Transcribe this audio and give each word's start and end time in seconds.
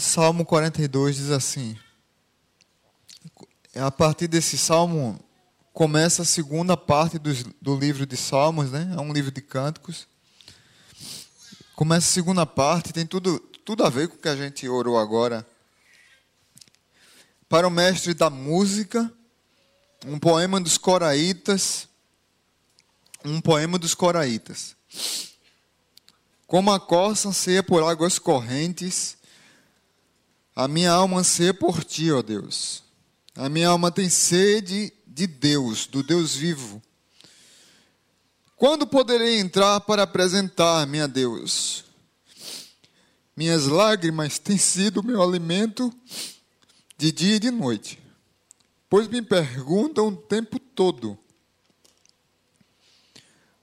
Salmo 0.00 0.44
42 0.44 1.16
diz 1.16 1.30
assim: 1.30 1.76
a 3.74 3.90
partir 3.90 4.26
desse 4.26 4.58
salmo 4.58 5.22
começa 5.72 6.22
a 6.22 6.24
segunda 6.24 6.76
parte 6.76 7.18
do, 7.18 7.78
livro 7.78 8.04
de 8.04 8.16
Salmos, 8.16 8.70
né? 8.70 8.92
É 8.96 9.00
um 9.00 9.12
livro 9.12 9.30
de 9.30 9.40
cânticos. 9.40 10.08
Começa 11.76 12.06
a 12.06 12.12
segunda 12.12 12.44
parte, 12.44 12.92
tem 12.92 13.06
tudo, 13.06 13.38
tudo 13.64 13.84
a 13.84 13.88
ver 13.88 14.08
com 14.08 14.16
o 14.16 14.18
que 14.18 14.28
a 14.28 14.36
gente 14.36 14.68
orou 14.68 14.98
agora. 14.98 15.46
Para 17.48 17.66
o 17.66 17.70
mestre 17.70 18.12
da 18.12 18.28
música, 18.28 19.10
um 20.04 20.18
poema 20.18 20.60
dos 20.60 20.76
Coraitas. 20.76 21.88
Um 23.24 23.40
poema 23.40 23.78
dos 23.78 23.94
Coraitas. 23.94 24.76
Como 26.46 26.72
a 26.72 26.80
corça 26.80 27.28
anseia 27.28 27.62
por 27.62 27.82
águas 27.82 28.18
correntes, 28.18 29.16
a 30.62 30.68
minha 30.68 30.92
alma 30.92 31.20
anseia 31.20 31.54
por 31.54 31.82
ti, 31.82 32.12
ó 32.12 32.20
Deus. 32.20 32.82
A 33.34 33.48
minha 33.48 33.68
alma 33.68 33.90
tem 33.90 34.10
sede 34.10 34.92
de 35.06 35.26
Deus, 35.26 35.86
do 35.86 36.02
Deus 36.02 36.34
vivo. 36.34 36.82
Quando 38.56 38.86
poderei 38.86 39.38
entrar 39.38 39.80
para 39.80 40.02
apresentar-me 40.02 41.00
a 41.00 41.06
Deus? 41.06 41.86
Minhas 43.34 43.68
lágrimas 43.68 44.38
têm 44.38 44.58
sido 44.58 45.02
meu 45.02 45.22
alimento 45.22 45.90
de 46.98 47.10
dia 47.10 47.36
e 47.36 47.40
de 47.40 47.50
noite, 47.50 47.98
pois 48.86 49.08
me 49.08 49.22
perguntam 49.22 50.08
o 50.08 50.16
tempo 50.16 50.58
todo: 50.58 51.18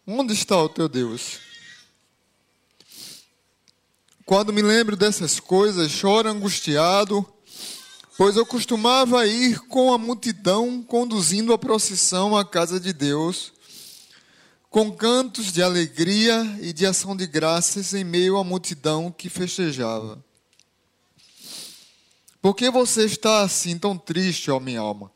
Onde 0.07 0.33
está 0.33 0.57
o 0.57 0.67
teu 0.67 0.89
Deus? 0.89 1.46
Quando 4.27 4.53
me 4.53 4.61
lembro 4.61 4.95
dessas 4.95 5.39
coisas, 5.39 5.89
choro 5.89 6.29
angustiado 6.29 7.25
Pois 8.17 8.35
eu 8.35 8.45
costumava 8.45 9.25
ir 9.27 9.59
com 9.67 9.93
a 9.93 9.97
multidão 9.97 10.81
conduzindo 10.81 11.53
a 11.53 11.57
procissão 11.57 12.35
à 12.35 12.43
casa 12.43 12.79
de 12.79 12.91
Deus, 12.91 13.53
com 14.71 14.91
cantos 14.91 15.53
de 15.53 15.61
alegria 15.61 16.57
e 16.59 16.73
de 16.73 16.85
ação 16.85 17.15
de 17.15 17.27
graças 17.27 17.93
em 17.93 18.03
meio 18.03 18.37
à 18.37 18.43
multidão 18.43 19.11
que 19.11 19.29
festejava. 19.29 20.21
Por 22.41 22.55
que 22.55 22.71
você 22.71 23.05
está 23.05 23.43
assim 23.43 23.77
tão 23.77 23.97
triste, 23.97 24.51
ó 24.51 24.59
minha 24.59 24.81
alma? 24.81 25.09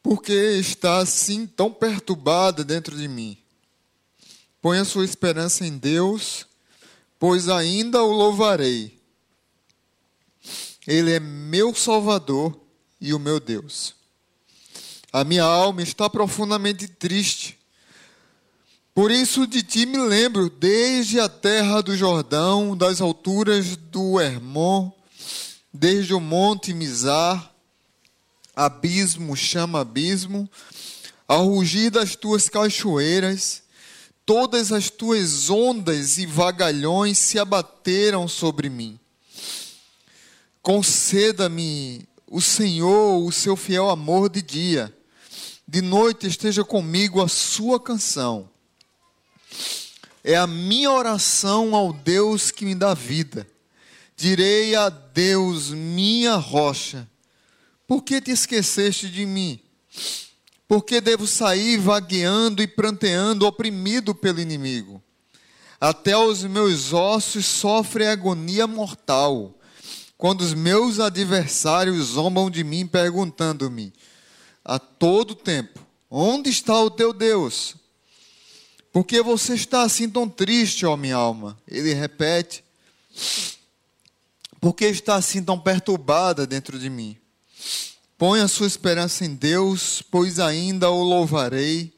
Por 0.00 0.22
que 0.22 0.32
está 0.32 0.98
assim 0.98 1.44
tão 1.44 1.72
perturbada 1.72 2.64
dentro 2.64 2.96
de 2.96 3.08
mim? 3.08 3.36
Põe 4.62 4.78
a 4.78 4.84
sua 4.86 5.04
esperança 5.04 5.66
em 5.66 5.76
Deus, 5.76 6.47
pois 7.18 7.48
ainda 7.48 8.02
o 8.02 8.12
louvarei 8.12 8.98
ele 10.88 11.12
é 11.12 11.20
meu 11.20 11.74
Salvador 11.74 12.58
e 12.98 13.12
o 13.12 13.18
meu 13.18 13.38
Deus. 13.38 13.94
A 15.12 15.22
minha 15.22 15.44
alma 15.44 15.82
está 15.82 16.08
profundamente 16.08 16.88
triste. 16.88 17.58
Por 18.94 19.10
isso 19.10 19.46
de 19.46 19.62
ti 19.62 19.84
me 19.84 19.98
lembro, 19.98 20.48
desde 20.48 21.20
a 21.20 21.28
terra 21.28 21.82
do 21.82 21.94
Jordão, 21.94 22.74
das 22.74 23.02
alturas 23.02 23.76
do 23.76 24.18
Hermon, 24.18 24.90
desde 25.70 26.14
o 26.14 26.20
monte 26.20 26.72
Mizar, 26.72 27.52
abismo 28.56 29.36
chama 29.36 29.80
abismo, 29.82 30.48
ao 31.28 31.48
rugir 31.48 31.90
das 31.90 32.16
tuas 32.16 32.48
cachoeiras, 32.48 33.62
todas 34.28 34.72
as 34.72 34.90
tuas 34.90 35.48
ondas 35.48 36.18
e 36.18 36.26
vagalhões 36.26 37.16
se 37.16 37.38
abateram 37.38 38.28
sobre 38.28 38.68
mim. 38.68 39.00
Conceda-me 40.60 42.06
o 42.26 42.38
Senhor 42.38 43.24
o 43.24 43.32
seu 43.32 43.56
fiel 43.56 43.88
amor 43.88 44.28
de 44.28 44.42
dia. 44.42 44.94
De 45.66 45.80
noite 45.80 46.26
esteja 46.26 46.62
comigo 46.62 47.22
a 47.22 47.26
sua 47.26 47.80
canção. 47.80 48.50
É 50.22 50.36
a 50.36 50.46
minha 50.46 50.90
oração 50.90 51.74
ao 51.74 51.90
Deus 51.90 52.50
que 52.50 52.66
me 52.66 52.74
dá 52.74 52.92
vida. 52.92 53.48
Direi 54.14 54.74
a 54.74 54.90
Deus, 54.90 55.70
minha 55.70 56.34
rocha, 56.34 57.08
por 57.86 58.02
que 58.02 58.20
te 58.20 58.30
esqueceste 58.30 59.08
de 59.08 59.24
mim? 59.24 59.58
Por 60.68 60.84
que 60.84 61.00
devo 61.00 61.26
sair 61.26 61.78
vagueando 61.78 62.62
e 62.62 62.66
pranteando, 62.66 63.46
oprimido 63.46 64.14
pelo 64.14 64.38
inimigo? 64.38 65.02
Até 65.80 66.16
os 66.16 66.44
meus 66.44 66.92
ossos 66.92 67.46
sofrem 67.46 68.08
agonia 68.08 68.66
mortal 68.66 69.58
quando 70.18 70.40
os 70.42 70.52
meus 70.52 70.98
adversários 70.98 72.08
zombam 72.08 72.50
de 72.50 72.64
mim, 72.64 72.86
perguntando-me 72.86 73.92
a 74.64 74.78
todo 74.78 75.34
tempo: 75.34 75.80
Onde 76.10 76.50
está 76.50 76.78
o 76.80 76.90
teu 76.90 77.12
Deus? 77.12 77.76
Porque 78.92 79.22
você 79.22 79.54
está 79.54 79.82
assim 79.82 80.08
tão 80.10 80.28
triste, 80.28 80.84
ó 80.84 80.96
minha 80.96 81.16
alma? 81.16 81.58
Ele 81.66 81.94
repete: 81.94 82.64
Porque 84.60 84.84
está 84.86 85.14
assim 85.14 85.42
tão 85.42 85.58
perturbada 85.58 86.46
dentro 86.46 86.78
de 86.78 86.90
mim? 86.90 87.17
Põe 88.18 88.40
a 88.40 88.48
sua 88.48 88.66
esperança 88.66 89.24
em 89.24 89.32
Deus, 89.32 90.02
pois 90.02 90.40
ainda 90.40 90.90
o 90.90 91.04
louvarei. 91.04 91.94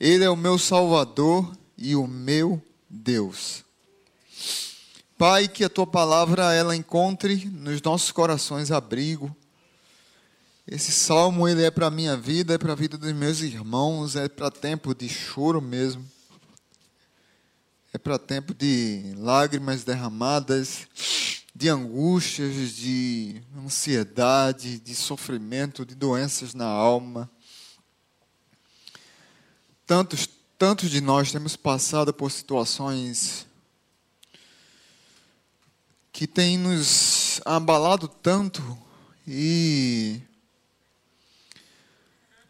Ele 0.00 0.24
é 0.24 0.28
o 0.28 0.34
meu 0.34 0.58
Salvador 0.58 1.56
e 1.78 1.94
o 1.94 2.08
meu 2.08 2.60
Deus. 2.90 3.62
Pai, 5.16 5.46
que 5.46 5.62
a 5.62 5.68
tua 5.68 5.86
palavra 5.86 6.52
ela 6.52 6.74
encontre 6.74 7.44
nos 7.44 7.80
nossos 7.80 8.10
corações 8.10 8.72
abrigo. 8.72 9.34
Esse 10.66 10.90
salmo 10.90 11.46
ele 11.46 11.62
é 11.62 11.70
para 11.70 11.86
a 11.86 11.90
minha 11.90 12.16
vida, 12.16 12.54
é 12.54 12.58
para 12.58 12.72
a 12.72 12.76
vida 12.76 12.98
dos 12.98 13.12
meus 13.12 13.42
irmãos, 13.42 14.16
é 14.16 14.28
para 14.28 14.50
tempo 14.50 14.92
de 14.92 15.08
choro 15.08 15.62
mesmo. 15.62 16.04
É 17.92 17.98
para 17.98 18.18
tempo 18.18 18.52
de 18.52 19.14
lágrimas 19.18 19.84
derramadas, 19.84 20.88
de 21.54 21.68
angústias, 21.68 22.72
de 22.72 23.42
ansiedade, 23.56 24.78
de 24.78 24.94
sofrimento, 24.94 25.84
de 25.84 25.94
doenças 25.94 26.54
na 26.54 26.66
alma. 26.66 27.30
Tantos, 29.86 30.28
tantos 30.58 30.90
de 30.90 31.00
nós 31.00 31.30
temos 31.30 31.56
passado 31.56 32.12
por 32.14 32.30
situações 32.30 33.46
que 36.10 36.26
tem 36.26 36.58
nos 36.58 37.40
abalado 37.44 38.08
tanto 38.08 38.78
e 39.26 40.20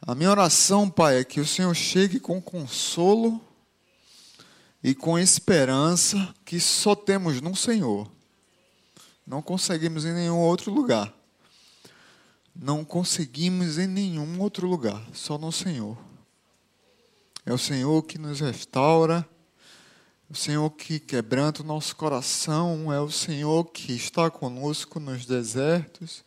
a 0.05 0.17
minha 0.17 0.31
oração, 0.31 0.91
Pai, 0.91 1.19
é 1.19 1.25
que 1.25 1.41
o 1.41 1.47
Senhor 1.47 1.75
chegue 1.75 2.19
com 2.19 2.43
consolo 2.43 3.41
e 4.83 4.97
com 4.97 5.17
esperança 5.17 6.35
que 6.45 6.59
só 6.59 6.97
temos 6.97 7.41
no 7.41 7.55
Senhor. 7.55 8.11
Não 9.33 9.41
conseguimos 9.41 10.05
em 10.05 10.13
nenhum 10.13 10.37
outro 10.37 10.71
lugar. 10.71 11.11
Não 12.55 12.85
conseguimos 12.85 13.79
em 13.79 13.87
nenhum 13.87 14.39
outro 14.39 14.69
lugar, 14.69 15.03
só 15.15 15.39
no 15.39 15.51
Senhor. 15.51 15.97
É 17.47 17.51
o 17.51 17.57
Senhor 17.57 18.03
que 18.03 18.19
nos 18.19 18.41
restaura, 18.41 19.27
o 20.29 20.35
Senhor 20.35 20.69
que 20.73 21.01
quebranta 21.01 21.63
o 21.63 21.65
nosso 21.65 21.97
coração, 21.97 22.93
é 22.93 23.01
o 23.01 23.11
Senhor 23.11 23.65
que 23.71 23.95
está 23.95 24.31
conosco 24.31 25.01
nos 25.01 25.25
desertos 25.25 26.23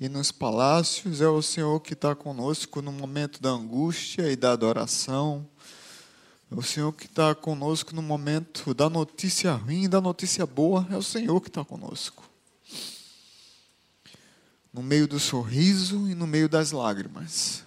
e 0.00 0.08
nos 0.08 0.32
palácios, 0.32 1.20
é 1.20 1.28
o 1.28 1.42
Senhor 1.42 1.80
que 1.80 1.92
está 1.92 2.14
conosco 2.14 2.80
no 2.80 2.92
momento 2.92 3.42
da 3.42 3.50
angústia 3.50 4.32
e 4.32 4.36
da 4.36 4.52
adoração. 4.52 5.46
É 6.52 6.54
o 6.54 6.62
Senhor 6.62 6.92
que 6.92 7.06
está 7.06 7.34
conosco 7.34 7.94
no 7.94 8.02
momento 8.02 8.74
da 8.74 8.90
notícia 8.90 9.54
ruim 9.54 9.88
da 9.88 10.02
notícia 10.02 10.44
boa, 10.44 10.86
é 10.90 10.96
o 10.96 11.02
Senhor 11.02 11.40
que 11.40 11.48
está 11.48 11.64
conosco. 11.64 12.22
No 14.70 14.82
meio 14.82 15.08
do 15.08 15.18
sorriso 15.18 16.06
e 16.10 16.14
no 16.14 16.26
meio 16.26 16.50
das 16.50 16.70
lágrimas. 16.70 17.64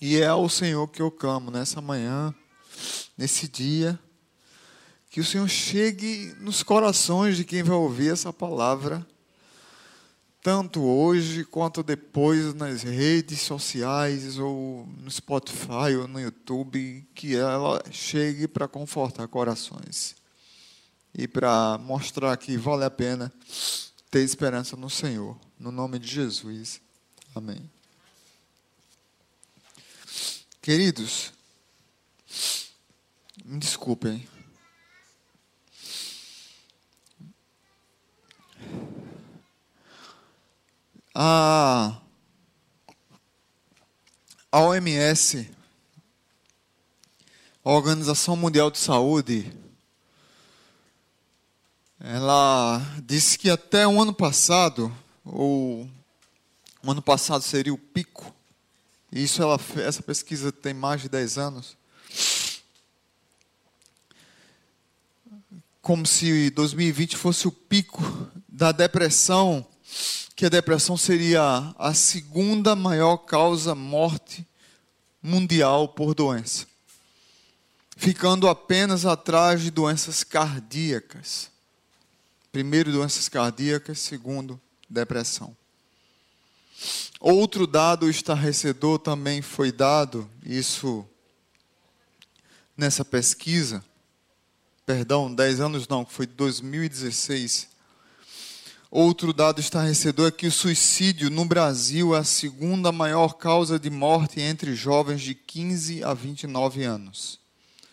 E 0.00 0.16
é 0.20 0.26
ao 0.26 0.48
Senhor 0.48 0.86
que 0.86 1.02
eu 1.02 1.10
clamo 1.10 1.50
nessa 1.50 1.80
manhã 1.80 2.32
nesse 3.18 3.48
dia, 3.48 3.98
que 5.10 5.20
o 5.20 5.24
Senhor 5.24 5.48
chegue 5.48 6.34
nos 6.38 6.62
corações 6.62 7.36
de 7.36 7.44
quem 7.44 7.64
vai 7.64 7.76
ouvir 7.76 8.12
essa 8.12 8.32
palavra, 8.32 9.04
tanto 10.44 10.82
hoje 10.82 11.42
quanto 11.42 11.82
depois 11.82 12.52
nas 12.52 12.82
redes 12.82 13.40
sociais, 13.40 14.38
ou 14.38 14.86
no 14.98 15.10
Spotify, 15.10 15.96
ou 15.98 16.06
no 16.06 16.20
YouTube, 16.20 17.08
que 17.14 17.34
ela 17.34 17.82
chegue 17.90 18.46
para 18.46 18.68
confortar 18.68 19.26
corações 19.26 20.14
e 21.14 21.26
para 21.26 21.78
mostrar 21.78 22.36
que 22.36 22.58
vale 22.58 22.84
a 22.84 22.90
pena 22.90 23.32
ter 24.10 24.20
esperança 24.20 24.76
no 24.76 24.90
Senhor. 24.90 25.34
No 25.58 25.72
nome 25.72 25.98
de 25.98 26.08
Jesus. 26.08 26.78
Amém. 27.34 27.70
Queridos, 30.60 31.32
me 33.46 33.58
desculpem. 33.58 34.28
A, 41.16 41.96
a 44.50 44.60
OMS, 44.60 45.48
a 47.64 47.70
Organização 47.70 48.34
Mundial 48.34 48.68
de 48.68 48.78
Saúde, 48.78 49.52
ela 52.00 52.82
disse 53.04 53.38
que 53.38 53.48
até 53.48 53.86
o 53.86 54.02
ano 54.02 54.12
passado, 54.12 54.92
ou 55.24 55.88
o 56.82 56.90
ano 56.90 57.00
passado 57.00 57.42
seria 57.42 57.72
o 57.72 57.78
pico, 57.78 58.34
isso 59.12 59.40
ela, 59.40 59.56
essa 59.76 60.02
pesquisa 60.02 60.50
tem 60.50 60.74
mais 60.74 61.02
de 61.02 61.08
10 61.08 61.38
anos, 61.38 61.76
como 65.80 66.04
se 66.04 66.50
2020 66.50 67.16
fosse 67.16 67.46
o 67.46 67.52
pico 67.52 68.02
da 68.48 68.72
depressão, 68.72 69.64
que 70.36 70.46
a 70.46 70.48
depressão 70.48 70.96
seria 70.96 71.74
a 71.78 71.94
segunda 71.94 72.74
maior 72.74 73.18
causa 73.18 73.74
morte 73.74 74.46
mundial 75.22 75.88
por 75.88 76.14
doença, 76.14 76.66
ficando 77.96 78.48
apenas 78.48 79.06
atrás 79.06 79.62
de 79.62 79.70
doenças 79.70 80.24
cardíacas. 80.24 81.50
Primeiro, 82.50 82.92
doenças 82.92 83.28
cardíacas, 83.28 84.00
segundo, 84.00 84.60
depressão. 84.88 85.56
Outro 87.20 87.66
dado 87.66 88.10
estarrecedor 88.10 88.98
também 88.98 89.40
foi 89.40 89.72
dado, 89.72 90.28
isso 90.44 91.08
nessa 92.76 93.04
pesquisa, 93.04 93.84
perdão, 94.84 95.32
10 95.32 95.60
anos 95.60 95.88
não, 95.88 96.04
foi 96.04 96.26
2016. 96.26 97.73
Outro 98.96 99.32
dado 99.32 99.60
estarrecedor 99.60 100.28
é 100.28 100.30
que 100.30 100.46
o 100.46 100.52
suicídio 100.52 101.28
no 101.28 101.44
Brasil 101.44 102.14
é 102.14 102.20
a 102.20 102.22
segunda 102.22 102.92
maior 102.92 103.34
causa 103.34 103.76
de 103.76 103.90
morte 103.90 104.40
entre 104.40 104.72
jovens 104.76 105.20
de 105.20 105.34
15 105.34 106.04
a 106.04 106.14
29 106.14 106.84
anos, 106.84 107.40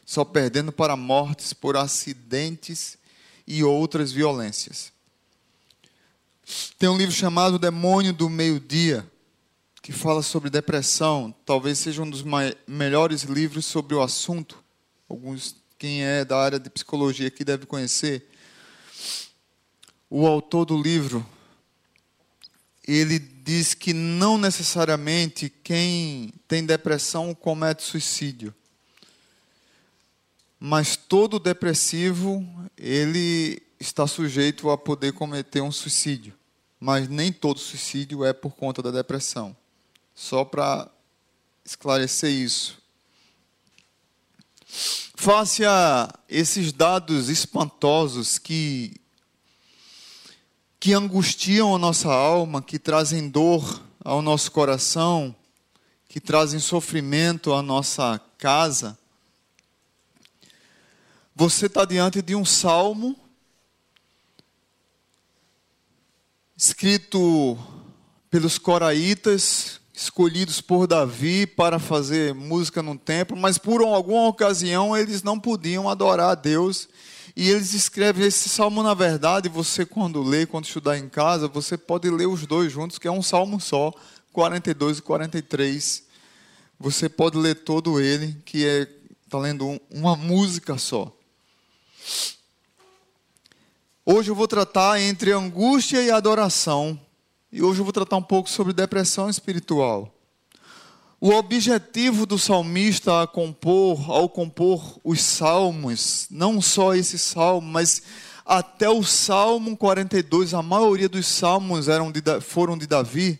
só 0.05 0.23
perdendo 0.23 0.71
para 0.71 0.95
mortes 0.95 1.53
por 1.53 1.75
acidentes 1.75 2.99
e 3.47 3.63
outras 3.63 4.11
violências. 4.11 4.93
Tem 6.77 6.87
um 6.87 6.97
livro 6.97 7.15
chamado 7.15 7.57
Demônio 7.57 8.13
do 8.13 8.29
Meio-Dia, 8.29 9.03
que 9.81 9.91
fala 9.91 10.21
sobre 10.21 10.51
depressão. 10.51 11.33
Talvez 11.43 11.79
seja 11.79 12.03
um 12.03 12.09
dos 12.11 12.23
melhores 12.67 13.23
livros 13.23 13.65
sobre 13.65 13.95
o 13.95 14.03
assunto. 14.03 14.63
Alguns, 15.09 15.55
quem 15.79 16.03
é 16.03 16.23
da 16.23 16.37
área 16.37 16.59
de 16.59 16.69
psicologia 16.69 17.27
aqui 17.27 17.43
deve 17.43 17.65
conhecer. 17.65 18.29
O 20.11 20.27
autor 20.27 20.65
do 20.65 20.79
livro, 20.79 21.25
ele 22.87 23.17
diz 23.17 23.73
que 23.73 23.93
não 23.93 24.37
necessariamente 24.37 25.49
quem 25.49 26.31
tem 26.47 26.63
depressão 26.63 27.33
comete 27.33 27.81
suicídio 27.81 28.53
mas 30.63 30.95
todo 30.95 31.39
depressivo 31.39 32.47
ele 32.77 33.63
está 33.79 34.05
sujeito 34.05 34.69
a 34.69 34.77
poder 34.77 35.11
cometer 35.11 35.59
um 35.59 35.71
suicídio, 35.71 36.35
mas 36.79 37.09
nem 37.09 37.33
todo 37.33 37.59
suicídio 37.59 38.23
é 38.23 38.31
por 38.31 38.51
conta 38.51 38.79
da 38.79 38.91
depressão. 38.91 39.57
Só 40.13 40.45
para 40.45 40.87
esclarecer 41.65 42.29
isso. 42.29 42.77
Face 45.15 45.65
a 45.65 46.13
esses 46.29 46.71
dados 46.71 47.27
espantosos 47.27 48.37
que 48.37 49.00
que 50.81 50.95
angustiam 50.95 51.75
a 51.75 51.77
nossa 51.77 52.11
alma, 52.11 52.59
que 52.59 52.79
trazem 52.79 53.29
dor 53.29 53.83
ao 54.03 54.19
nosso 54.19 54.51
coração, 54.51 55.35
que 56.09 56.19
trazem 56.19 56.59
sofrimento 56.59 57.53
à 57.53 57.61
nossa 57.61 58.19
casa, 58.35 58.97
você 61.35 61.67
está 61.67 61.85
diante 61.85 62.19
de 62.19 62.35
um 62.35 62.43
salmo 62.43 63.15
escrito 66.57 67.55
pelos 68.31 68.57
coraitas, 68.57 69.79
escolhidos 69.93 70.61
por 70.61 70.87
Davi 70.87 71.45
para 71.45 71.77
fazer 71.77 72.33
música 72.33 72.81
no 72.81 72.97
templo, 72.97 73.37
mas 73.37 73.59
por 73.59 73.83
alguma 73.83 74.27
ocasião 74.27 74.97
eles 74.97 75.21
não 75.21 75.39
podiam 75.39 75.87
adorar 75.87 76.31
a 76.31 76.35
Deus. 76.35 76.89
E 77.35 77.49
eles 77.49 77.73
escrevem 77.73 78.25
esse 78.25 78.49
salmo, 78.49 78.83
na 78.83 78.93
verdade, 78.93 79.47
você 79.47 79.85
quando 79.85 80.21
lê, 80.21 80.45
quando 80.45 80.65
estudar 80.65 80.97
em 80.97 81.07
casa, 81.07 81.47
você 81.47 81.77
pode 81.77 82.09
ler 82.09 82.27
os 82.27 82.45
dois 82.45 82.71
juntos, 82.71 82.97
que 82.97 83.07
é 83.07 83.11
um 83.11 83.23
salmo 83.23 83.59
só, 83.59 83.93
42 84.33 84.97
e 84.97 85.01
43. 85.01 86.03
Você 86.79 87.07
pode 87.07 87.37
ler 87.37 87.55
todo 87.55 87.99
ele, 87.99 88.37
que 88.45 88.65
é 88.65 88.87
está 89.31 89.39
lendo 89.39 89.79
uma 89.89 90.17
música 90.17 90.77
só. 90.77 91.09
Hoje 94.05 94.29
eu 94.29 94.35
vou 94.35 94.45
tratar 94.45 94.99
entre 94.99 95.31
angústia 95.31 96.03
e 96.03 96.11
adoração. 96.11 96.99
E 97.49 97.63
hoje 97.63 97.79
eu 97.79 97.85
vou 97.85 97.93
tratar 97.93 98.17
um 98.17 98.23
pouco 98.23 98.49
sobre 98.49 98.73
depressão 98.73 99.29
espiritual. 99.29 100.13
O 101.23 101.29
objetivo 101.33 102.25
do 102.25 102.39
salmista 102.39 103.21
a 103.21 103.27
compor, 103.27 104.09
ao 104.09 104.27
compor 104.27 104.99
os 105.03 105.21
salmos, 105.21 106.25
não 106.31 106.59
só 106.59 106.95
esse 106.95 107.19
salmo, 107.19 107.69
mas 107.69 108.01
até 108.43 108.89
o 108.89 109.03
Salmo 109.03 109.77
42, 109.77 110.55
a 110.55 110.63
maioria 110.63 111.07
dos 111.07 111.27
salmos 111.27 111.87
eram 111.87 112.11
de, 112.11 112.23
foram 112.41 112.75
de 112.75 112.87
Davi. 112.87 113.39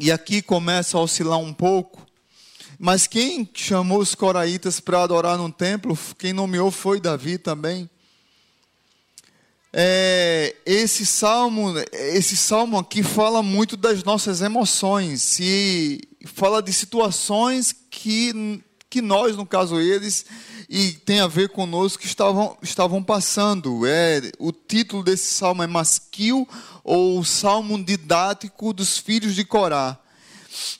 E 0.00 0.10
aqui 0.10 0.40
começa 0.40 0.96
a 0.96 1.02
oscilar 1.02 1.38
um 1.38 1.52
pouco. 1.52 2.06
Mas 2.78 3.06
quem 3.06 3.46
chamou 3.52 3.98
os 3.98 4.14
coraitas 4.14 4.80
para 4.80 5.02
adorar 5.02 5.36
no 5.36 5.52
templo, 5.52 5.96
quem 6.16 6.32
nomeou 6.32 6.70
foi 6.70 7.02
Davi 7.02 7.36
também. 7.36 7.88
É, 9.80 10.56
esse 10.66 11.06
salmo, 11.06 11.72
esse 11.92 12.36
salmo 12.36 12.76
aqui 12.76 13.00
fala 13.00 13.44
muito 13.44 13.76
das 13.76 14.02
nossas 14.02 14.42
emoções 14.42 15.38
e 15.38 16.00
fala 16.26 16.60
de 16.60 16.72
situações 16.72 17.72
que, 17.88 18.60
que 18.90 19.00
nós, 19.00 19.36
no 19.36 19.46
caso 19.46 19.78
eles, 19.78 20.26
e 20.68 20.90
tem 20.90 21.20
a 21.20 21.28
ver 21.28 21.50
conosco 21.50 22.00
que 22.00 22.08
estavam, 22.08 22.58
estavam 22.60 23.00
passando. 23.04 23.86
É, 23.86 24.32
o 24.40 24.50
título 24.50 25.04
desse 25.04 25.32
salmo 25.32 25.62
é 25.62 25.68
Masquil 25.68 26.48
ou 26.82 27.24
Salmo 27.24 27.80
Didático 27.80 28.72
dos 28.72 28.98
Filhos 28.98 29.36
de 29.36 29.44
Corá. 29.44 29.96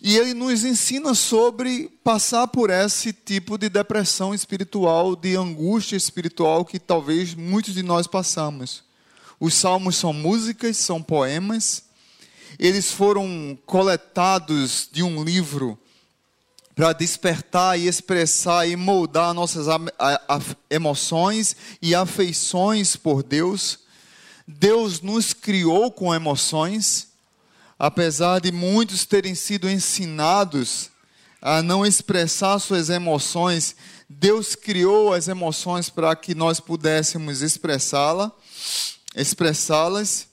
E 0.02 0.16
ele 0.16 0.34
nos 0.34 0.64
ensina 0.64 1.14
sobre 1.14 1.88
passar 2.02 2.48
por 2.48 2.68
esse 2.68 3.12
tipo 3.12 3.56
de 3.56 3.68
depressão 3.68 4.34
espiritual, 4.34 5.14
de 5.14 5.36
angústia 5.36 5.94
espiritual 5.94 6.64
que 6.64 6.80
talvez 6.80 7.32
muitos 7.32 7.74
de 7.74 7.82
nós 7.84 8.08
passamos. 8.08 8.87
Os 9.40 9.54
salmos 9.54 9.96
são 9.96 10.12
músicas, 10.12 10.76
são 10.76 11.02
poemas. 11.02 11.84
Eles 12.58 12.90
foram 12.90 13.58
coletados 13.66 14.88
de 14.90 15.02
um 15.02 15.22
livro 15.22 15.78
para 16.74 16.92
despertar 16.92 17.78
e 17.78 17.88
expressar 17.88 18.68
e 18.68 18.76
moldar 18.76 19.34
nossas 19.34 19.66
emoções 20.70 21.56
e 21.82 21.94
afeições 21.94 22.96
por 22.96 23.22
Deus. 23.22 23.80
Deus 24.46 25.00
nos 25.00 25.32
criou 25.32 25.90
com 25.90 26.14
emoções 26.14 27.08
apesar 27.78 28.40
de 28.40 28.50
muitos 28.50 29.04
terem 29.04 29.34
sido 29.34 29.70
ensinados 29.70 30.90
a 31.40 31.62
não 31.62 31.86
expressar 31.86 32.58
suas 32.58 32.90
emoções, 32.90 33.76
Deus 34.08 34.56
criou 34.56 35.12
as 35.12 35.28
emoções 35.28 35.88
para 35.88 36.16
que 36.16 36.34
nós 36.34 36.58
pudéssemos 36.58 37.42
expressá-la, 37.42 38.32
expressá-las. 39.14 40.26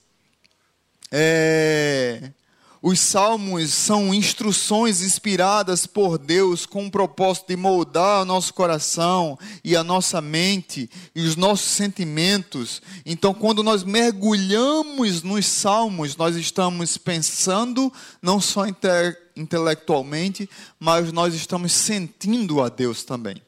É, 1.12 2.32
os 2.88 3.00
salmos 3.00 3.74
são 3.74 4.14
instruções 4.14 5.02
inspiradas 5.02 5.88
por 5.88 6.20
Deus 6.20 6.68
com 6.68 6.86
o 6.86 6.92
propósito 6.92 7.48
de 7.48 7.56
moldar 7.56 8.22
o 8.22 8.26
nosso 8.26 8.54
coração 8.54 9.40
e 9.64 9.76
a 9.76 9.84
nossa 9.84 10.22
mente 10.22 10.88
e 11.16 11.22
os 11.22 11.36
nossos 11.36 11.66
sentimentos. 11.66 12.84
Então, 13.04 13.34
quando 13.34 13.64
nós 13.64 13.84
mergulhamos 13.84 15.24
nos 15.24 15.48
salmos, 15.48 16.16
nós 16.16 16.36
estamos 16.36 16.96
pensando 16.96 17.92
não 18.22 18.40
só 18.40 18.68
inte 18.68 18.88
intelectualmente, 19.36 20.48
mas 20.80 21.12
nós 21.12 21.34
estamos 21.34 21.72
sentindo 21.72 22.62
a 22.62 22.70
Deus 22.70 23.04
também. 23.04 23.42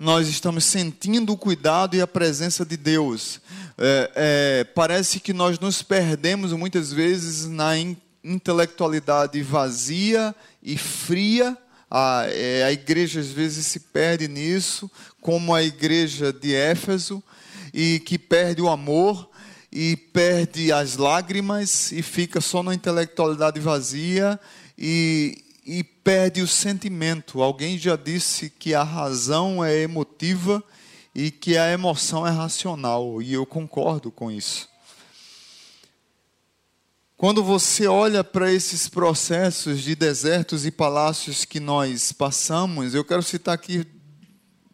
Nós 0.00 0.28
estamos 0.28 0.64
sentindo 0.64 1.30
o 1.34 1.36
cuidado 1.36 1.94
e 1.94 2.00
a 2.00 2.06
presença 2.06 2.64
de 2.64 2.74
Deus. 2.74 3.38
É, 3.76 4.10
é, 4.14 4.64
parece 4.64 5.20
que 5.20 5.34
nós 5.34 5.58
nos 5.58 5.82
perdemos 5.82 6.54
muitas 6.54 6.90
vezes 6.90 7.46
na 7.46 7.72
intelectualidade 8.24 9.42
vazia 9.42 10.34
e 10.62 10.78
fria. 10.78 11.54
A, 11.90 12.24
é, 12.28 12.64
a 12.64 12.72
igreja 12.72 13.20
às 13.20 13.26
vezes 13.26 13.66
se 13.66 13.78
perde 13.78 14.26
nisso, 14.26 14.90
como 15.20 15.54
a 15.54 15.62
igreja 15.62 16.32
de 16.32 16.54
Éfeso, 16.54 17.22
e 17.74 18.00
que 18.00 18.18
perde 18.18 18.62
o 18.62 18.70
amor. 18.70 19.28
e 19.70 19.96
perde 19.96 20.72
as 20.72 20.96
lágrimas 20.96 21.92
e 21.92 22.00
fica 22.00 22.40
só 22.40 22.62
na 22.62 22.74
intelectualidade 22.74 23.60
vazia 23.60 24.40
e 24.76 25.44
perde 26.02 26.42
o 26.42 26.46
sentimento. 26.46 27.42
Alguém 27.42 27.78
já 27.78 27.96
disse 27.96 28.50
que 28.50 28.74
a 28.74 28.82
razão 28.82 29.64
é 29.64 29.76
emotiva 29.80 30.62
e 31.14 31.30
que 31.30 31.56
a 31.56 31.70
emoção 31.72 32.26
é 32.26 32.30
racional, 32.30 33.20
e 33.20 33.32
eu 33.32 33.44
concordo 33.44 34.10
com 34.10 34.30
isso. 34.30 34.68
Quando 37.16 37.44
você 37.44 37.86
olha 37.86 38.24
para 38.24 38.50
esses 38.50 38.88
processos 38.88 39.82
de 39.82 39.94
desertos 39.94 40.64
e 40.64 40.70
palácios 40.70 41.44
que 41.44 41.60
nós 41.60 42.12
passamos, 42.12 42.94
eu 42.94 43.04
quero 43.04 43.22
citar 43.22 43.54
aqui 43.54 43.86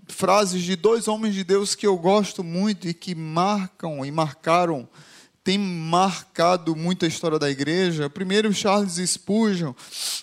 frases 0.06 0.62
de 0.62 0.76
dois 0.76 1.08
homens 1.08 1.34
de 1.34 1.42
Deus 1.42 1.74
que 1.74 1.86
eu 1.86 1.96
gosto 1.96 2.44
muito 2.44 2.86
e 2.86 2.94
que 2.94 3.16
marcam 3.16 4.04
e 4.04 4.12
marcaram, 4.12 4.88
tem 5.46 5.56
marcado 5.56 6.74
muito 6.74 7.04
a 7.04 7.08
história 7.08 7.38
da 7.38 7.48
igreja. 7.48 8.10
Primeiro, 8.10 8.52
Charles 8.52 8.96
Spurgeon, 8.96 9.72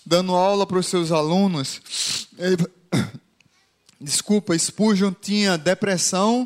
dando 0.06 0.36
aula 0.36 0.68
para 0.68 0.77
os 0.77 0.88
seus 0.88 1.13
alunos. 1.13 2.27
Ele, 2.38 2.58
desculpa, 4.01 4.60
Spurgeon 4.60 5.13
tinha 5.13 5.58
depressão, 5.58 6.46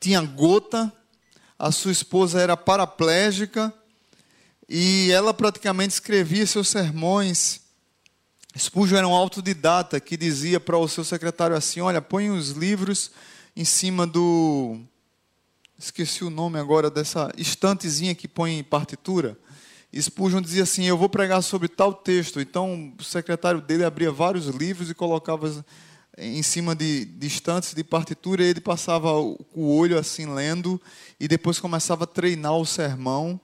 tinha 0.00 0.20
gota, 0.20 0.92
a 1.56 1.70
sua 1.70 1.92
esposa 1.92 2.40
era 2.40 2.56
paraplégica 2.56 3.72
e 4.68 5.12
ela 5.12 5.32
praticamente 5.32 5.94
escrevia 5.94 6.44
seus 6.44 6.68
sermões 6.68 7.60
Spurgeon 8.58 8.98
era 8.98 9.06
um 9.08 9.14
autodidata 9.14 10.00
que 10.00 10.16
dizia 10.16 10.58
para 10.58 10.76
o 10.76 10.88
seu 10.88 11.04
secretário 11.04 11.54
assim: 11.54 11.80
Olha, 11.80 12.00
põe 12.00 12.30
os 12.30 12.50
livros 12.50 13.10
em 13.54 13.64
cima 13.64 14.06
do. 14.06 14.80
Esqueci 15.78 16.24
o 16.24 16.30
nome 16.30 16.58
agora 16.58 16.90
dessa 16.90 17.30
estantezinha 17.36 18.14
que 18.14 18.26
põe 18.26 18.62
partitura. 18.62 19.38
Spurgeon 19.94 20.40
dizia 20.40 20.62
assim: 20.62 20.84
Eu 20.84 20.96
vou 20.96 21.08
pregar 21.08 21.42
sobre 21.42 21.68
tal 21.68 21.92
texto. 21.92 22.40
Então 22.40 22.94
o 22.98 23.04
secretário 23.04 23.60
dele 23.60 23.84
abria 23.84 24.10
vários 24.10 24.46
livros 24.46 24.88
e 24.88 24.94
colocava 24.94 25.64
em 26.16 26.42
cima 26.42 26.74
de, 26.74 27.04
de 27.04 27.26
estantes 27.26 27.74
de 27.74 27.84
partitura. 27.84 28.42
E 28.42 28.46
ele 28.46 28.60
passava 28.60 29.12
o 29.18 29.76
olho 29.76 29.98
assim 29.98 30.26
lendo 30.26 30.80
e 31.20 31.28
depois 31.28 31.58
começava 31.58 32.04
a 32.04 32.06
treinar 32.06 32.56
o 32.56 32.64
sermão. 32.64 33.38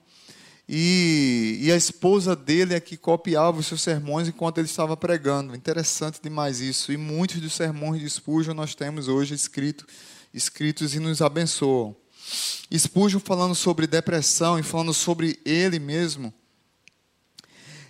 E, 0.67 1.59
e, 1.61 1.71
a 1.71 1.75
esposa 1.75 2.37
dele 2.37 2.73
é 2.73 2.79
que 2.79 2.95
copiava 2.95 3.59
os 3.59 3.67
seus 3.67 3.81
sermões 3.81 4.29
enquanto 4.29 4.57
ele 4.57 4.65
estava 4.65 4.97
pregando. 4.97 5.55
Interessante 5.55 6.19
demais 6.23 6.61
isso. 6.61 6.91
E 6.91 6.97
muitos 6.97 7.39
dos 7.41 7.53
sermões 7.53 8.01
de 8.01 8.09
Spurgeon 8.09 8.55
nós 8.55 8.73
temos 8.73 9.07
hoje 9.07 9.35
escrito, 9.35 9.85
escritos 10.33 10.95
e 10.95 10.99
nos 10.99 11.21
abençoam. 11.21 11.95
Spurgeon 12.77 13.19
falando 13.19 13.55
sobre 13.55 13.87
depressão 13.87 14.57
e 14.57 14.63
falando 14.63 14.93
sobre 14.93 15.39
ele 15.45 15.79
mesmo. 15.79 16.33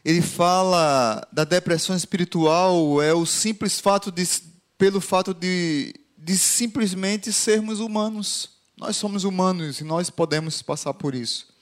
Ele 0.03 0.21
fala 0.21 1.25
da 1.31 1.43
depressão 1.43 1.95
espiritual 1.95 3.01
é 3.01 3.13
o 3.13 3.25
simples 3.25 3.79
fato 3.79 4.11
de, 4.11 4.27
pelo 4.77 4.99
fato 4.99 5.33
de, 5.33 5.95
de 6.17 6.37
simplesmente 6.37 7.31
sermos 7.31 7.79
humanos. 7.79 8.49
Nós 8.75 8.97
somos 8.97 9.23
humanos 9.23 9.79
e 9.79 9.83
nós 9.83 10.09
podemos 10.09 10.61
passar 10.61 10.93
por 10.93 11.15
isso. 11.15 11.53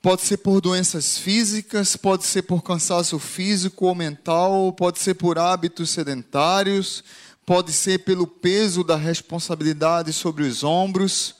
Pode 0.00 0.22
ser 0.22 0.36
por 0.36 0.60
doenças 0.60 1.18
físicas, 1.18 1.96
pode 1.96 2.24
ser 2.24 2.42
por 2.42 2.62
cansaço 2.62 3.18
físico 3.18 3.86
ou 3.86 3.94
mental, 3.94 4.72
pode 4.72 5.00
ser 5.00 5.14
por 5.14 5.38
hábitos 5.38 5.90
sedentários, 5.90 7.02
pode 7.48 7.72
ser 7.72 8.00
pelo 8.00 8.26
peso 8.26 8.84
da 8.84 8.94
responsabilidade 8.94 10.12
sobre 10.12 10.42
os 10.42 10.62
ombros, 10.62 11.34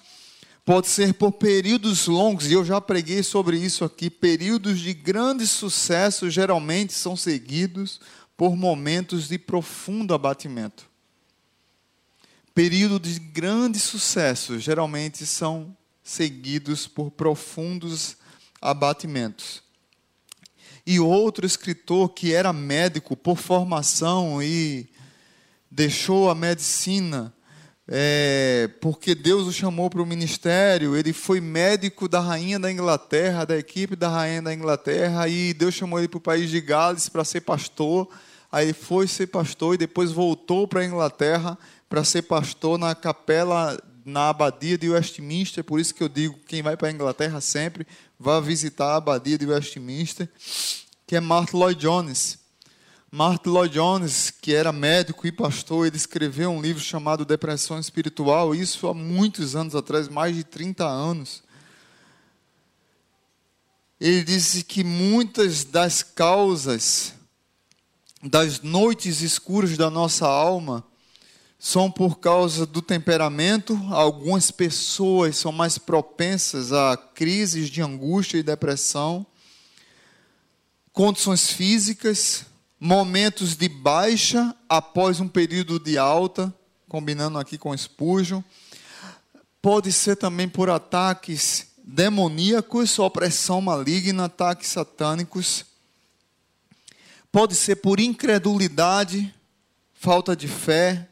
pode 0.64 0.86
ser 0.86 1.12
por 1.12 1.32
períodos 1.32 2.06
longos, 2.06 2.46
e 2.46 2.54
eu 2.54 2.64
já 2.64 2.80
preguei 2.80 3.22
sobre 3.22 3.58
isso 3.58 3.84
aqui. 3.84 4.08
Períodos 4.08 4.80
de 4.80 4.94
grande 4.94 5.46
sucesso 5.46 6.30
geralmente 6.30 6.94
são 6.94 7.14
seguidos 7.14 8.00
por 8.38 8.56
momentos 8.56 9.28
de 9.28 9.38
profundo 9.38 10.14
abatimento. 10.14 10.88
Períodos 12.54 13.12
de 13.12 13.20
grande 13.20 13.78
sucesso 13.78 14.58
geralmente 14.58 15.26
são 15.26 15.76
seguidos 16.02 16.86
por 16.86 17.10
profundos 17.10 18.16
abatimentos. 18.62 19.62
E 20.86 20.98
outro 20.98 21.44
escritor 21.44 22.08
que 22.14 22.32
era 22.32 22.50
médico 22.50 23.14
por 23.14 23.36
formação 23.36 24.42
e 24.42 24.88
deixou 25.78 26.28
a 26.28 26.34
medicina 26.34 27.32
é, 27.86 28.68
porque 28.80 29.14
Deus 29.14 29.46
o 29.46 29.52
chamou 29.52 29.88
para 29.88 30.02
o 30.02 30.06
ministério. 30.06 30.96
Ele 30.96 31.12
foi 31.12 31.40
médico 31.40 32.08
da 32.08 32.18
rainha 32.18 32.58
da 32.58 32.70
Inglaterra, 32.70 33.44
da 33.44 33.56
equipe 33.56 33.94
da 33.94 34.08
rainha 34.08 34.42
da 34.42 34.52
Inglaterra, 34.52 35.28
e 35.28 35.54
Deus 35.54 35.74
chamou 35.74 36.00
ele 36.00 36.08
para 36.08 36.18
o 36.18 36.20
país 36.20 36.50
de 36.50 36.60
Gales 36.60 37.08
para 37.08 37.24
ser 37.24 37.42
pastor. 37.42 38.08
Aí 38.50 38.72
foi 38.72 39.06
ser 39.06 39.28
pastor 39.28 39.74
e 39.74 39.78
depois 39.78 40.10
voltou 40.10 40.66
para 40.66 40.80
a 40.80 40.84
Inglaterra 40.84 41.56
para 41.88 42.02
ser 42.02 42.22
pastor 42.22 42.76
na 42.76 42.92
capela 42.96 43.78
na 44.04 44.30
abadia 44.30 44.76
de 44.76 44.88
Westminster, 44.88 45.62
por 45.62 45.78
isso 45.78 45.94
que 45.94 46.02
eu 46.02 46.08
digo, 46.08 46.38
quem 46.46 46.62
vai 46.62 46.78
para 46.78 46.88
a 46.88 46.90
Inglaterra 46.90 47.42
sempre, 47.42 47.86
vá 48.18 48.40
visitar 48.40 48.86
a 48.86 48.96
abadia 48.96 49.36
de 49.36 49.44
Westminster, 49.44 50.26
que 51.06 51.14
é 51.14 51.20
Martin 51.20 51.58
Lloyd 51.58 51.78
Jones. 51.78 52.37
Martin 53.10 53.48
Lloyd 53.48 53.72
Jones, 53.72 54.30
que 54.30 54.54
era 54.54 54.70
médico 54.70 55.26
e 55.26 55.32
pastor, 55.32 55.86
ele 55.86 55.96
escreveu 55.96 56.50
um 56.50 56.60
livro 56.60 56.82
chamado 56.82 57.24
Depressão 57.24 57.78
Espiritual, 57.78 58.54
isso 58.54 58.86
há 58.86 58.92
muitos 58.92 59.56
anos 59.56 59.74
atrás, 59.74 60.08
mais 60.10 60.36
de 60.36 60.44
30 60.44 60.84
anos. 60.84 61.42
Ele 63.98 64.22
disse 64.22 64.62
que 64.62 64.84
muitas 64.84 65.64
das 65.64 66.02
causas 66.02 67.14
das 68.22 68.60
noites 68.60 69.22
escuras 69.22 69.74
da 69.78 69.88
nossa 69.88 70.26
alma 70.26 70.84
são 71.58 71.90
por 71.90 72.18
causa 72.18 72.66
do 72.66 72.82
temperamento. 72.82 73.74
Algumas 73.90 74.50
pessoas 74.50 75.38
são 75.38 75.50
mais 75.50 75.78
propensas 75.78 76.72
a 76.74 76.94
crises 76.94 77.70
de 77.70 77.80
angústia 77.80 78.36
e 78.36 78.42
depressão, 78.42 79.26
condições 80.92 81.50
físicas, 81.50 82.44
momentos 82.78 83.56
de 83.56 83.68
baixa 83.68 84.54
após 84.68 85.20
um 85.20 85.28
período 85.28 85.78
de 85.80 85.98
alta, 85.98 86.54
combinando 86.88 87.38
aqui 87.38 87.58
com 87.58 87.76
Spurgeon. 87.76 88.42
Pode 89.60 89.92
ser 89.92 90.16
também 90.16 90.48
por 90.48 90.70
ataques 90.70 91.68
demoníacos, 91.82 92.98
opressão 92.98 93.60
maligna, 93.60 94.26
ataques 94.26 94.68
satânicos. 94.68 95.64
Pode 97.32 97.54
ser 97.54 97.76
por 97.76 97.98
incredulidade, 97.98 99.34
falta 99.92 100.36
de 100.36 100.46
fé, 100.46 101.08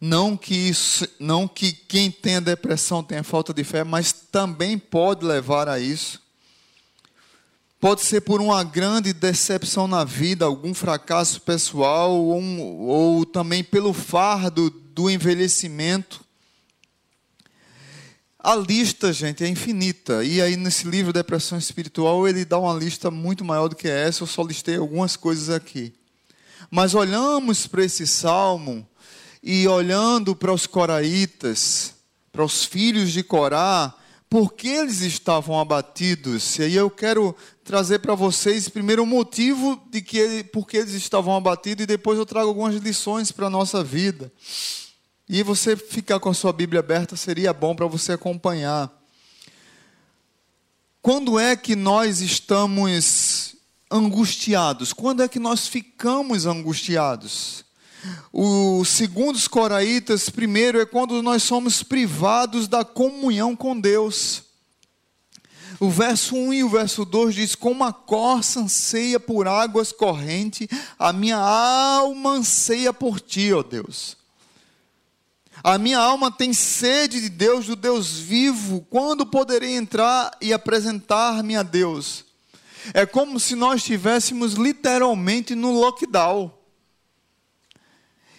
não 0.00 0.36
que, 0.36 0.54
isso, 0.54 1.06
não 1.20 1.46
que 1.46 1.72
quem 1.72 2.10
tem 2.10 2.40
depressão 2.40 3.02
tenha 3.04 3.22
falta 3.22 3.52
de 3.52 3.62
fé, 3.62 3.84
mas 3.84 4.12
também 4.12 4.78
pode 4.78 5.24
levar 5.24 5.68
a 5.68 5.78
isso. 5.78 6.21
Pode 7.82 8.02
ser 8.02 8.20
por 8.20 8.40
uma 8.40 8.62
grande 8.62 9.12
decepção 9.12 9.88
na 9.88 10.04
vida, 10.04 10.44
algum 10.44 10.72
fracasso 10.72 11.40
pessoal, 11.40 12.12
ou, 12.12 12.38
um, 12.38 12.60
ou 12.86 13.26
também 13.26 13.64
pelo 13.64 13.92
fardo 13.92 14.70
do 14.70 15.10
envelhecimento. 15.10 16.24
A 18.38 18.54
lista, 18.54 19.12
gente, 19.12 19.42
é 19.42 19.48
infinita. 19.48 20.22
E 20.22 20.40
aí, 20.40 20.56
nesse 20.56 20.86
livro 20.86 21.12
Depressão 21.12 21.58
Espiritual, 21.58 22.28
ele 22.28 22.44
dá 22.44 22.56
uma 22.56 22.72
lista 22.72 23.10
muito 23.10 23.44
maior 23.44 23.66
do 23.66 23.74
que 23.74 23.88
essa. 23.88 24.22
Eu 24.22 24.28
só 24.28 24.44
listei 24.44 24.76
algumas 24.76 25.16
coisas 25.16 25.50
aqui. 25.50 25.92
Mas 26.70 26.94
olhamos 26.94 27.66
para 27.66 27.84
esse 27.84 28.06
salmo 28.06 28.86
e 29.42 29.66
olhando 29.66 30.36
para 30.36 30.52
os 30.52 30.68
coraitas, 30.68 31.94
para 32.30 32.44
os 32.44 32.64
filhos 32.64 33.10
de 33.10 33.24
Corá, 33.24 33.92
por 34.32 34.54
que 34.54 34.68
eles 34.68 35.02
estavam 35.02 35.60
abatidos? 35.60 36.58
E 36.58 36.62
aí 36.62 36.74
eu 36.74 36.88
quero 36.88 37.36
trazer 37.72 38.00
para 38.00 38.14
vocês 38.14 38.68
primeiro 38.68 39.02
o 39.02 39.06
motivo 39.06 39.82
de 39.90 40.02
que 40.02 40.18
ele, 40.18 40.44
por 40.44 40.68
que 40.68 40.76
eles 40.76 40.92
estavam 40.92 41.34
abatidos 41.34 41.84
e 41.84 41.86
depois 41.86 42.18
eu 42.18 42.26
trago 42.26 42.48
algumas 42.48 42.74
lições 42.74 43.32
para 43.32 43.46
a 43.46 43.50
nossa 43.50 43.82
vida. 43.82 44.30
E 45.26 45.42
você 45.42 45.74
ficar 45.74 46.20
com 46.20 46.28
a 46.28 46.34
sua 46.34 46.52
Bíblia 46.52 46.80
aberta 46.80 47.16
seria 47.16 47.50
bom 47.50 47.74
para 47.74 47.86
você 47.86 48.12
acompanhar. 48.12 48.92
Quando 51.00 51.38
é 51.38 51.56
que 51.56 51.74
nós 51.74 52.20
estamos 52.20 53.56
angustiados? 53.90 54.92
Quando 54.92 55.22
é 55.22 55.28
que 55.28 55.38
nós 55.38 55.66
ficamos 55.66 56.44
angustiados? 56.44 57.64
O 58.30 58.84
segundo 58.84 59.36
os 59.36 59.48
coraitas, 59.48 60.28
primeiro 60.28 60.78
é 60.78 60.84
quando 60.84 61.22
nós 61.22 61.42
somos 61.42 61.82
privados 61.82 62.68
da 62.68 62.84
comunhão 62.84 63.56
com 63.56 63.80
Deus. 63.80 64.51
O 65.82 65.90
verso 65.90 66.36
1 66.36 66.54
e 66.54 66.62
o 66.62 66.68
verso 66.68 67.04
2 67.04 67.34
diz: 67.34 67.54
Como 67.56 67.82
a 67.82 67.92
corça 67.92 68.60
anseia 68.60 69.18
por 69.18 69.48
águas 69.48 69.90
correntes, 69.90 70.68
a 70.96 71.12
minha 71.12 71.36
alma 71.36 72.34
anseia 72.34 72.92
por 72.92 73.20
ti, 73.20 73.52
ó 73.52 73.64
Deus. 73.64 74.16
A 75.60 75.78
minha 75.78 75.98
alma 75.98 76.30
tem 76.30 76.52
sede 76.52 77.20
de 77.20 77.28
Deus, 77.28 77.66
do 77.66 77.74
Deus 77.74 78.12
vivo. 78.12 78.86
Quando 78.88 79.26
poderei 79.26 79.74
entrar 79.74 80.30
e 80.40 80.52
apresentar-me 80.52 81.56
a 81.56 81.64
Deus? 81.64 82.26
É 82.94 83.04
como 83.04 83.40
se 83.40 83.56
nós 83.56 83.80
estivéssemos 83.80 84.52
literalmente 84.52 85.56
no 85.56 85.72
lockdown. 85.72 86.56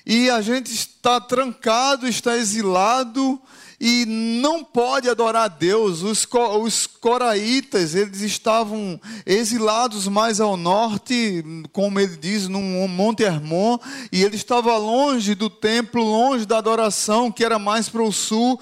E 0.05 0.29
a 0.29 0.41
gente 0.41 0.73
está 0.73 1.19
trancado, 1.19 2.07
está 2.07 2.37
exilado 2.37 3.37
e 3.85 4.05
não 4.05 4.63
pode 4.63 5.09
adorar 5.09 5.43
a 5.43 5.47
Deus. 5.49 6.03
Os, 6.03 6.25
os 6.61 6.87
coraitas, 6.87 7.93
eles 7.93 8.21
estavam 8.21 8.97
exilados 9.25 10.07
mais 10.07 10.39
ao 10.39 10.55
norte, 10.55 11.43
como 11.73 11.99
ele 11.99 12.15
diz, 12.15 12.47
no 12.47 12.61
Monte 12.61 13.23
Hermon, 13.23 13.77
e 14.09 14.23
ele 14.23 14.37
estava 14.37 14.77
longe 14.77 15.35
do 15.35 15.49
templo, 15.49 16.01
longe 16.01 16.45
da 16.45 16.59
adoração, 16.59 17.29
que 17.29 17.43
era 17.43 17.59
mais 17.59 17.89
para 17.89 18.01
o 18.01 18.13
sul. 18.13 18.57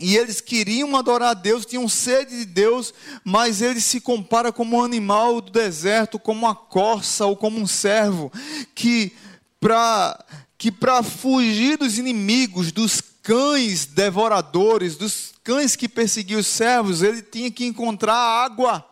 E 0.00 0.16
eles 0.16 0.40
queriam 0.40 0.96
adorar 0.96 1.32
a 1.32 1.34
Deus, 1.34 1.66
tinham 1.66 1.86
sede 1.86 2.38
de 2.38 2.46
Deus, 2.46 2.94
mas 3.22 3.60
ele 3.60 3.82
se 3.82 4.00
compara 4.00 4.50
como 4.50 4.78
um 4.78 4.82
animal 4.82 5.42
do 5.42 5.52
deserto, 5.52 6.18
como 6.18 6.46
uma 6.46 6.54
corça 6.54 7.26
ou 7.26 7.36
como 7.36 7.60
um 7.60 7.66
servo, 7.66 8.32
que 8.74 9.12
para 9.60 10.24
que 10.56 10.72
fugir 11.02 11.76
dos 11.76 11.98
inimigos, 11.98 12.72
dos 12.72 13.02
cães 13.24 13.86
devoradores, 13.86 14.96
dos 14.96 15.32
cães 15.42 15.74
que 15.74 15.88
perseguiam 15.88 16.38
os 16.38 16.46
servos, 16.46 17.02
ele 17.02 17.22
tinha 17.22 17.50
que 17.50 17.64
encontrar 17.64 18.14
água. 18.14 18.84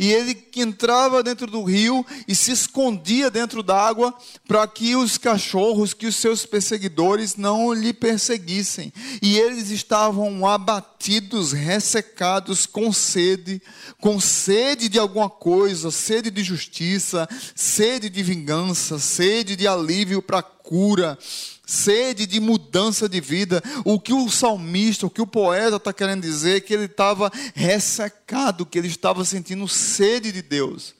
E 0.00 0.12
ele 0.12 0.48
entrava 0.56 1.22
dentro 1.22 1.46
do 1.46 1.62
rio 1.62 2.04
e 2.26 2.34
se 2.34 2.50
escondia 2.50 3.30
dentro 3.30 3.62
d'água 3.62 4.12
para 4.46 4.66
que 4.66 4.96
os 4.96 5.16
cachorros, 5.16 5.94
que 5.94 6.06
os 6.06 6.16
seus 6.16 6.44
perseguidores 6.44 7.36
não 7.36 7.72
lhe 7.72 7.92
perseguissem. 7.92 8.92
E 9.22 9.38
eles 9.38 9.70
estavam 9.70 10.44
abatidos, 10.44 11.52
ressecados, 11.52 12.66
com 12.66 12.92
sede, 12.92 13.62
com 14.00 14.18
sede 14.18 14.88
de 14.88 14.98
alguma 14.98 15.30
coisa, 15.30 15.92
sede 15.92 16.32
de 16.32 16.42
justiça, 16.42 17.28
sede 17.54 18.10
de 18.10 18.22
vingança, 18.24 18.98
sede 18.98 19.54
de 19.54 19.68
alívio 19.68 20.20
para 20.20 20.42
cura 20.42 21.16
sede 21.66 22.24
de 22.26 22.38
mudança 22.38 23.08
de 23.08 23.20
vida. 23.20 23.60
O 23.84 23.98
que 23.98 24.14
o 24.14 24.30
salmista, 24.30 25.06
o 25.06 25.10
que 25.10 25.20
o 25.20 25.26
poeta 25.26 25.76
está 25.76 25.92
querendo 25.92 26.22
dizer 26.22 26.58
é 26.58 26.60
que 26.60 26.72
ele 26.72 26.84
estava 26.84 27.30
ressecado, 27.54 28.64
que 28.64 28.78
ele 28.78 28.88
estava 28.88 29.24
sentindo 29.24 29.66
sede 29.66 30.30
de 30.30 30.40
Deus. 30.40 30.94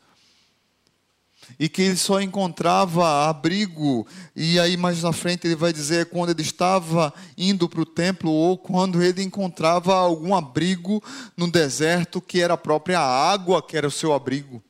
E 1.61 1.69
que 1.69 1.81
ele 1.81 1.97
só 1.97 2.21
encontrava 2.21 3.29
abrigo, 3.29 4.05
e 4.35 4.59
aí 4.59 4.77
mais 4.77 5.01
na 5.05 5.13
frente 5.13 5.47
ele 5.47 5.55
vai 5.55 5.73
dizer 5.73 6.07
quando 6.07 6.31
ele 6.31 6.43
estava 6.43 7.15
indo 7.39 7.69
para 7.69 7.81
o 7.81 7.87
templo, 7.87 8.33
ou 8.33 8.59
quando 8.59 9.01
ele 9.01 9.23
encontrava 9.23 9.95
algum 9.95 10.35
abrigo 10.35 11.01
no 11.37 11.49
deserto, 11.49 12.21
que 12.21 12.41
era 12.41 12.55
a 12.55 12.59
própria 12.59 12.99
água 12.99 13.63
que 13.63 13.77
era 13.77 13.87
o 13.87 13.93
seu 13.93 14.13
abrigo 14.13 14.61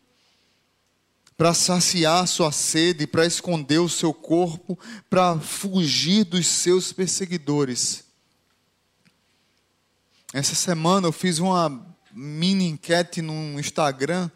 para 1.36 1.52
saciar 1.52 2.26
sua 2.26 2.50
sede, 2.50 3.06
para 3.06 3.26
esconder 3.26 3.78
o 3.78 3.88
seu 3.88 4.14
corpo, 4.14 4.78
para 5.10 5.38
fugir 5.38 6.24
dos 6.24 6.46
seus 6.46 6.92
perseguidores. 6.92 8.04
Essa 10.32 10.54
semana 10.54 11.06
eu 11.06 11.12
fiz 11.12 11.38
uma 11.38 11.94
mini 12.12 12.68
enquete 12.68 13.20
no 13.20 13.60
Instagram 13.60 14.30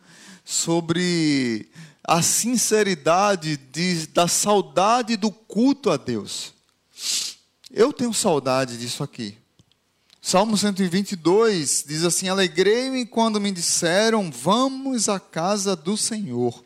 sobre 0.45 1.71
a 2.05 2.23
sinceridade 2.23 3.57
de, 3.57 4.07
da 4.09 4.29
saudade 4.29 5.17
do 5.17 5.31
culto 5.31 5.91
a 5.91 5.97
Deus. 5.97 6.53
Eu 7.71 7.93
tenho 7.93 8.13
saudade 8.13 8.77
disso 8.77 9.03
aqui. 9.03 9.39
Salmo 10.21 10.57
122 10.57 11.85
diz 11.87 12.05
assim: 12.05 12.29
Alegrei-me 12.29 13.07
quando 13.07 13.41
me 13.41 13.51
disseram, 13.51 14.31
vamos 14.31 15.09
à 15.09 15.19
casa 15.19 15.75
do 15.75 15.97
Senhor. 15.97 16.63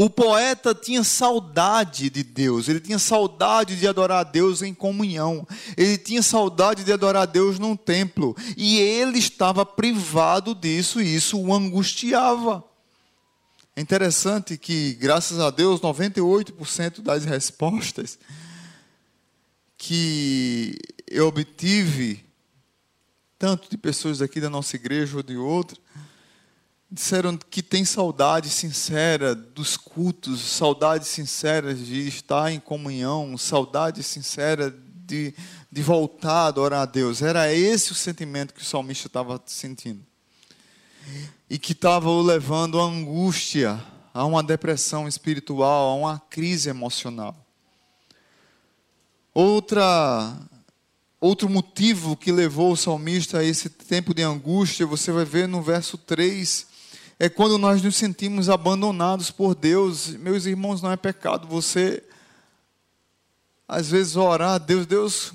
O 0.00 0.08
poeta 0.08 0.72
tinha 0.72 1.02
saudade 1.02 2.08
de 2.08 2.22
Deus, 2.22 2.68
ele 2.68 2.78
tinha 2.78 3.00
saudade 3.00 3.74
de 3.74 3.84
adorar 3.84 4.20
a 4.20 4.22
Deus 4.22 4.62
em 4.62 4.72
comunhão, 4.72 5.44
ele 5.76 5.98
tinha 5.98 6.22
saudade 6.22 6.84
de 6.84 6.92
adorar 6.92 7.24
a 7.24 7.26
Deus 7.26 7.58
num 7.58 7.74
templo, 7.74 8.36
e 8.56 8.78
ele 8.78 9.18
estava 9.18 9.66
privado 9.66 10.54
disso, 10.54 11.02
e 11.02 11.16
isso 11.16 11.36
o 11.36 11.52
angustiava. 11.52 12.64
É 13.74 13.80
interessante 13.80 14.56
que, 14.56 14.94
graças 14.94 15.40
a 15.40 15.50
Deus, 15.50 15.80
98% 15.80 17.02
das 17.02 17.24
respostas 17.24 18.20
que 19.76 20.78
eu 21.08 21.26
obtive, 21.26 22.24
tanto 23.36 23.68
de 23.68 23.76
pessoas 23.76 24.22
aqui 24.22 24.40
da 24.40 24.48
nossa 24.48 24.76
igreja 24.76 25.16
ou 25.16 25.24
de 25.24 25.36
outra, 25.36 25.76
disseram 26.90 27.36
que 27.36 27.62
tem 27.62 27.84
saudade 27.84 28.48
sincera 28.48 29.34
dos 29.34 29.76
cultos, 29.76 30.40
saudade 30.40 31.06
sincera 31.06 31.74
de 31.74 32.08
estar 32.08 32.50
em 32.50 32.58
comunhão, 32.58 33.36
saudade 33.36 34.02
sincera 34.02 34.74
de, 35.06 35.34
de 35.70 35.82
voltar 35.82 36.44
a 36.44 36.46
adorar 36.46 36.82
a 36.82 36.86
Deus. 36.86 37.20
Era 37.20 37.52
esse 37.52 37.92
o 37.92 37.94
sentimento 37.94 38.54
que 38.54 38.62
o 38.62 38.64
salmista 38.64 39.06
estava 39.06 39.40
sentindo. 39.46 40.04
E 41.48 41.58
que 41.58 41.72
estava 41.72 42.08
o 42.08 42.22
levando 42.22 42.80
à 42.80 42.84
angústia, 42.84 43.82
a 44.12 44.24
uma 44.24 44.42
depressão 44.42 45.06
espiritual, 45.06 45.90
a 45.90 45.94
uma 45.94 46.18
crise 46.30 46.70
emocional. 46.70 47.36
Outra 49.34 50.36
Outro 51.20 51.48
motivo 51.48 52.16
que 52.16 52.30
levou 52.30 52.70
o 52.70 52.76
salmista 52.76 53.38
a 53.38 53.44
esse 53.44 53.68
tempo 53.68 54.14
de 54.14 54.22
angústia, 54.22 54.86
você 54.86 55.10
vai 55.10 55.24
ver 55.24 55.48
no 55.48 55.60
verso 55.60 55.98
3, 55.98 56.67
é 57.18 57.28
quando 57.28 57.58
nós 57.58 57.82
nos 57.82 57.96
sentimos 57.96 58.48
abandonados 58.48 59.30
por 59.30 59.54
Deus. 59.54 60.08
Meus 60.08 60.46
irmãos, 60.46 60.80
não 60.80 60.92
é 60.92 60.96
pecado 60.96 61.48
você, 61.48 62.02
às 63.66 63.90
vezes, 63.90 64.14
orar 64.14 64.52
a 64.52 64.58
Deus, 64.58 64.86
Deus, 64.86 65.32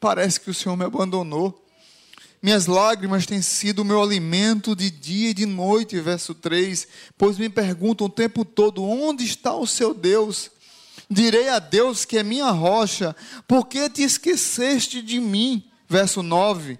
parece 0.00 0.40
que 0.40 0.50
o 0.50 0.54
Senhor 0.54 0.76
me 0.76 0.84
abandonou. 0.84 1.62
Minhas 2.42 2.66
lágrimas 2.66 3.26
têm 3.26 3.40
sido 3.40 3.80
o 3.80 3.84
meu 3.84 4.02
alimento 4.02 4.74
de 4.74 4.90
dia 4.90 5.30
e 5.30 5.34
de 5.34 5.46
noite, 5.46 6.00
verso 6.00 6.34
3. 6.34 6.86
Pois 7.16 7.38
me 7.38 7.48
perguntam 7.48 8.08
o 8.08 8.10
tempo 8.10 8.44
todo: 8.44 8.84
onde 8.84 9.24
está 9.24 9.54
o 9.54 9.66
seu 9.66 9.94
Deus? 9.94 10.50
Direi 11.08 11.48
a 11.48 11.60
Deus 11.60 12.04
que 12.04 12.18
é 12.18 12.24
minha 12.24 12.50
rocha, 12.50 13.14
por 13.46 13.68
que 13.68 13.88
te 13.88 14.02
esqueceste 14.02 15.00
de 15.00 15.20
mim? 15.20 15.64
Verso 15.88 16.20
9 16.20 16.78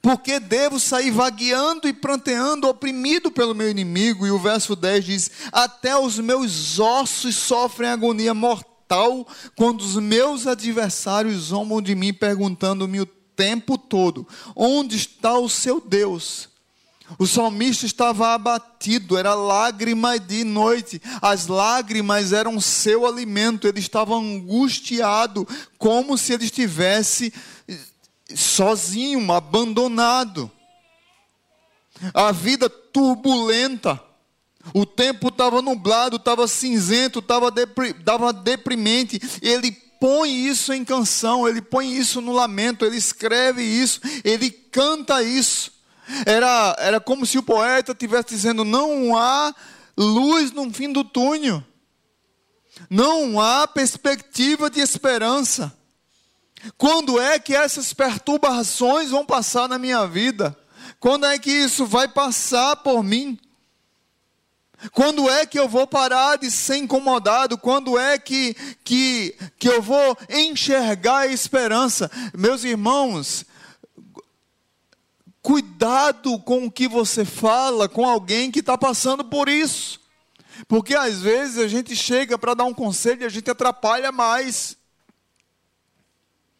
porque 0.00 0.38
devo 0.38 0.78
sair 0.78 1.10
vagueando 1.10 1.88
e 1.88 1.92
pranteando, 1.92 2.68
oprimido 2.68 3.30
pelo 3.30 3.54
meu 3.54 3.70
inimigo. 3.70 4.26
E 4.26 4.30
o 4.30 4.38
verso 4.38 4.76
10 4.76 5.04
diz: 5.04 5.30
Até 5.52 5.96
os 5.96 6.18
meus 6.18 6.78
ossos 6.78 7.36
sofrem 7.36 7.90
agonia 7.90 8.34
mortal, 8.34 9.26
quando 9.56 9.80
os 9.80 9.96
meus 9.96 10.46
adversários 10.46 11.36
zombam 11.46 11.82
de 11.82 11.94
mim, 11.94 12.12
perguntando-me 12.12 13.00
o 13.00 13.06
tempo 13.06 13.76
todo: 13.76 14.26
Onde 14.54 14.96
está 14.96 15.38
o 15.38 15.48
seu 15.48 15.80
Deus? 15.80 16.48
O 17.18 17.26
salmista 17.26 17.86
estava 17.86 18.34
abatido, 18.34 19.16
era 19.16 19.32
lágrima 19.32 20.18
de 20.18 20.42
noite, 20.42 21.00
as 21.22 21.46
lágrimas 21.46 22.32
eram 22.32 22.60
seu 22.60 23.06
alimento, 23.06 23.68
ele 23.68 23.78
estava 23.78 24.16
angustiado, 24.16 25.46
como 25.78 26.18
se 26.18 26.32
ele 26.32 26.44
estivesse 26.44 27.32
sozinho, 28.34 29.32
abandonado. 29.32 30.50
A 32.12 32.32
vida 32.32 32.68
turbulenta. 32.68 34.02
O 34.74 34.84
tempo 34.84 35.28
estava 35.28 35.62
nublado, 35.62 36.16
estava 36.16 36.48
cinzento, 36.48 37.20
estava 37.20 37.50
depri 37.50 37.94
deprimente. 38.42 39.20
Ele 39.40 39.70
põe 40.00 40.30
isso 40.46 40.72
em 40.72 40.84
canção, 40.84 41.48
ele 41.48 41.62
põe 41.62 41.96
isso 41.96 42.20
no 42.20 42.32
lamento, 42.32 42.84
ele 42.84 42.96
escreve 42.96 43.62
isso, 43.62 44.00
ele 44.24 44.50
canta 44.50 45.22
isso. 45.22 45.72
Era, 46.24 46.76
era 46.78 47.00
como 47.00 47.26
se 47.26 47.38
o 47.38 47.42
poeta 47.42 47.92
estivesse 47.92 48.28
dizendo: 48.30 48.64
não 48.64 49.16
há 49.16 49.54
luz 49.96 50.52
no 50.52 50.72
fim 50.72 50.92
do 50.92 51.02
túnel, 51.02 51.62
não 52.90 53.40
há 53.40 53.66
perspectiva 53.66 54.70
de 54.70 54.80
esperança. 54.80 55.75
Quando 56.76 57.20
é 57.20 57.38
que 57.38 57.54
essas 57.54 57.92
perturbações 57.92 59.10
vão 59.10 59.24
passar 59.24 59.68
na 59.68 59.78
minha 59.78 60.06
vida? 60.06 60.56
Quando 60.98 61.26
é 61.26 61.38
que 61.38 61.50
isso 61.50 61.86
vai 61.86 62.08
passar 62.08 62.76
por 62.76 63.02
mim? 63.02 63.38
Quando 64.92 65.28
é 65.30 65.46
que 65.46 65.58
eu 65.58 65.68
vou 65.68 65.86
parar 65.86 66.36
de 66.36 66.50
ser 66.50 66.76
incomodado? 66.76 67.56
Quando 67.56 67.98
é 67.98 68.18
que, 68.18 68.54
que, 68.84 69.34
que 69.58 69.68
eu 69.68 69.80
vou 69.80 70.16
enxergar 70.28 71.20
a 71.20 71.26
esperança? 71.26 72.10
Meus 72.36 72.62
irmãos, 72.62 73.44
cuidado 75.40 76.38
com 76.40 76.66
o 76.66 76.70
que 76.70 76.88
você 76.88 77.24
fala 77.24 77.88
com 77.88 78.04
alguém 78.04 78.50
que 78.50 78.60
está 78.60 78.76
passando 78.76 79.24
por 79.24 79.48
isso. 79.48 80.00
Porque 80.68 80.94
às 80.94 81.20
vezes 81.20 81.58
a 81.58 81.68
gente 81.68 81.94
chega 81.94 82.38
para 82.38 82.54
dar 82.54 82.64
um 82.64 82.74
conselho 82.74 83.22
e 83.22 83.26
a 83.26 83.30
gente 83.30 83.50
atrapalha 83.50 84.10
mais. 84.10 84.76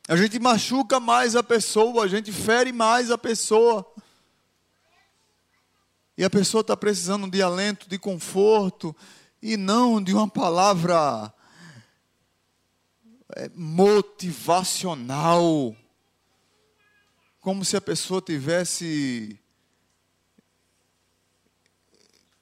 A 0.08 0.14
gente 0.14 0.38
machuca 0.38 1.00
mais 1.00 1.34
a 1.34 1.42
pessoa, 1.42 2.04
a 2.04 2.06
gente 2.06 2.30
fere 2.30 2.72
mais 2.72 3.10
a 3.10 3.18
pessoa. 3.18 3.84
E 6.16 6.24
a 6.24 6.30
pessoa 6.30 6.60
está 6.60 6.76
precisando 6.76 7.28
de 7.28 7.42
alento, 7.42 7.88
de 7.88 7.98
conforto, 7.98 8.94
e 9.42 9.56
não 9.56 10.00
de 10.00 10.14
uma 10.14 10.28
palavra 10.28 11.34
é, 13.34 13.50
motivacional. 13.52 15.74
Como 17.40 17.64
se 17.64 17.76
a 17.76 17.80
pessoa 17.80 18.22
tivesse 18.22 19.36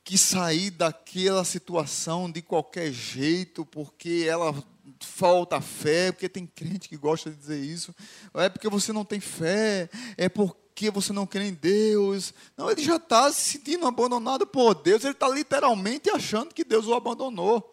que 0.04 0.18
sair 0.18 0.70
daquela 0.70 1.46
situação 1.46 2.30
de 2.30 2.42
qualquer 2.42 2.92
jeito, 2.92 3.64
porque 3.64 4.26
ela 4.28 4.54
falta 5.04 5.60
fé, 5.60 6.10
porque 6.10 6.28
tem 6.28 6.46
crente 6.46 6.88
que 6.88 6.96
gosta 6.96 7.30
de 7.30 7.36
dizer 7.36 7.58
isso. 7.58 7.94
É 8.34 8.48
porque 8.48 8.68
você 8.68 8.92
não 8.92 9.04
tem 9.04 9.20
fé, 9.20 9.88
é 10.16 10.28
porque 10.28 10.90
você 10.90 11.12
não 11.12 11.26
crê 11.26 11.44
em 11.48 11.54
Deus. 11.54 12.34
Não, 12.56 12.70
ele 12.70 12.82
já 12.82 12.96
está 12.96 13.30
se 13.32 13.52
sentindo 13.52 13.86
abandonado 13.86 14.46
por 14.46 14.74
Deus, 14.74 15.04
ele 15.04 15.12
está 15.12 15.28
literalmente 15.28 16.10
achando 16.10 16.54
que 16.54 16.64
Deus 16.64 16.86
o 16.86 16.94
abandonou. 16.94 17.72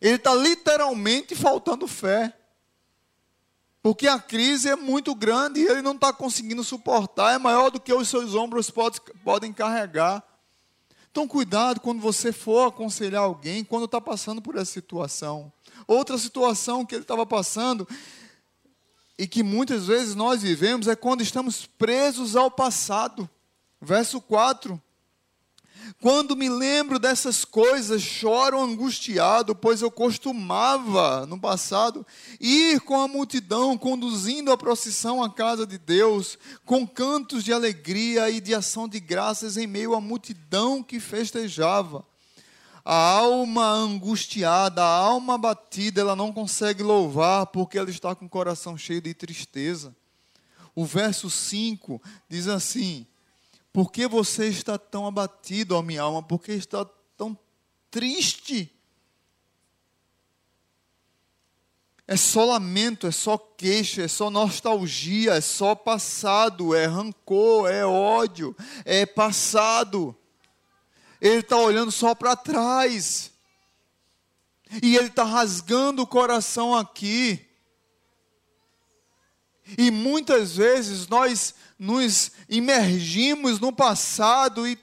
Ele 0.00 0.16
está 0.16 0.34
literalmente 0.34 1.34
faltando 1.34 1.86
fé. 1.86 2.36
Porque 3.82 4.06
a 4.06 4.18
crise 4.18 4.68
é 4.68 4.76
muito 4.76 5.14
grande 5.14 5.60
e 5.60 5.66
ele 5.66 5.80
não 5.80 5.94
está 5.94 6.12
conseguindo 6.12 6.62
suportar, 6.62 7.34
é 7.34 7.38
maior 7.38 7.70
do 7.70 7.80
que 7.80 7.92
os 7.92 8.08
seus 8.08 8.34
ombros 8.34 8.70
pode, 8.70 9.00
podem 9.24 9.52
carregar. 9.52 10.22
Então, 11.10 11.26
cuidado 11.26 11.80
quando 11.80 12.00
você 12.00 12.30
for 12.30 12.68
aconselhar 12.68 13.22
alguém, 13.22 13.64
quando 13.64 13.86
está 13.86 14.00
passando 14.00 14.40
por 14.40 14.54
essa 14.54 14.70
situação. 14.70 15.52
Outra 15.90 16.16
situação 16.16 16.86
que 16.86 16.94
ele 16.94 17.02
estava 17.02 17.26
passando, 17.26 17.84
e 19.18 19.26
que 19.26 19.42
muitas 19.42 19.88
vezes 19.88 20.14
nós 20.14 20.40
vivemos, 20.40 20.86
é 20.86 20.94
quando 20.94 21.20
estamos 21.20 21.66
presos 21.66 22.36
ao 22.36 22.48
passado. 22.48 23.28
Verso 23.82 24.20
4. 24.20 24.80
Quando 26.00 26.36
me 26.36 26.48
lembro 26.48 27.00
dessas 27.00 27.44
coisas, 27.44 28.00
choro 28.02 28.60
angustiado, 28.62 29.52
pois 29.52 29.82
eu 29.82 29.90
costumava, 29.90 31.26
no 31.26 31.40
passado, 31.40 32.06
ir 32.38 32.80
com 32.82 33.00
a 33.00 33.08
multidão, 33.08 33.76
conduzindo 33.76 34.52
a 34.52 34.56
procissão 34.56 35.20
à 35.20 35.28
casa 35.28 35.66
de 35.66 35.76
Deus, 35.76 36.38
com 36.64 36.86
cantos 36.86 37.42
de 37.42 37.52
alegria 37.52 38.30
e 38.30 38.40
de 38.40 38.54
ação 38.54 38.86
de 38.86 39.00
graças 39.00 39.56
em 39.56 39.66
meio 39.66 39.96
à 39.96 40.00
multidão 40.00 40.84
que 40.84 41.00
festejava. 41.00 42.08
A 42.84 42.94
alma 42.94 43.66
angustiada, 43.66 44.82
a 44.82 44.96
alma 44.96 45.34
abatida, 45.34 46.00
ela 46.00 46.16
não 46.16 46.32
consegue 46.32 46.82
louvar 46.82 47.46
porque 47.46 47.78
ela 47.78 47.90
está 47.90 48.14
com 48.14 48.24
o 48.24 48.28
coração 48.28 48.76
cheio 48.76 49.00
de 49.00 49.12
tristeza. 49.14 49.94
O 50.74 50.84
verso 50.84 51.28
5 51.28 52.00
diz 52.28 52.48
assim: 52.48 53.06
por 53.72 53.92
que 53.92 54.06
você 54.08 54.48
está 54.48 54.76
tão 54.78 55.06
abatido, 55.06 55.76
ó 55.76 55.82
minha 55.82 56.02
alma? 56.02 56.22
Por 56.22 56.42
que 56.42 56.52
está 56.52 56.84
tão 57.16 57.38
triste? 57.90 58.74
É 62.06 62.16
só 62.16 62.44
lamento, 62.44 63.06
é 63.06 63.12
só 63.12 63.38
queixa, 63.38 64.02
é 64.02 64.08
só 64.08 64.30
nostalgia, 64.30 65.34
é 65.34 65.40
só 65.40 65.76
passado, 65.76 66.74
é 66.74 66.86
rancor, 66.86 67.70
é 67.70 67.86
ódio, 67.86 68.56
é 68.84 69.06
passado. 69.06 70.16
Ele 71.20 71.40
está 71.40 71.56
olhando 71.56 71.92
só 71.92 72.14
para 72.14 72.34
trás. 72.34 73.30
E 74.82 74.96
ele 74.96 75.08
está 75.08 75.24
rasgando 75.24 76.02
o 76.02 76.06
coração 76.06 76.74
aqui. 76.74 77.44
E 79.76 79.90
muitas 79.90 80.56
vezes 80.56 81.06
nós 81.08 81.54
nos 81.78 82.32
imergimos 82.48 83.58
no 83.58 83.72
passado 83.72 84.66
e 84.66 84.78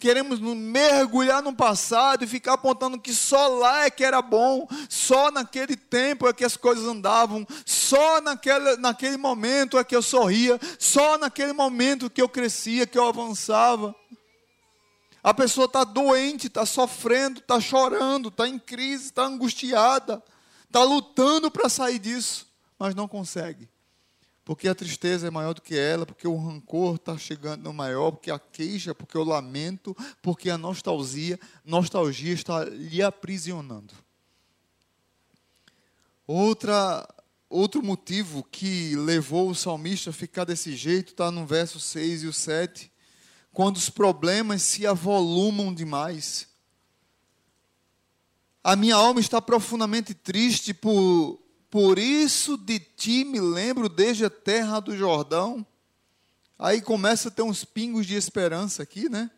queremos 0.00 0.40
mergulhar 0.40 1.42
no 1.42 1.54
passado 1.54 2.24
e 2.24 2.26
ficar 2.26 2.54
apontando 2.54 2.98
que 2.98 3.12
só 3.12 3.48
lá 3.48 3.84
é 3.84 3.90
que 3.90 4.02
era 4.02 4.22
bom, 4.22 4.66
só 4.88 5.30
naquele 5.30 5.76
tempo 5.76 6.26
é 6.26 6.32
que 6.32 6.44
as 6.44 6.56
coisas 6.56 6.86
andavam, 6.86 7.46
só 7.66 8.20
naquele, 8.22 8.76
naquele 8.78 9.18
momento 9.18 9.78
é 9.78 9.84
que 9.84 9.94
eu 9.94 10.00
sorria, 10.00 10.58
só 10.78 11.18
naquele 11.18 11.52
momento 11.52 12.08
que 12.08 12.22
eu 12.22 12.28
crescia, 12.28 12.86
que 12.86 12.98
eu 12.98 13.06
avançava. 13.06 13.94
A 15.22 15.34
pessoa 15.34 15.66
está 15.66 15.84
doente, 15.84 16.46
está 16.46 16.64
sofrendo, 16.64 17.40
está 17.40 17.60
chorando, 17.60 18.28
está 18.28 18.48
em 18.48 18.58
crise, 18.58 19.06
está 19.06 19.24
angustiada, 19.24 20.22
está 20.64 20.82
lutando 20.82 21.50
para 21.50 21.68
sair 21.68 21.98
disso, 21.98 22.46
mas 22.78 22.94
não 22.94 23.06
consegue 23.06 23.68
porque 24.50 24.66
a 24.66 24.74
tristeza 24.74 25.28
é 25.28 25.30
maior 25.30 25.54
do 25.54 25.62
que 25.62 25.76
ela, 25.76 26.04
porque 26.04 26.26
o 26.26 26.36
rancor 26.36 26.96
está 26.96 27.16
chegando 27.16 27.62
no 27.62 27.72
maior, 27.72 28.10
porque 28.10 28.32
a 28.32 28.38
queixa, 28.38 28.92
porque 28.92 29.16
o 29.16 29.22
lamento, 29.22 29.96
porque 30.20 30.50
a 30.50 30.58
nostalgia, 30.58 31.38
nostalgia 31.64 32.32
está 32.32 32.64
lhe 32.64 33.00
aprisionando. 33.00 33.94
Outra, 36.26 37.08
outro 37.48 37.80
motivo 37.80 38.42
que 38.42 38.96
levou 38.96 39.50
o 39.50 39.54
salmista 39.54 40.10
a 40.10 40.12
ficar 40.12 40.42
desse 40.42 40.74
jeito 40.74 41.12
está 41.12 41.30
no 41.30 41.46
verso 41.46 41.78
6 41.78 42.24
e 42.24 42.26
o 42.26 42.32
7, 42.32 42.89
quando 43.52 43.76
os 43.76 43.90
problemas 43.90 44.62
se 44.62 44.86
avolumam 44.86 45.74
demais. 45.74 46.48
A 48.62 48.76
minha 48.76 48.96
alma 48.96 49.20
está 49.20 49.40
profundamente 49.40 50.14
triste 50.14 50.74
por 50.74 51.40
por 51.70 52.00
isso 52.00 52.56
de 52.56 52.80
ti 52.80 53.24
me 53.24 53.40
lembro 53.40 53.88
desde 53.88 54.24
a 54.24 54.30
terra 54.30 54.80
do 54.80 54.96
Jordão. 54.96 55.64
Aí 56.58 56.80
começa 56.82 57.28
a 57.28 57.30
ter 57.30 57.42
uns 57.42 57.64
pingos 57.64 58.06
de 58.06 58.16
esperança 58.16 58.82
aqui, 58.82 59.08
né? 59.08 59.30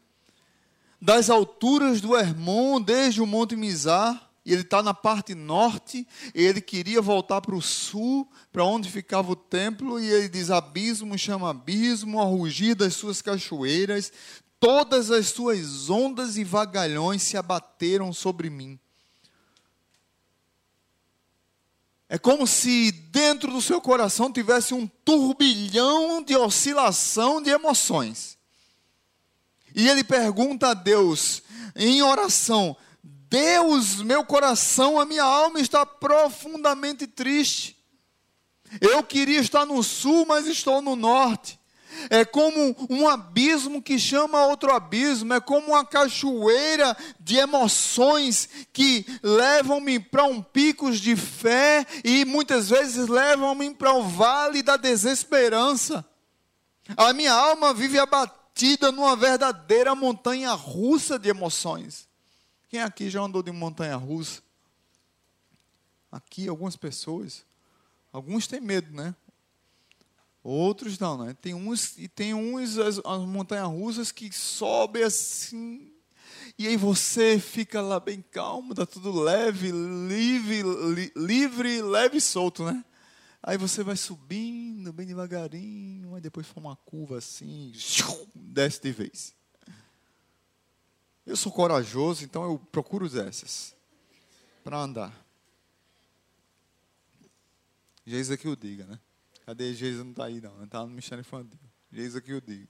Das 0.98 1.28
alturas 1.28 2.00
do 2.00 2.16
Hermon, 2.16 2.80
desde 2.80 3.20
o 3.20 3.26
Monte 3.26 3.54
Mizar, 3.54 4.31
e 4.44 4.52
ele 4.52 4.62
está 4.62 4.82
na 4.82 4.92
parte 4.92 5.34
norte, 5.34 6.06
e 6.34 6.42
ele 6.42 6.60
queria 6.60 7.00
voltar 7.00 7.40
para 7.40 7.54
o 7.54 7.62
sul, 7.62 8.28
para 8.52 8.64
onde 8.64 8.90
ficava 8.90 9.30
o 9.30 9.36
templo, 9.36 10.00
e 10.00 10.08
ele 10.08 10.28
diz: 10.28 10.50
abismo 10.50 11.16
chama 11.16 11.50
abismo, 11.50 12.20
a 12.20 12.24
rugir 12.24 12.74
das 12.74 12.94
suas 12.94 13.22
cachoeiras, 13.22 14.12
todas 14.58 15.10
as 15.10 15.28
suas 15.28 15.88
ondas 15.88 16.36
e 16.36 16.44
vagalhões 16.44 17.22
se 17.22 17.36
abateram 17.36 18.12
sobre 18.12 18.50
mim. 18.50 18.78
É 22.08 22.18
como 22.18 22.46
se 22.46 22.92
dentro 22.92 23.50
do 23.50 23.62
seu 23.62 23.80
coração 23.80 24.30
tivesse 24.30 24.74
um 24.74 24.86
turbilhão 24.86 26.22
de 26.22 26.36
oscilação 26.36 27.40
de 27.40 27.48
emoções. 27.48 28.36
E 29.74 29.88
ele 29.88 30.04
pergunta 30.04 30.68
a 30.68 30.74
Deus, 30.74 31.42
em 31.74 32.02
oração: 32.02 32.76
Deus, 33.32 34.02
meu 34.02 34.22
coração, 34.26 35.00
a 35.00 35.06
minha 35.06 35.24
alma 35.24 35.58
está 35.58 35.86
profundamente 35.86 37.06
triste. 37.06 37.82
Eu 38.78 39.02
queria 39.02 39.40
estar 39.40 39.64
no 39.64 39.82
sul, 39.82 40.26
mas 40.28 40.46
estou 40.46 40.82
no 40.82 40.94
norte. 40.94 41.58
É 42.10 42.26
como 42.26 42.76
um 42.90 43.08
abismo 43.08 43.80
que 43.80 43.98
chama 43.98 44.44
outro 44.44 44.70
abismo, 44.70 45.32
é 45.32 45.40
como 45.40 45.68
uma 45.68 45.82
cachoeira 45.82 46.94
de 47.18 47.38
emoções 47.38 48.50
que 48.70 49.06
levam-me 49.22 49.98
para 49.98 50.24
um 50.24 50.42
picos 50.42 51.00
de 51.00 51.16
fé 51.16 51.86
e 52.04 52.26
muitas 52.26 52.68
vezes 52.68 53.08
levam-me 53.08 53.74
para 53.74 53.94
o 53.94 54.02
vale 54.02 54.62
da 54.62 54.76
desesperança. 54.76 56.04
A 56.98 57.14
minha 57.14 57.32
alma 57.32 57.72
vive 57.72 57.98
abatida 57.98 58.92
numa 58.92 59.16
verdadeira 59.16 59.94
montanha 59.94 60.52
russa 60.52 61.18
de 61.18 61.30
emoções. 61.30 62.11
Quem 62.72 62.80
aqui 62.80 63.10
já 63.10 63.20
andou 63.20 63.42
de 63.42 63.52
montanha 63.52 63.96
russa? 63.96 64.40
Aqui 66.10 66.48
algumas 66.48 66.74
pessoas. 66.74 67.44
Alguns 68.10 68.46
têm 68.46 68.62
medo, 68.62 68.90
né? 68.96 69.14
Outros 70.42 70.98
não, 70.98 71.22
né? 71.22 71.36
Tem 71.42 71.52
uns 71.52 71.98
e 71.98 72.08
tem 72.08 72.32
uns 72.32 72.78
as, 72.78 72.98
as 73.04 73.20
montanhas 73.26 73.68
russas 73.68 74.10
que 74.10 74.32
sobem 74.32 75.02
assim 75.02 75.92
e 76.58 76.66
aí 76.66 76.78
você 76.78 77.38
fica 77.38 77.82
lá 77.82 78.00
bem 78.00 78.24
calmo, 78.30 78.74
tá 78.74 78.86
tudo 78.86 79.20
leve, 79.20 79.70
livre, 79.70 80.62
li, 80.62 81.12
livre, 81.14 81.82
leve 81.82 82.16
e 82.16 82.22
solto, 82.22 82.64
né? 82.64 82.82
Aí 83.42 83.58
você 83.58 83.84
vai 83.84 83.96
subindo 83.96 84.94
bem 84.94 85.06
devagarinho, 85.06 86.14
aí 86.14 86.22
depois 86.22 86.46
for 86.46 86.60
uma 86.60 86.76
curva 86.76 87.18
assim, 87.18 87.70
desce 88.34 88.80
de 88.80 88.92
vez. 88.92 89.41
Eu 91.24 91.36
sou 91.36 91.52
corajoso, 91.52 92.24
então 92.24 92.44
eu 92.44 92.58
procuro 92.58 93.08
dessas 93.08 93.74
para 94.64 94.78
andar. 94.78 95.24
Jesus 98.04 98.30
aqui 98.32 98.48
o 98.48 98.56
diga, 98.56 98.84
né? 98.86 98.98
Cadê 99.46 99.72
Jesus? 99.74 100.04
Não 100.04 100.10
está 100.10 100.24
aí, 100.24 100.40
não. 100.40 100.64
Está 100.64 100.80
no 100.80 100.88
Ministério 100.88 101.20
Infantil. 101.20 101.58
Jesus 101.92 102.16
aqui 102.16 102.32
eu 102.32 102.40
digo. 102.40 102.68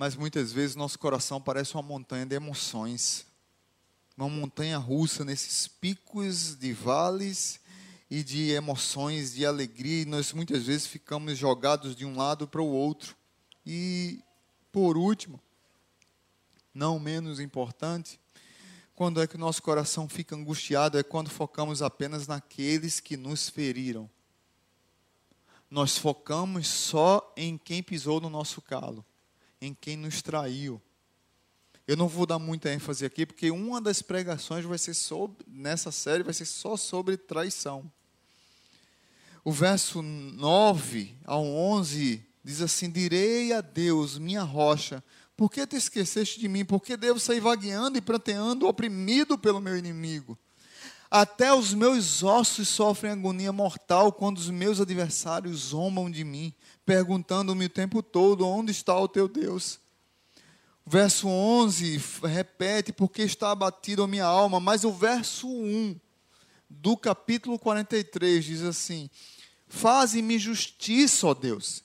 mas 0.00 0.16
muitas 0.16 0.50
vezes 0.50 0.76
nosso 0.76 0.98
coração 0.98 1.38
parece 1.38 1.74
uma 1.74 1.82
montanha 1.82 2.24
de 2.24 2.34
emoções. 2.34 3.26
Uma 4.16 4.30
montanha 4.30 4.78
russa 4.78 5.26
nesses 5.26 5.68
picos 5.68 6.56
de 6.56 6.72
vales 6.72 7.60
e 8.10 8.22
de 8.22 8.50
emoções, 8.50 9.34
de 9.34 9.44
alegria, 9.44 10.00
e 10.00 10.06
nós 10.06 10.32
muitas 10.32 10.64
vezes 10.64 10.86
ficamos 10.86 11.36
jogados 11.36 11.94
de 11.94 12.06
um 12.06 12.16
lado 12.16 12.48
para 12.48 12.62
o 12.62 12.66
outro. 12.66 13.14
E, 13.64 14.22
por 14.72 14.96
último, 14.96 15.40
não 16.74 16.98
menos 16.98 17.40
importante, 17.40 18.18
quando 18.94 19.22
é 19.22 19.26
que 19.26 19.36
o 19.36 19.38
nosso 19.38 19.62
coração 19.62 20.08
fica 20.08 20.36
angustiado 20.36 20.98
é 20.98 21.02
quando 21.02 21.30
focamos 21.30 21.80
apenas 21.80 22.26
naqueles 22.26 23.00
que 23.00 23.16
nos 23.16 23.48
feriram. 23.48 24.10
Nós 25.70 25.96
focamos 25.96 26.68
só 26.68 27.32
em 27.36 27.56
quem 27.56 27.82
pisou 27.82 28.20
no 28.20 28.28
nosso 28.28 28.60
calo, 28.60 29.04
em 29.60 29.72
quem 29.72 29.96
nos 29.96 30.20
traiu. 30.20 30.82
Eu 31.86 31.96
não 31.96 32.08
vou 32.08 32.26
dar 32.26 32.38
muita 32.38 32.72
ênfase 32.72 33.04
aqui, 33.04 33.24
porque 33.24 33.50
uma 33.50 33.80
das 33.80 34.02
pregações 34.02 34.64
vai 34.64 34.78
ser 34.78 34.94
sobre, 34.94 35.46
nessa 35.48 35.90
série 35.90 36.22
vai 36.22 36.34
ser 36.34 36.44
só 36.44 36.76
sobre 36.76 37.16
traição. 37.16 37.90
O 39.42 39.50
verso 39.50 40.02
9 40.02 41.16
ao 41.24 41.44
11 41.44 42.29
diz 42.42 42.60
assim: 42.60 42.90
Direi 42.90 43.52
a 43.52 43.60
Deus, 43.60 44.18
minha 44.18 44.42
rocha, 44.42 45.02
por 45.36 45.50
que 45.50 45.66
te 45.66 45.76
esqueceste 45.76 46.40
de 46.40 46.48
mim? 46.48 46.64
Por 46.64 46.82
que 46.82 46.96
devo 46.96 47.18
sair 47.18 47.40
vagueando 47.40 47.98
e 47.98 48.00
pranteando, 48.00 48.66
oprimido 48.66 49.38
pelo 49.38 49.60
meu 49.60 49.76
inimigo? 49.76 50.38
Até 51.10 51.52
os 51.52 51.74
meus 51.74 52.22
ossos 52.22 52.68
sofrem 52.68 53.12
agonia 53.12 53.52
mortal 53.52 54.12
quando 54.12 54.38
os 54.38 54.48
meus 54.48 54.80
adversários 54.80 55.58
zombam 55.58 56.10
de 56.10 56.24
mim, 56.24 56.54
perguntando-me 56.84 57.64
o 57.64 57.70
tempo 57.70 58.02
todo: 58.02 58.46
onde 58.46 58.70
está 58.70 58.98
o 58.98 59.08
teu 59.08 59.26
Deus? 59.28 59.80
Verso 60.86 61.28
11 61.28 62.00
repete: 62.22 62.92
porque 62.92 63.22
está 63.22 63.50
abatido 63.50 64.02
a 64.02 64.08
minha 64.08 64.24
alma, 64.24 64.60
mas 64.60 64.84
o 64.84 64.92
verso 64.92 65.48
1 65.48 65.98
do 66.68 66.96
capítulo 66.96 67.58
43 67.58 68.44
diz 68.44 68.62
assim: 68.62 69.10
Faze-me 69.68 70.38
justiça, 70.38 71.26
ó 71.26 71.34
Deus 71.34 71.82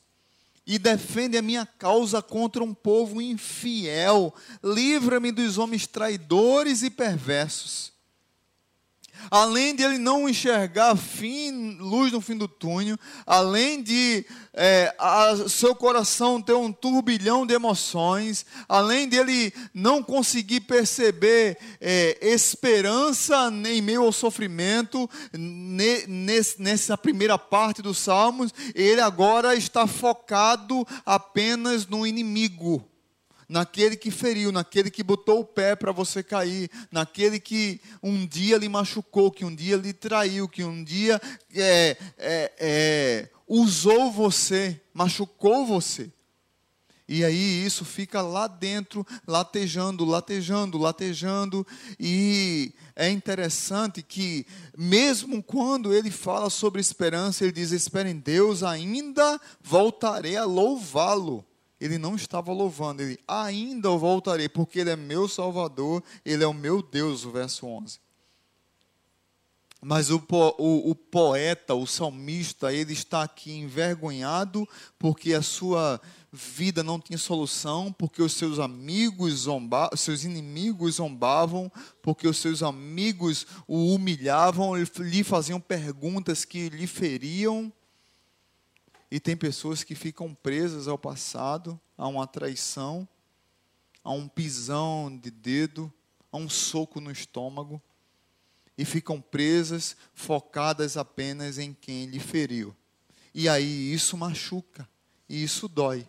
e 0.66 0.80
defende 0.80 1.38
a 1.38 1.42
minha 1.42 1.66
causa 1.66 2.22
contra 2.22 2.64
um 2.64 2.74
povo 2.74 3.22
infiel. 3.22 4.34
Livra-me 4.64 5.32
dos 5.32 5.58
homens 5.58 5.88
traidores 5.88 6.82
e 6.82 6.90
perversos 6.90 7.95
além 9.30 9.76
de 9.76 9.84
ele 9.84 9.98
não 9.98 10.28
enxergar 10.28 10.96
fim, 10.96 11.78
luz 11.80 12.12
no 12.12 12.22
fim 12.22 12.38
do 12.38 12.48
túnel, 12.48 12.98
além 13.26 13.82
de 13.82 14.26
é, 14.54 14.94
a, 14.98 15.36
seu 15.50 15.76
coração 15.76 16.42
ter 16.42 16.54
um 16.54 16.72
turbilhão 16.72 17.46
de 17.46 17.54
emoções, 17.54 18.46
além 18.68 19.08
de 19.08 19.18
ele 19.18 19.54
não 19.74 20.02
conseguir 20.02 20.62
perceber 20.62 21.58
é, 21.82 22.18
esperança 22.22 23.52
em 23.66 23.82
meio 23.82 24.04
ao 24.04 24.12
sofrimento, 24.12 25.10
ne, 25.34 26.06
nesse, 26.08 26.62
nessa 26.62 26.98
primeira 26.98 27.38
parte 27.38 27.82
dos 27.82 27.98
Salmos, 27.98 28.54
ele 28.74 29.02
agora 29.02 29.56
está 29.56 29.86
focado 29.88 30.88
apenas 31.06 31.86
no 31.86 32.06
inimigo 32.06 32.86
naquele 33.48 33.96
que 33.96 34.12
feriu, 34.12 34.52
naquele 34.52 34.90
que 34.90 35.04
botou 35.04 35.40
o 35.40 35.46
pé 35.46 35.76
para 35.76 35.92
você 35.92 36.24
cair, 36.24 36.70
naquele 36.92 37.40
que 37.40 37.80
um 38.02 38.26
dia 38.26 38.58
lhe 38.58 38.68
machucou, 38.68 39.32
que 39.32 39.46
um 39.46 39.54
dia 39.54 39.78
lhe 39.78 39.94
traiu, 39.94 40.48
que 40.48 40.64
um 40.64 40.84
dia 40.84 41.22
é, 41.54 41.98
é, 42.18 42.52
é, 42.60 43.30
usou 43.48 44.12
você, 44.12 44.82
machucou 44.94 45.66
você. 45.66 46.12
E 47.08 47.24
aí 47.24 47.64
isso 47.64 47.86
fica 47.86 48.20
lá 48.24 48.48
dentro, 48.48 49.06
latejando, 49.28 50.04
latejando, 50.04 50.80
latejando. 50.80 51.68
E 52.00 52.74
é 52.96 53.12
interessante 53.12 54.02
que, 54.02 54.44
mesmo 54.76 55.44
quando 55.44 55.94
ele 55.94 56.10
fala 56.10 56.50
sobre 56.50 56.82
esperança, 56.82 57.44
ele 57.44 57.54
diz: 57.54 57.72
Espere 57.72 58.10
em 58.10 58.18
Deus, 58.18 58.64
ainda 58.64 59.40
voltarei 59.62 60.36
a 60.36 60.46
louvá-lo 60.46 61.46
ele 61.80 61.98
não 61.98 62.16
estava 62.16 62.52
louvando, 62.52 63.02
ele 63.02 63.20
ainda 63.28 63.90
voltarei, 63.90 64.48
porque 64.48 64.80
ele 64.80 64.90
é 64.90 64.96
meu 64.96 65.28
Salvador, 65.28 66.04
ele 66.24 66.44
é 66.44 66.48
o 66.48 66.54
meu 66.54 66.82
Deus, 66.82 67.26
o 67.26 67.32
verso 67.32 67.68
11. 67.68 68.00
Mas 69.88 70.10
o, 70.10 70.24
o, 70.58 70.90
o, 70.90 70.96
poeta, 70.96 71.76
o 71.76 71.86
salmista, 71.86 72.74
ele 72.74 72.94
está 72.94 73.22
aqui 73.22 73.52
envergonhado 73.52 74.68
porque 74.98 75.32
a 75.34 75.44
sua 75.44 76.02
vida 76.32 76.82
não 76.82 77.00
tinha 77.00 77.20
solução, 77.20 77.94
porque 77.94 78.22
os 78.22 78.34
seus 78.34 78.58
amigos 78.58 79.42
zombavam, 79.42 79.96
seus 79.96 80.24
inimigos 80.24 80.96
zombavam, 80.96 81.72
porque 82.02 82.28
os 82.28 82.38
seus 82.38 82.64
amigos 82.64 83.46
o 83.68 83.94
humilhavam, 83.94 84.76
lhe 84.76 85.24
faziam 85.24 85.60
perguntas 85.60 86.44
que 86.44 86.68
lhe 86.70 86.88
feriam. 86.88 87.72
E 89.10 89.20
tem 89.20 89.38
pessoas 89.38 89.84
que 89.84 89.96
ficam 89.96 90.34
presas 90.34 90.88
ao 90.88 90.98
passado, 90.98 91.80
a 91.98 92.08
uma 92.08 92.28
traição, 92.28 93.08
a 94.04 94.12
um 94.12 94.28
pisão 94.28 95.16
de 95.16 95.32
dedo, 95.32 95.92
a 96.32 96.38
um 96.38 96.50
soco 96.50 97.00
no 97.00 97.12
estômago, 97.12 97.82
e 98.78 98.84
ficam 98.84 99.22
presas, 99.22 99.96
focadas 100.14 100.98
apenas 100.98 101.58
em 101.58 101.74
quem 101.74 102.06
lhe 102.06 102.20
feriu. 102.20 102.76
E 103.34 103.48
aí 103.48 103.94
isso 103.94 104.18
machuca, 104.18 104.88
e 105.30 105.44
isso 105.44 105.68
dói. 105.68 106.08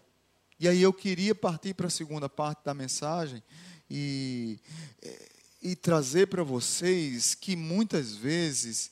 E 0.59 0.66
aí 0.66 0.80
eu 0.80 0.92
queria 0.92 1.35
partir 1.35 1.74
para 1.74 1.87
a 1.87 1.90
segunda 1.90 2.28
parte 2.28 2.64
da 2.64 2.72
mensagem 2.72 3.42
e, 3.90 4.59
e 5.62 5.76
trazer 5.76 6.28
para 6.28 6.42
vocês 6.42 7.35
que 7.35 7.54
muitas 7.54 8.14
vezes 8.16 8.90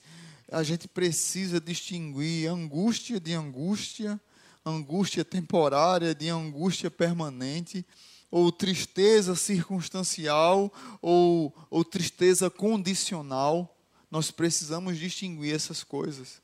a 0.50 0.62
gente 0.62 0.86
precisa 0.86 1.60
distinguir 1.60 2.48
angústia 2.48 3.18
de 3.18 3.32
angústia, 3.32 4.20
angústia 4.64 5.24
temporária 5.24 6.14
de 6.14 6.28
angústia 6.28 6.90
permanente, 6.90 7.84
ou 8.30 8.50
tristeza 8.50 9.36
circunstancial, 9.36 10.72
ou, 11.00 11.54
ou 11.70 11.84
tristeza 11.84 12.50
condicional. 12.50 13.76
Nós 14.10 14.30
precisamos 14.30 14.98
distinguir 14.98 15.54
essas 15.54 15.84
coisas. 15.84 16.42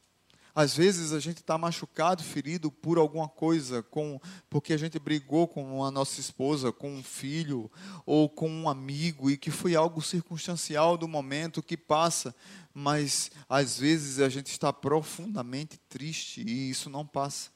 Às 0.55 0.77
vezes 0.77 1.13
a 1.13 1.21
gente 1.21 1.39
está 1.39 1.57
machucado, 1.57 2.23
ferido 2.23 2.71
por 2.71 2.99
alguma 2.99 3.29
coisa, 3.29 3.83
com, 3.85 4.21
porque 4.49 4.73
a 4.73 4.77
gente 4.77 4.99
brigou 4.99 5.47
com 5.47 5.85
a 5.85 5.91
nossa 5.91 6.21
esposa, 6.21 6.73
com 6.73 6.93
um 6.93 7.03
filho 7.03 7.71
ou 8.05 8.29
com 8.29 8.49
um 8.51 8.69
amigo, 8.69 9.31
e 9.31 9.37
que 9.37 9.51
foi 9.51 9.77
algo 9.77 10.03
circunstancial 10.03 10.97
do 10.97 11.07
momento 11.07 11.63
que 11.63 11.77
passa, 11.77 12.35
mas 12.73 13.31
às 13.49 13.79
vezes 13.79 14.21
a 14.21 14.29
gente 14.29 14.49
está 14.49 14.73
profundamente 14.73 15.79
triste 15.89 16.43
e 16.43 16.71
isso 16.71 16.89
não 16.89 17.07
passa. 17.07 17.51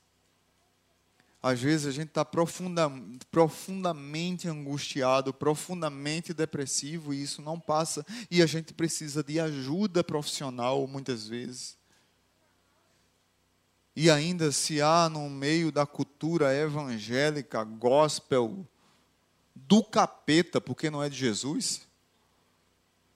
Às 1.43 1.61
vezes 1.61 1.87
a 1.87 1.91
gente 1.91 2.09
está 2.09 2.25
profunda, 2.25 2.91
profundamente 3.31 4.49
angustiado, 4.49 5.33
profundamente 5.33 6.33
depressivo 6.33 7.13
e 7.13 7.23
isso 7.23 7.43
não 7.43 7.61
passa. 7.61 8.05
E 8.31 8.43
a 8.43 8.47
gente 8.47 8.73
precisa 8.73 9.23
de 9.23 9.39
ajuda 9.39 10.03
profissional 10.03 10.87
muitas 10.87 11.29
vezes. 11.29 11.77
E 13.95 14.11
ainda 14.11 14.51
se 14.51 14.81
há 14.81 15.09
no 15.09 15.29
meio 15.29 15.71
da 15.71 15.85
cultura 15.85 16.53
evangélica, 16.55 17.63
gospel, 17.63 18.67
do 19.55 19.85
capeta, 19.85 20.61
porque 20.61 20.89
não 20.89 21.03
é 21.03 21.11
de 21.11 21.17
Jesus, 21.17 21.83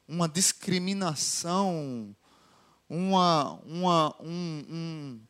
uma 0.08 0.26
discriminação, 0.26 2.16
uma, 2.88 3.60
uma, 3.66 4.16
um, 4.20 4.64
um, 4.70 5.20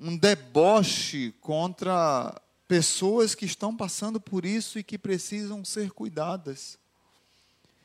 um 0.00 0.16
deboche 0.16 1.32
contra 1.40 2.42
pessoas 2.66 3.34
que 3.34 3.44
estão 3.44 3.76
passando 3.76 4.20
por 4.20 4.44
isso 4.44 4.78
e 4.78 4.82
que 4.82 4.98
precisam 4.98 5.64
ser 5.64 5.92
cuidadas, 5.92 6.76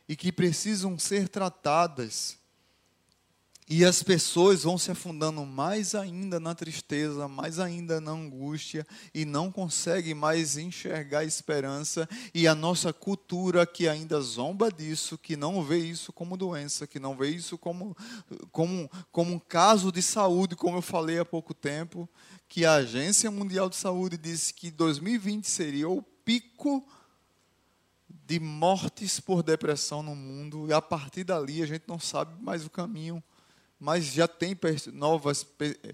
e 0.09 0.15
que 0.15 0.31
precisam 0.31 0.97
ser 0.97 1.29
tratadas. 1.29 2.37
E 3.69 3.83
as 3.83 4.01
pessoas 4.01 4.63
vão 4.63 4.77
se 4.77 4.89
afundando 4.91 5.45
mais 5.45 5.93
ainda 5.93 6.39
na 6.39 6.55
tristeza, 6.55 7.27
mais 7.27 7.59
ainda 7.59 7.99
na 7.99 8.11
angústia, 8.11 8.87
e 9.13 9.25
não 9.25 9.51
conseguem 9.51 10.13
mais 10.13 10.55
enxergar 10.55 11.19
a 11.19 11.25
esperança. 11.25 12.07
E 12.33 12.47
a 12.47 12.55
nossa 12.55 12.93
cultura 12.93 13.67
que 13.67 13.85
ainda 13.85 14.21
zomba 14.21 14.71
disso, 14.71 15.17
que 15.17 15.35
não 15.35 15.61
vê 15.61 15.79
isso 15.79 16.13
como 16.13 16.37
doença, 16.37 16.87
que 16.87 16.97
não 16.97 17.17
vê 17.17 17.29
isso 17.29 17.57
como, 17.57 17.95
como, 18.53 18.89
como 19.11 19.33
um 19.33 19.39
caso 19.39 19.91
de 19.91 20.01
saúde, 20.01 20.55
como 20.55 20.77
eu 20.77 20.81
falei 20.81 21.19
há 21.19 21.25
pouco 21.25 21.53
tempo, 21.53 22.07
que 22.47 22.63
a 22.63 22.75
Agência 22.75 23.29
Mundial 23.29 23.69
de 23.69 23.75
Saúde 23.75 24.17
disse 24.17 24.53
que 24.53 24.71
2020 24.71 25.43
seria 25.43 25.89
o 25.89 26.01
pico 26.01 26.87
de 28.07 28.39
mortes 28.39 29.19
por 29.19 29.43
depressão 29.43 30.01
no 30.01 30.15
mundo, 30.15 30.67
e 30.69 30.73
a 30.73 30.81
partir 30.81 31.25
dali 31.25 31.61
a 31.61 31.65
gente 31.65 31.83
não 31.85 31.99
sabe 31.99 32.41
mais 32.41 32.65
o 32.65 32.69
caminho 32.69 33.21
mas 33.79 34.05
já 34.05 34.27
tem 34.27 34.57
novas 34.91 35.45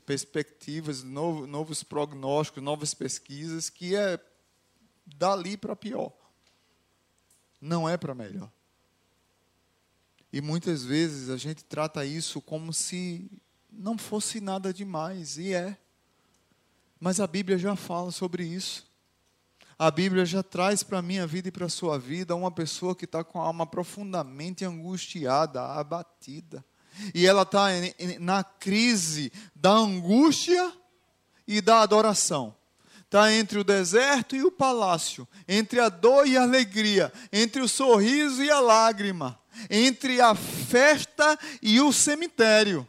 perspectivas, 0.05 1.03
novos 1.03 1.83
prognósticos, 1.83 2.63
novas 2.63 2.93
pesquisas, 2.93 3.69
que 3.69 3.95
é 3.95 4.19
dali 5.05 5.57
para 5.57 5.75
pior. 5.75 6.13
Não 7.59 7.87
é 7.87 7.97
para 7.97 8.15
melhor. 8.15 8.51
E 10.31 10.41
muitas 10.41 10.83
vezes 10.83 11.29
a 11.29 11.37
gente 11.37 11.63
trata 11.63 12.05
isso 12.05 12.41
como 12.41 12.73
se 12.73 13.29
não 13.71 13.97
fosse 13.97 14.39
nada 14.39 14.73
demais, 14.73 15.37
e 15.37 15.53
é. 15.53 15.77
Mas 16.99 17.19
a 17.19 17.27
Bíblia 17.27 17.57
já 17.57 17.75
fala 17.75 18.11
sobre 18.11 18.45
isso. 18.45 18.91
A 19.77 19.91
Bíblia 19.91 20.25
já 20.25 20.41
traz 20.41 20.83
para 20.83 20.99
a 20.99 21.01
minha 21.01 21.27
vida 21.27 21.49
e 21.49 21.51
para 21.51 21.65
a 21.65 21.69
sua 21.69 21.99
vida 21.99 22.35
uma 22.35 22.51
pessoa 22.51 22.95
que 22.95 23.05
está 23.05 23.23
com 23.23 23.41
a 23.41 23.45
alma 23.45 23.67
profundamente 23.67 24.63
angustiada, 24.63 25.61
abatida. 25.61 26.63
E 27.13 27.25
ela 27.25 27.43
está 27.43 27.67
na 28.19 28.43
crise 28.43 29.31
da 29.55 29.71
angústia 29.71 30.71
e 31.47 31.61
da 31.61 31.81
adoração. 31.81 32.55
Está 33.13 33.31
entre 33.31 33.59
o 33.59 33.63
deserto 33.63 34.35
e 34.35 34.43
o 34.43 34.51
palácio, 34.51 35.27
entre 35.47 35.79
a 35.79 35.87
dor 35.87 36.27
e 36.27 36.35
a 36.35 36.41
alegria, 36.41 37.13
entre 37.31 37.61
o 37.61 37.67
sorriso 37.67 38.43
e 38.43 38.49
a 38.49 38.59
lágrima, 38.59 39.39
entre 39.69 40.19
a 40.19 40.33
festa 40.33 41.37
e 41.61 41.79
o 41.79 41.93
cemitério, 41.93 42.87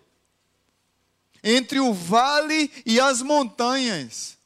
entre 1.42 1.78
o 1.78 1.92
vale 1.92 2.72
e 2.86 2.98
as 2.98 3.20
montanhas. 3.20 4.38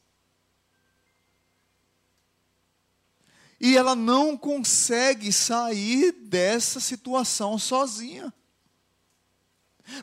E 3.57 3.77
ela 3.77 3.95
não 3.95 4.37
consegue 4.37 5.31
sair 5.31 6.11
dessa 6.11 6.79
situação 6.79 7.57
sozinha. 7.57 8.33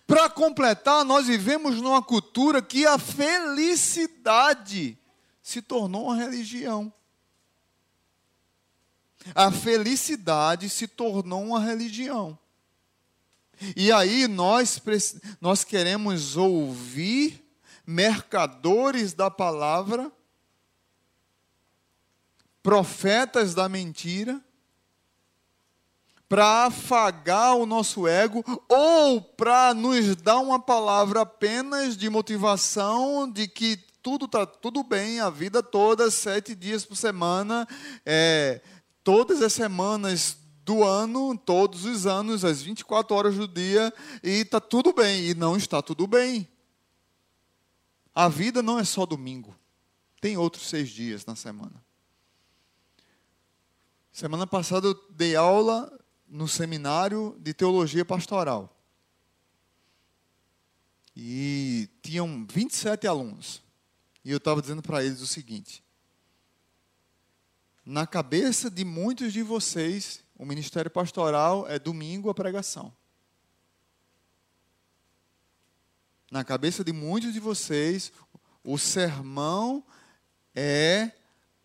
Para 0.07 0.29
completar, 0.29 1.05
nós 1.05 1.27
vivemos 1.27 1.81
numa 1.81 2.03
cultura 2.03 2.63
que 2.63 2.87
a 2.87 2.99
felicidade 2.99 4.99
se 5.43 5.63
tornou 5.63 6.07
uma 6.07 6.17
religião. 6.17 6.93
A 9.35 9.51
felicidade 9.51 10.69
se 10.69 10.87
tornou 10.87 11.45
uma 11.45 11.61
religião. 11.61 12.39
E 13.75 13.91
aí 13.91 14.29
nós, 14.29 14.81
nós 15.41 15.65
queremos 15.65 16.37
ouvir 16.37 17.45
mercadores 17.87 19.13
da 19.13 19.31
palavra, 19.31 20.11
profetas 22.63 23.55
da 23.55 23.69
mentira, 23.69 24.45
para 26.29 26.67
afagar 26.67 27.57
o 27.57 27.67
nosso 27.67 28.07
ego 28.07 28.45
ou 28.69 29.21
para 29.21 29.73
nos 29.73 30.17
dar 30.17 30.39
uma 30.39 30.59
palavra 30.59 31.21
apenas 31.21 31.97
de 31.97 32.11
motivação 32.11 33.31
de 33.31 33.47
que 33.47 33.77
tudo 34.03 34.27
está 34.27 34.47
tudo 34.47 34.83
bem 34.83 35.21
a 35.21 35.31
vida 35.31 35.63
toda, 35.63 36.11
sete 36.11 36.55
dias 36.55 36.85
por 36.85 36.97
semana, 36.97 37.67
é, 38.05 38.61
todas 39.03 39.43
as 39.43 39.53
semanas 39.53 40.37
do 40.65 40.83
ano, 40.83 41.39
todos 41.39 41.85
os 41.85 42.07
anos, 42.07 42.45
as 42.45 42.61
24 42.61 43.15
horas 43.15 43.37
do 43.37 43.47
dia, 43.47 43.95
e 44.23 44.41
está 44.41 44.61
tudo 44.61 44.93
bem. 44.93 45.29
E 45.29 45.35
não 45.35 45.57
está 45.57 45.81
tudo 45.81 46.09
bem. 46.09 46.49
A 48.13 48.29
vida 48.29 48.63
não 48.63 48.77
é 48.77 48.85
só 48.85 49.07
domingo. 49.07 49.57
Tem 50.21 50.37
outros 50.37 50.69
seis 50.69 50.89
dias 50.89 51.25
na 51.25 51.37
semana. 51.37 51.85
Semana 54.11 54.45
passada 54.45 54.89
eu 54.89 54.95
dei 55.11 55.37
aula 55.37 55.93
no 56.29 56.49
seminário 56.49 57.37
de 57.41 57.55
teologia 57.55 58.05
pastoral. 58.05 58.75
E 61.15 61.89
tinham 62.03 62.47
27 62.51 63.07
alunos. 63.07 63.63
E 64.25 64.31
eu 64.31 64.39
estava 64.39 64.61
dizendo 64.61 64.83
para 64.83 65.05
eles 65.05 65.21
o 65.21 65.27
seguinte: 65.27 65.83
na 67.85 68.07
cabeça 68.07 68.69
de 68.69 68.85
muitos 68.85 69.33
de 69.33 69.43
vocês, 69.43 70.25
o 70.37 70.45
ministério 70.45 70.91
pastoral 70.91 71.69
é 71.69 71.79
domingo 71.79 72.29
a 72.29 72.35
pregação. 72.35 72.93
Na 76.31 76.45
cabeça 76.45 76.83
de 76.83 76.93
muitos 76.93 77.33
de 77.33 77.39
vocês, 77.39 78.13
o 78.65 78.77
sermão 78.77 79.85
é, 80.55 81.13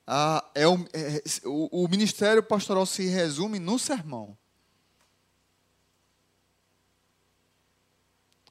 a, 0.06 0.48
é, 0.54 0.68
o, 0.68 0.76
é 0.94 1.24
o, 1.46 1.86
o 1.86 1.88
ministério 1.88 2.44
pastoral 2.44 2.86
se 2.86 3.08
resume 3.08 3.58
no 3.58 3.80
sermão. 3.80 4.38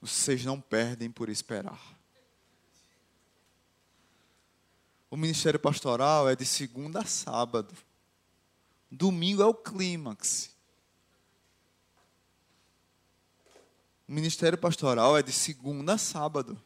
Vocês 0.01 0.45
não 0.45 0.61
perdem 0.61 1.11
por 1.11 1.29
esperar. 1.29 1.81
O 5.11 5.17
ministério 5.17 5.59
pastoral 5.59 6.29
é 6.29 6.37
de 6.37 6.47
segunda 6.47 7.01
a 7.01 7.05
sábado. 7.05 7.75
Domingo 8.91 9.43
é 9.43 9.47
o 9.47 9.55
clímax. 9.55 10.51
O 14.09 14.13
ministério 14.13 14.57
pastoral 14.57 15.19
é 15.19 15.23
de 15.23 15.33
segunda 15.33 15.95
a 15.95 15.99
sábado. 15.99 16.61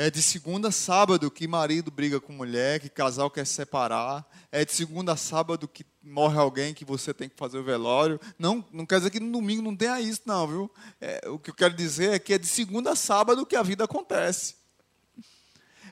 É 0.00 0.12
de 0.12 0.22
segunda 0.22 0.68
a 0.68 0.70
sábado 0.70 1.28
que 1.28 1.48
marido 1.48 1.90
briga 1.90 2.20
com 2.20 2.32
mulher, 2.32 2.78
que 2.78 2.88
casal 2.88 3.28
quer 3.28 3.44
se 3.44 3.54
separar. 3.54 4.24
É 4.52 4.64
de 4.64 4.72
segunda 4.72 5.14
a 5.14 5.16
sábado 5.16 5.66
que 5.66 5.84
morre 6.00 6.38
alguém 6.38 6.72
que 6.72 6.84
você 6.84 7.12
tem 7.12 7.28
que 7.28 7.34
fazer 7.34 7.58
o 7.58 7.64
velório. 7.64 8.20
Não, 8.38 8.64
não 8.72 8.86
quer 8.86 8.98
dizer 8.98 9.10
que 9.10 9.18
no 9.18 9.32
domingo 9.32 9.60
não 9.60 9.74
tenha 9.74 10.00
isso, 10.00 10.20
não, 10.24 10.46
viu? 10.46 10.70
É, 11.00 11.28
o 11.28 11.36
que 11.36 11.50
eu 11.50 11.54
quero 11.54 11.74
dizer 11.74 12.12
é 12.12 12.18
que 12.20 12.32
é 12.32 12.38
de 12.38 12.46
segunda 12.46 12.92
a 12.92 12.94
sábado 12.94 13.44
que 13.44 13.56
a 13.56 13.62
vida 13.64 13.82
acontece. 13.82 14.54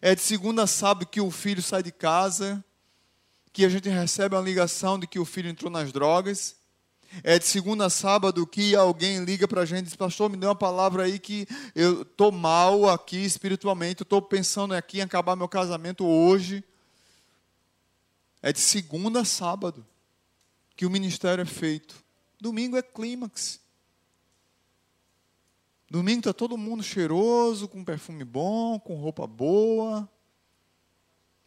É 0.01 0.15
de 0.15 0.21
segunda 0.21 0.63
a 0.63 0.67
sábado 0.69 1.05
que 1.07 1.21
o 1.21 1.29
filho 1.33 1.61
sai 1.61 1.83
de 1.83 1.91
casa, 1.91 2.65
que 3.53 3.65
a 3.65 3.69
gente 3.69 3.89
recebe 3.89 4.37
uma 4.37 4.41
ligação 4.41 5.01
de 5.01 5.09
que 5.09 5.19
o 5.19 5.25
filho 5.25 5.51
entrou 5.51 5.69
nas 5.69 5.91
drogas. 5.91 6.55
É 7.23 7.39
de 7.39 7.45
segunda 7.45 7.87
a 7.87 7.91
sábado 7.91 8.47
que 8.47 8.75
alguém 8.75 9.25
liga 9.25 9.49
para 9.49 9.63
a 9.63 9.65
gente 9.65 9.81
e 9.81 9.85
diz, 9.85 9.97
pastor, 9.97 10.31
me 10.31 10.37
dê 10.37 10.47
uma 10.47 10.55
palavra 10.55 11.05
aí 11.05 11.19
que 11.19 11.47
eu 11.75 12.03
estou 12.03 12.31
mal 12.31 12.89
aqui 12.89 13.25
espiritualmente, 13.25 14.03
estou 14.03 14.21
pensando 14.21 14.75
aqui 14.75 14.99
em 14.99 15.03
acabar 15.03 15.37
meu 15.37 15.49
casamento 15.49 16.05
hoje. 16.05 16.63
É 18.43 18.53
de 18.53 18.61
segunda 18.61 19.21
a 19.21 19.25
sábado 19.25 19.87
que 20.77 20.85
o 20.85 20.91
ministério 20.91 21.43
é 21.43 21.47
feito. 21.47 22.05
Domingo 22.41 22.77
é 22.77 22.83
clímax. 22.83 23.61
Domingo 25.89 26.19
está 26.19 26.33
todo 26.33 26.59
mundo 26.59 26.83
cheiroso, 26.83 27.69
com 27.69 27.85
perfume 27.85 28.25
bom, 28.25 28.79
com 28.79 28.97
roupa 28.97 29.27
boa. 29.27 30.09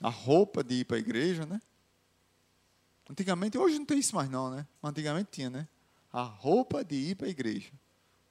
A 0.02 0.10
roupa 0.10 0.64
de 0.64 0.76
ir 0.76 0.86
para 0.86 0.98
a 0.98 1.00
igreja, 1.00 1.46
né? 1.46 1.62
Antigamente, 3.10 3.58
hoje 3.58 3.80
não 3.80 3.86
tem 3.86 3.98
isso 3.98 4.16
mais 4.16 4.30
não, 4.30 4.52
né? 4.52 4.68
Antigamente 4.84 5.32
tinha, 5.32 5.50
né? 5.50 5.68
A 6.14 6.22
roupa 6.22 6.84
de 6.84 6.96
ir 6.96 7.16
para 7.16 7.26
a 7.26 7.30
igreja. 7.30 7.72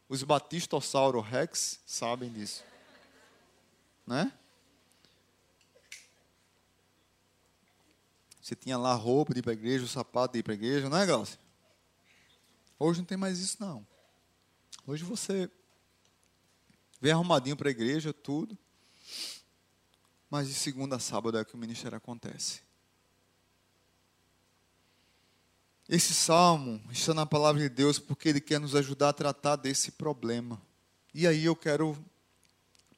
Os 0.08 0.22
batistossauro 0.22 1.20
rex 1.20 1.80
sabem 1.84 2.32
disso. 2.32 2.64
Né? 4.06 4.32
Você 8.40 8.54
tinha 8.54 8.78
lá 8.78 8.92
a 8.92 8.94
roupa 8.94 9.34
de 9.34 9.40
ir 9.40 9.42
para 9.42 9.52
a 9.52 9.54
igreja, 9.54 9.84
o 9.84 9.88
sapato 9.88 10.32
de 10.32 10.38
ir 10.38 10.42
para 10.42 10.52
a 10.52 10.54
igreja, 10.54 10.88
não 10.88 10.96
é, 10.96 11.04
Glaucio? 11.04 11.38
Hoje 12.78 13.00
não 13.00 13.06
tem 13.06 13.18
mais 13.18 13.40
isso, 13.40 13.56
não. 13.60 13.86
Hoje 14.86 15.04
você 15.04 15.50
vem 17.00 17.12
arrumadinho 17.12 17.56
para 17.56 17.68
a 17.68 17.72
igreja, 17.72 18.12
tudo. 18.12 18.56
Mas 20.30 20.48
de 20.48 20.54
segunda 20.54 20.96
a 20.96 21.00
sábado 21.00 21.36
é 21.36 21.44
que 21.44 21.54
o 21.54 21.58
ministério 21.58 21.98
acontece. 21.98 22.67
Esse 25.88 26.12
salmo 26.12 26.82
está 26.90 27.14
na 27.14 27.24
palavra 27.24 27.62
de 27.62 27.68
Deus 27.70 27.98
porque 27.98 28.28
ele 28.28 28.42
quer 28.42 28.60
nos 28.60 28.74
ajudar 28.74 29.08
a 29.08 29.12
tratar 29.14 29.56
desse 29.56 29.92
problema. 29.92 30.60
E 31.14 31.26
aí 31.26 31.46
eu 31.46 31.56
quero 31.56 31.96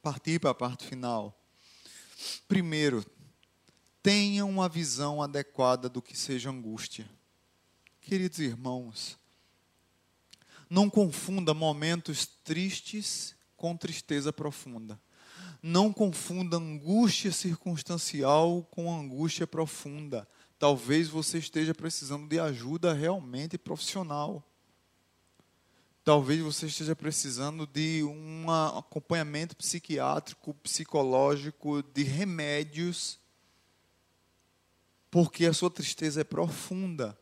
partir 0.03 0.41
para 0.41 0.51
a 0.51 0.55
parte 0.55 0.87
final. 0.87 1.39
Primeiro, 2.49 3.05
tenha 4.03 4.45
uma 4.45 4.69
visão 4.69 5.23
adequada 5.23 5.89
do 5.89 6.03
que 6.03 6.19
seja 6.19 6.51
angústia. 6.51 7.09
Queridos 8.01 8.41
irmãos, 8.41 9.17
não 10.69 10.91
confunda 10.91 11.55
momentos 11.55 12.27
tristes 12.27 13.37
com 13.57 13.77
tristeza 13.77 14.33
profunda. 14.33 15.01
Não 15.63 15.93
confunda 15.93 16.57
angústia 16.57 17.31
circunstancial 17.31 18.67
com 18.71 18.93
angústia 18.93 19.47
profunda. 19.47 20.27
Talvez 20.61 21.09
você 21.09 21.39
esteja 21.39 21.75
precisando 21.75 22.29
de 22.29 22.39
ajuda 22.39 22.93
realmente 22.93 23.57
profissional. 23.57 24.47
Talvez 26.05 26.39
você 26.43 26.67
esteja 26.67 26.95
precisando 26.95 27.67
de 27.67 28.03
um 28.05 28.51
acompanhamento 28.51 29.57
psiquiátrico, 29.57 30.53
psicológico, 30.63 31.83
de 31.83 32.03
remédios, 32.03 33.19
porque 35.11 35.47
a 35.47 35.55
sua 35.55 35.71
tristeza 35.71 36.21
é 36.21 36.25
profunda. 36.25 37.19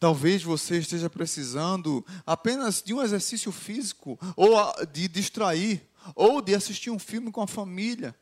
Talvez 0.00 0.42
você 0.42 0.78
esteja 0.78 1.08
precisando 1.08 2.04
apenas 2.26 2.82
de 2.82 2.92
um 2.92 3.00
exercício 3.00 3.52
físico, 3.52 4.18
ou 4.34 4.56
de 4.86 5.06
distrair, 5.06 5.88
ou 6.16 6.42
de 6.42 6.52
assistir 6.52 6.90
um 6.90 6.98
filme 6.98 7.30
com 7.30 7.42
a 7.42 7.46
família. 7.46 8.12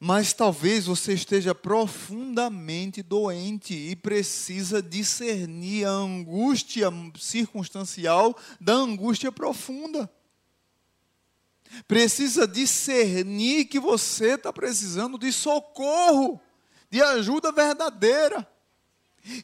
Mas 0.00 0.32
talvez 0.32 0.86
você 0.86 1.12
esteja 1.12 1.54
profundamente 1.54 3.02
doente 3.02 3.74
e 3.74 3.96
precisa 3.96 4.80
discernir 4.80 5.86
a 5.86 5.90
angústia 5.90 6.88
circunstancial 7.18 8.36
da 8.60 8.74
angústia 8.74 9.32
profunda. 9.32 10.08
Precisa 11.86 12.46
discernir 12.46 13.66
que 13.66 13.80
você 13.80 14.34
está 14.34 14.52
precisando 14.52 15.18
de 15.18 15.32
socorro, 15.32 16.40
de 16.88 17.02
ajuda 17.02 17.50
verdadeira. 17.50 18.48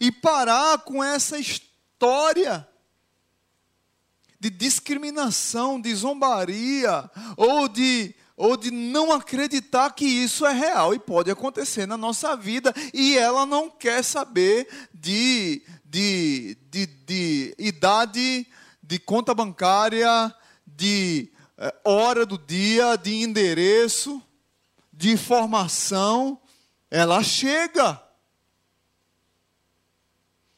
E 0.01 0.11
parar 0.11 0.79
com 0.79 1.03
essa 1.03 1.39
história 1.39 2.67
de 4.39 4.51
discriminação, 4.51 5.81
de 5.81 5.95
zombaria, 5.95 7.11
ou 7.37 7.67
de, 7.67 8.15
ou 8.37 8.57
de 8.57 8.71
não 8.71 9.13
acreditar 9.13 9.91
que 9.91 10.05
isso 10.05 10.45
é 10.45 10.53
real 10.53 10.95
e 10.95 10.99
pode 10.99 11.31
acontecer 11.31 11.87
na 11.87 11.97
nossa 11.97 12.37
vida, 12.37 12.75
e 12.93 13.17
ela 13.17 13.47
não 13.47 13.71
quer 13.71 14.03
saber 14.03 14.69
de, 14.93 15.63
de, 15.85 16.57
de, 16.69 16.87
de 16.87 17.55
idade, 17.59 18.47
de 18.83 18.99
conta 18.99 19.33
bancária, 19.35 20.35
de 20.67 21.31
é, 21.57 21.75
hora 21.85 22.27
do 22.27 22.37
dia, 22.37 22.97
de 22.97 23.23
endereço, 23.23 24.21
de 24.93 25.17
formação, 25.17 26.41
ela 26.91 27.23
chega. 27.23 28.01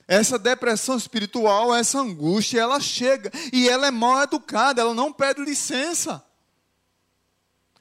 Essa 0.09 0.39
depressão 0.39 0.97
espiritual, 0.97 1.75
essa 1.75 1.99
angústia, 1.99 2.61
ela 2.61 2.81
chega 2.81 3.31
e 3.53 3.69
ela 3.69 3.89
é 3.89 3.91
mal 3.91 4.23
educada, 4.23 4.81
ela 4.81 4.95
não 4.95 5.13
pede 5.13 5.43
licença. 5.43 6.26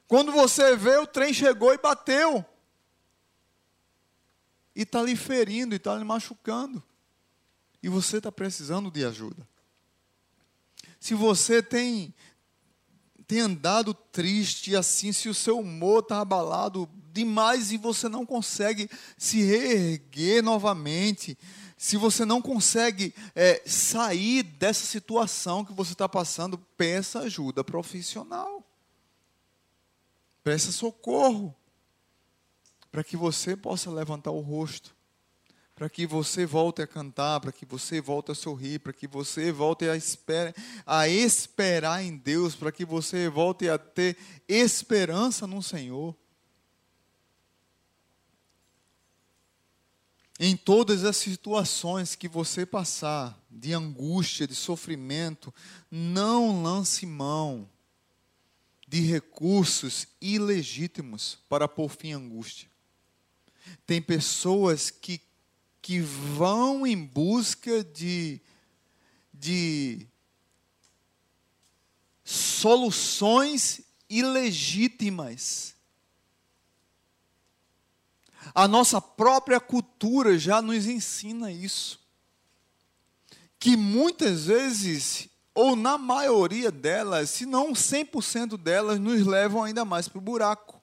Quando 0.08 0.30
você 0.32 0.76
vê, 0.76 0.96
o 0.98 1.06
trem 1.06 1.32
chegou 1.32 1.74
e 1.74 1.78
bateu. 1.78 2.44
E 4.74 4.82
está 4.82 5.02
lhe 5.02 5.16
ferindo, 5.16 5.74
e 5.74 5.76
está 5.76 5.94
lhe 5.96 6.04
machucando. 6.04 6.82
E 7.82 7.88
você 7.88 8.18
está 8.18 8.30
precisando 8.30 8.90
de 8.90 9.04
ajuda. 9.04 9.46
Se 11.00 11.14
você 11.14 11.62
tem, 11.62 12.14
tem 13.26 13.40
andado 13.40 13.94
triste 13.94 14.74
assim, 14.74 15.12
se 15.12 15.28
o 15.28 15.34
seu 15.34 15.58
humor 15.58 16.02
está 16.02 16.20
abalado 16.20 16.88
demais 17.12 17.72
e 17.72 17.76
você 17.76 18.08
não 18.08 18.26
consegue 18.26 18.90
se 19.16 19.42
reerguer 19.42 20.42
novamente, 20.42 21.38
se 21.76 21.96
você 21.96 22.24
não 22.24 22.42
consegue 22.42 23.14
é, 23.34 23.62
sair 23.66 24.42
dessa 24.42 24.84
situação 24.84 25.64
que 25.64 25.72
você 25.72 25.92
está 25.92 26.08
passando, 26.08 26.58
peça 26.76 27.20
ajuda 27.20 27.62
profissional. 27.62 28.65
Peça 30.46 30.70
socorro. 30.70 31.52
Para 32.92 33.02
que 33.02 33.16
você 33.16 33.56
possa 33.56 33.90
levantar 33.90 34.30
o 34.30 34.38
rosto. 34.38 34.94
Para 35.74 35.90
que 35.90 36.06
você 36.06 36.46
volte 36.46 36.80
a 36.80 36.86
cantar, 36.86 37.40
para 37.40 37.50
que 37.50 37.66
você 37.66 38.00
volte 38.00 38.30
a 38.30 38.34
sorrir, 38.34 38.78
para 38.78 38.92
que 38.92 39.08
você 39.08 39.50
volte 39.50 39.88
a, 39.88 39.96
espera, 39.96 40.54
a 40.86 41.08
esperar 41.08 42.00
em 42.04 42.16
Deus, 42.16 42.54
para 42.54 42.70
que 42.70 42.84
você 42.84 43.28
volte 43.28 43.68
a 43.68 43.76
ter 43.76 44.16
esperança 44.46 45.48
no 45.48 45.60
Senhor. 45.60 46.16
Em 50.38 50.56
todas 50.56 51.02
as 51.02 51.16
situações 51.16 52.14
que 52.14 52.28
você 52.28 52.64
passar, 52.64 53.36
de 53.50 53.72
angústia, 53.72 54.46
de 54.46 54.54
sofrimento, 54.54 55.52
não 55.90 56.62
lance 56.62 57.04
mão 57.04 57.68
de 58.86 59.00
recursos 59.00 60.06
ilegítimos 60.20 61.38
para 61.48 61.66
pôr 61.66 61.88
fim 61.88 62.12
à 62.12 62.16
angústia. 62.16 62.68
Tem 63.84 64.00
pessoas 64.00 64.90
que, 64.90 65.20
que 65.82 66.00
vão 66.00 66.86
em 66.86 67.04
busca 67.04 67.82
de, 67.82 68.40
de 69.32 70.06
soluções 72.24 73.80
ilegítimas 74.08 75.76
a 78.54 78.66
nossa 78.66 79.02
própria 79.02 79.60
cultura 79.60 80.38
já 80.38 80.62
nos 80.62 80.86
ensina 80.86 81.52
isso. 81.52 82.00
Que 83.58 83.76
muitas 83.76 84.46
vezes, 84.46 85.28
ou 85.56 85.74
na 85.74 85.96
maioria 85.96 86.70
delas, 86.70 87.30
se 87.30 87.46
não 87.46 87.72
100% 87.72 88.58
delas, 88.58 89.00
nos 89.00 89.26
levam 89.26 89.64
ainda 89.64 89.86
mais 89.86 90.06
para 90.06 90.18
o 90.18 90.20
buraco. 90.20 90.82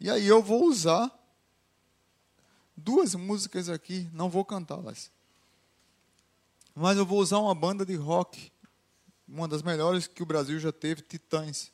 E 0.00 0.10
aí 0.10 0.26
eu 0.26 0.42
vou 0.42 0.64
usar 0.64 1.08
duas 2.76 3.14
músicas 3.14 3.68
aqui, 3.68 4.10
não 4.12 4.28
vou 4.28 4.44
cantá-las. 4.44 5.08
Mas 6.74 6.98
eu 6.98 7.06
vou 7.06 7.20
usar 7.20 7.38
uma 7.38 7.54
banda 7.54 7.86
de 7.86 7.94
rock, 7.94 8.50
uma 9.28 9.46
das 9.46 9.62
melhores 9.62 10.08
que 10.08 10.22
o 10.22 10.26
Brasil 10.26 10.58
já 10.58 10.72
teve, 10.72 11.02
Titãs. 11.02 11.70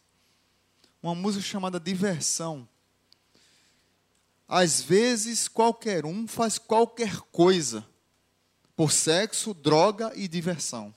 Uma 1.02 1.14
música 1.14 1.42
chamada 1.42 1.80
Diversão. 1.80 2.68
Às 4.46 4.82
vezes, 4.82 5.48
qualquer 5.48 6.04
um 6.04 6.28
faz 6.28 6.58
qualquer 6.58 7.20
coisa 7.32 7.86
por 8.76 8.92
sexo, 8.92 9.54
droga 9.54 10.12
e 10.14 10.28
diversão. 10.28 10.94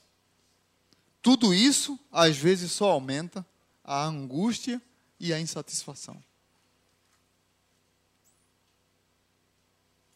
Tudo 1.22 1.54
isso, 1.54 2.00
às 2.12 2.38
vezes, 2.38 2.72
só 2.72 2.92
aumenta 2.92 3.46
a 3.84 4.06
angústia 4.06 4.82
e 5.20 5.34
a 5.34 5.40
insatisfação. 5.40 6.22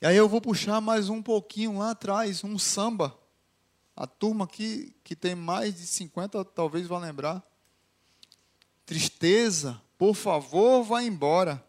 E 0.02 0.06
aí 0.06 0.18
eu 0.18 0.28
vou 0.28 0.42
puxar 0.42 0.82
mais 0.82 1.08
um 1.10 1.22
pouquinho 1.22 1.78
lá 1.78 1.92
atrás, 1.92 2.44
um 2.44 2.60
samba. 2.60 3.18
A 3.96 4.06
turma 4.06 4.46
aqui, 4.46 4.94
que 5.04 5.16
tem 5.16 5.34
mais 5.34 5.76
de 5.76 5.86
50, 5.88 6.44
talvez 6.46 6.88
vá 6.88 7.00
lembrar. 7.00 7.42
Tristeza, 8.86 9.82
por 9.98 10.14
favor, 10.14 10.84
vá 10.84 11.02
embora. 11.02 11.64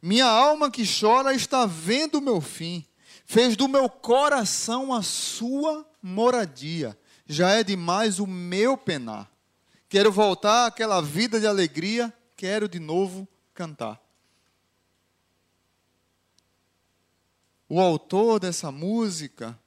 Minha 0.00 0.26
alma 0.26 0.70
que 0.70 0.84
chora 0.84 1.34
está 1.34 1.66
vendo 1.66 2.18
o 2.18 2.22
meu 2.22 2.40
fim. 2.40 2.86
Fez 3.24 3.56
do 3.56 3.66
meu 3.66 3.88
coração 3.88 4.92
a 4.92 5.02
sua 5.02 5.88
moradia. 6.02 6.98
Já 7.26 7.50
é 7.50 7.64
demais 7.64 8.18
o 8.18 8.26
meu 8.26 8.76
penar. 8.76 9.30
Quero 9.88 10.10
voltar 10.10 10.66
àquela 10.66 11.00
vida 11.00 11.38
de 11.38 11.46
alegria. 11.46 12.12
Quero 12.36 12.68
de 12.68 12.78
novo 12.78 13.28
cantar. 13.54 14.00
O 17.68 17.80
autor 17.80 18.38
dessa 18.38 18.70
música, 18.70 19.58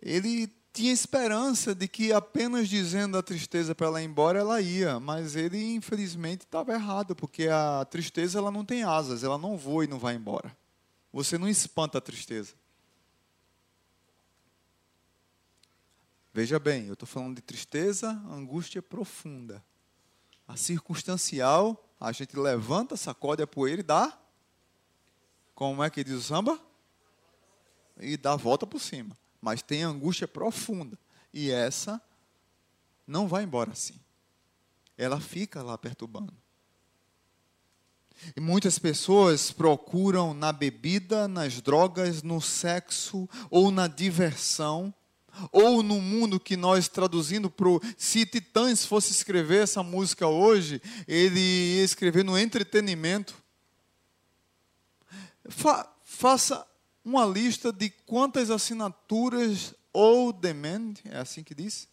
ele 0.00 0.50
tinha 0.72 0.92
esperança 0.92 1.74
de 1.74 1.88
que 1.88 2.12
apenas 2.12 2.68
dizendo 2.68 3.16
a 3.16 3.22
tristeza 3.22 3.74
para 3.74 3.86
ela 3.86 4.02
ir 4.02 4.04
embora, 4.04 4.38
ela 4.38 4.60
ia. 4.60 5.00
Mas 5.00 5.34
ele, 5.34 5.74
infelizmente, 5.74 6.42
estava 6.42 6.74
errado, 6.74 7.16
porque 7.16 7.48
a 7.48 7.86
tristeza 7.90 8.38
ela 8.38 8.50
não 8.50 8.64
tem 8.64 8.82
asas, 8.82 9.24
ela 9.24 9.38
não 9.38 9.56
voa 9.56 9.84
e 9.84 9.88
não 9.88 9.98
vai 9.98 10.14
embora. 10.14 10.56
Você 11.12 11.38
não 11.38 11.48
espanta 11.48 11.96
a 11.96 12.00
tristeza. 12.02 12.54
Veja 16.36 16.58
bem, 16.58 16.86
eu 16.86 16.92
estou 16.92 17.06
falando 17.08 17.36
de 17.36 17.40
tristeza, 17.40 18.10
angústia 18.30 18.82
profunda. 18.82 19.64
A 20.46 20.54
circunstancial, 20.54 21.82
a 21.98 22.12
gente 22.12 22.38
levanta, 22.38 22.94
sacode 22.94 23.42
a 23.42 23.46
poeira 23.46 23.80
e 23.80 23.82
dá. 23.82 24.20
Como 25.54 25.82
é 25.82 25.88
que 25.88 26.04
diz 26.04 26.12
o 26.12 26.20
samba? 26.20 26.60
E 27.98 28.18
dá 28.18 28.34
a 28.34 28.36
volta 28.36 28.66
por 28.66 28.78
cima 28.80 29.16
mas 29.46 29.62
tem 29.62 29.84
angústia 29.84 30.26
profunda. 30.26 30.98
E 31.32 31.52
essa 31.52 32.02
não 33.06 33.28
vai 33.28 33.44
embora 33.44 33.70
assim. 33.70 33.94
Ela 34.98 35.20
fica 35.20 35.62
lá 35.62 35.78
perturbando. 35.78 36.34
E 38.34 38.40
muitas 38.40 38.76
pessoas 38.76 39.52
procuram 39.52 40.34
na 40.34 40.52
bebida, 40.52 41.28
nas 41.28 41.60
drogas, 41.60 42.24
no 42.24 42.40
sexo 42.40 43.28
ou 43.48 43.70
na 43.70 43.86
diversão, 43.86 44.92
ou 45.52 45.82
no 45.82 46.00
mundo 46.00 46.40
que 46.40 46.56
nós 46.56 46.88
traduzindo 46.88 47.50
para. 47.50 47.68
Se 47.96 48.24
Titãs 48.26 48.84
fosse 48.84 49.12
escrever 49.12 49.62
essa 49.62 49.82
música 49.82 50.26
hoje, 50.26 50.80
ele 51.06 51.40
ia 51.40 51.84
escrever 51.84 52.24
no 52.24 52.38
entretenimento. 52.38 53.34
Fa 55.48 55.92
faça 56.02 56.66
uma 57.04 57.26
lista 57.26 57.72
de 57.72 57.90
quantas 57.90 58.50
assinaturas 58.50 59.74
ou 59.92 60.32
demand, 60.32 60.94
é 61.04 61.18
assim 61.18 61.42
que 61.42 61.54
diz? 61.54 61.88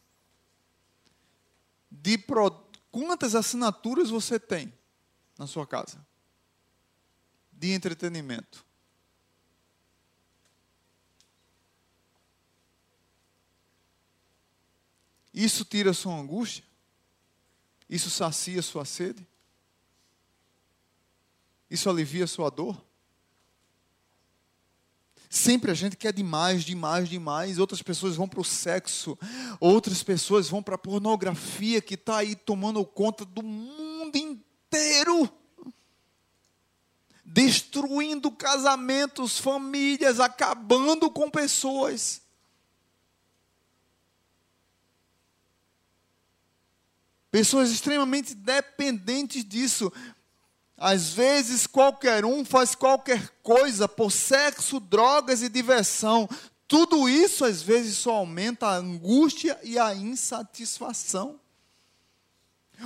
De 1.91 2.17
pro, 2.17 2.49
quantas 2.91 3.35
assinaturas 3.35 4.09
você 4.09 4.39
tem 4.39 4.73
na 5.37 5.45
sua 5.45 5.67
casa 5.67 6.05
de 7.51 7.71
entretenimento? 7.71 8.65
Isso 15.33 15.65
tira 15.65 15.93
sua 15.93 16.13
angústia? 16.13 16.63
Isso 17.89 18.09
sacia 18.09 18.61
sua 18.61 18.85
sede? 18.85 19.27
Isso 21.69 21.89
alivia 21.89 22.27
sua 22.27 22.49
dor? 22.49 22.79
Sempre 25.29 25.71
a 25.71 25.73
gente 25.73 25.97
quer 25.97 26.13
demais, 26.13 26.63
demais, 26.63 27.09
demais. 27.09 27.57
Outras 27.57 27.81
pessoas 27.81 28.15
vão 28.15 28.27
para 28.27 28.39
o 28.39 28.45
sexo, 28.45 29.17
outras 29.59 30.03
pessoas 30.03 30.47
vão 30.47 30.61
para 30.61 30.75
a 30.75 30.77
pornografia 30.77 31.81
que 31.81 31.95
está 31.95 32.17
aí 32.17 32.35
tomando 32.35 32.85
conta 32.85 33.25
do 33.25 33.41
mundo 33.41 34.15
inteiro 34.15 35.31
destruindo 37.33 38.31
casamentos, 38.31 39.39
famílias, 39.39 40.19
acabando 40.19 41.09
com 41.09 41.31
pessoas. 41.31 42.21
Pessoas 47.33 47.71
extremamente 47.71 48.35
dependentes 48.35 49.43
disso. 49.43 49.91
Às 50.77 51.09
vezes, 51.09 51.65
qualquer 51.65 52.23
um 52.23 52.45
faz 52.45 52.75
qualquer 52.75 53.27
coisa 53.41 53.87
por 53.87 54.11
sexo, 54.11 54.79
drogas 54.79 55.41
e 55.41 55.49
diversão. 55.49 56.29
Tudo 56.67 57.09
isso, 57.09 57.43
às 57.43 57.59
vezes, 57.59 57.97
só 57.97 58.17
aumenta 58.17 58.67
a 58.67 58.75
angústia 58.75 59.59
e 59.63 59.79
a 59.79 59.95
insatisfação. 59.95 61.39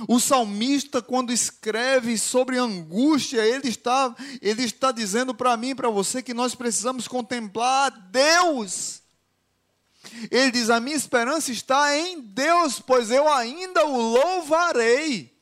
O 0.08 0.18
salmista, 0.18 1.02
quando 1.02 1.30
escreve 1.30 2.16
sobre 2.16 2.56
angústia, 2.56 3.44
ele 3.44 3.68
está, 3.68 4.16
ele 4.40 4.64
está 4.64 4.90
dizendo 4.90 5.34
para 5.34 5.58
mim 5.58 5.70
e 5.70 5.74
para 5.74 5.90
você 5.90 6.22
que 6.22 6.32
nós 6.32 6.54
precisamos 6.54 7.06
contemplar 7.06 7.90
Deus. 8.10 9.02
Ele 10.30 10.50
diz: 10.50 10.70
A 10.70 10.80
minha 10.80 10.96
esperança 10.96 11.52
está 11.52 11.96
em 11.96 12.20
Deus, 12.20 12.80
pois 12.80 13.10
eu 13.10 13.28
ainda 13.32 13.84
o 13.86 13.96
louvarei. 13.96 15.36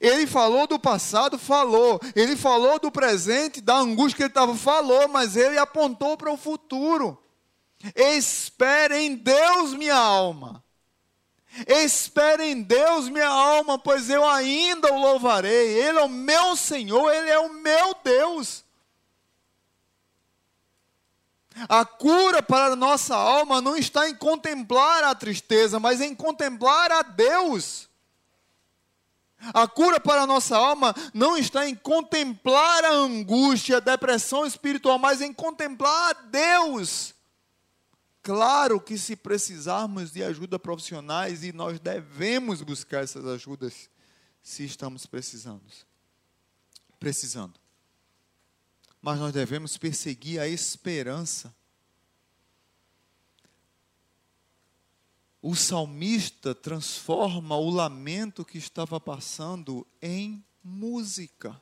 Ele 0.00 0.26
falou 0.26 0.66
do 0.66 0.78
passado, 0.78 1.38
falou. 1.38 2.00
Ele 2.14 2.36
falou 2.36 2.78
do 2.78 2.90
presente, 2.90 3.60
da 3.60 3.76
angústia 3.76 4.16
que 4.16 4.22
ele 4.22 4.30
estava, 4.30 4.54
falou, 4.56 5.08
mas 5.08 5.36
ele 5.36 5.58
apontou 5.58 6.16
para 6.16 6.32
o 6.32 6.36
futuro. 6.36 7.18
Espere 7.94 8.96
em 8.96 9.14
Deus, 9.14 9.74
minha 9.74 9.96
alma. 9.96 10.62
Espere 11.68 12.44
em 12.44 12.62
Deus, 12.62 13.08
minha 13.08 13.28
alma, 13.28 13.78
pois 13.78 14.10
eu 14.10 14.28
ainda 14.28 14.92
o 14.92 14.98
louvarei. 14.98 15.78
Ele 15.82 15.98
é 15.98 16.02
o 16.02 16.08
meu 16.08 16.56
Senhor, 16.56 17.12
ele 17.12 17.30
é 17.30 17.38
o 17.38 17.52
meu 17.52 17.94
Deus. 18.02 18.63
A 21.68 21.84
cura 21.84 22.42
para 22.42 22.72
a 22.72 22.76
nossa 22.76 23.14
alma 23.14 23.60
não 23.60 23.76
está 23.76 24.08
em 24.08 24.14
contemplar 24.14 25.04
a 25.04 25.14
tristeza, 25.14 25.78
mas 25.78 26.00
em 26.00 26.14
contemplar 26.14 26.90
a 26.90 27.02
Deus. 27.02 27.88
A 29.52 29.68
cura 29.68 30.00
para 30.00 30.22
a 30.22 30.26
nossa 30.26 30.56
alma 30.56 30.94
não 31.12 31.36
está 31.36 31.68
em 31.68 31.74
contemplar 31.74 32.84
a 32.84 32.92
angústia, 32.92 33.76
a 33.76 33.80
depressão 33.80 34.44
espiritual, 34.44 34.98
mas 34.98 35.20
em 35.20 35.32
contemplar 35.32 36.10
a 36.10 36.22
Deus. 36.22 37.14
Claro 38.22 38.80
que 38.80 38.98
se 38.98 39.14
precisarmos 39.14 40.10
de 40.10 40.24
ajuda 40.24 40.58
profissionais, 40.58 41.44
e 41.44 41.52
nós 41.52 41.78
devemos 41.78 42.62
buscar 42.62 43.04
essas 43.04 43.26
ajudas 43.26 43.90
se 44.42 44.64
estamos 44.64 45.06
precisando. 45.06 45.62
Precisando 46.98 47.63
mas 49.04 49.20
nós 49.20 49.34
devemos 49.34 49.76
perseguir 49.76 50.40
a 50.40 50.48
esperança. 50.48 51.54
O 55.42 55.54
salmista 55.54 56.54
transforma 56.54 57.54
o 57.54 57.68
lamento 57.68 58.46
que 58.46 58.56
estava 58.56 58.98
passando 58.98 59.86
em 60.00 60.42
música. 60.62 61.60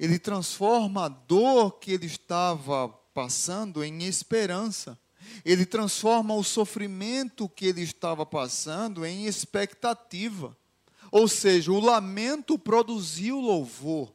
Ele 0.00 0.18
transforma 0.18 1.04
a 1.04 1.08
dor 1.08 1.78
que 1.78 1.92
ele 1.92 2.06
estava 2.06 2.88
passando 3.14 3.84
em 3.84 4.02
esperança. 4.02 4.98
Ele 5.44 5.64
transforma 5.64 6.34
o 6.34 6.42
sofrimento 6.42 7.48
que 7.48 7.66
ele 7.66 7.82
estava 7.82 8.26
passando 8.26 9.06
em 9.06 9.26
expectativa. 9.26 10.56
Ou 11.12 11.28
seja, 11.28 11.70
o 11.70 11.78
lamento 11.78 12.58
produziu 12.58 13.38
louvor. 13.38 14.12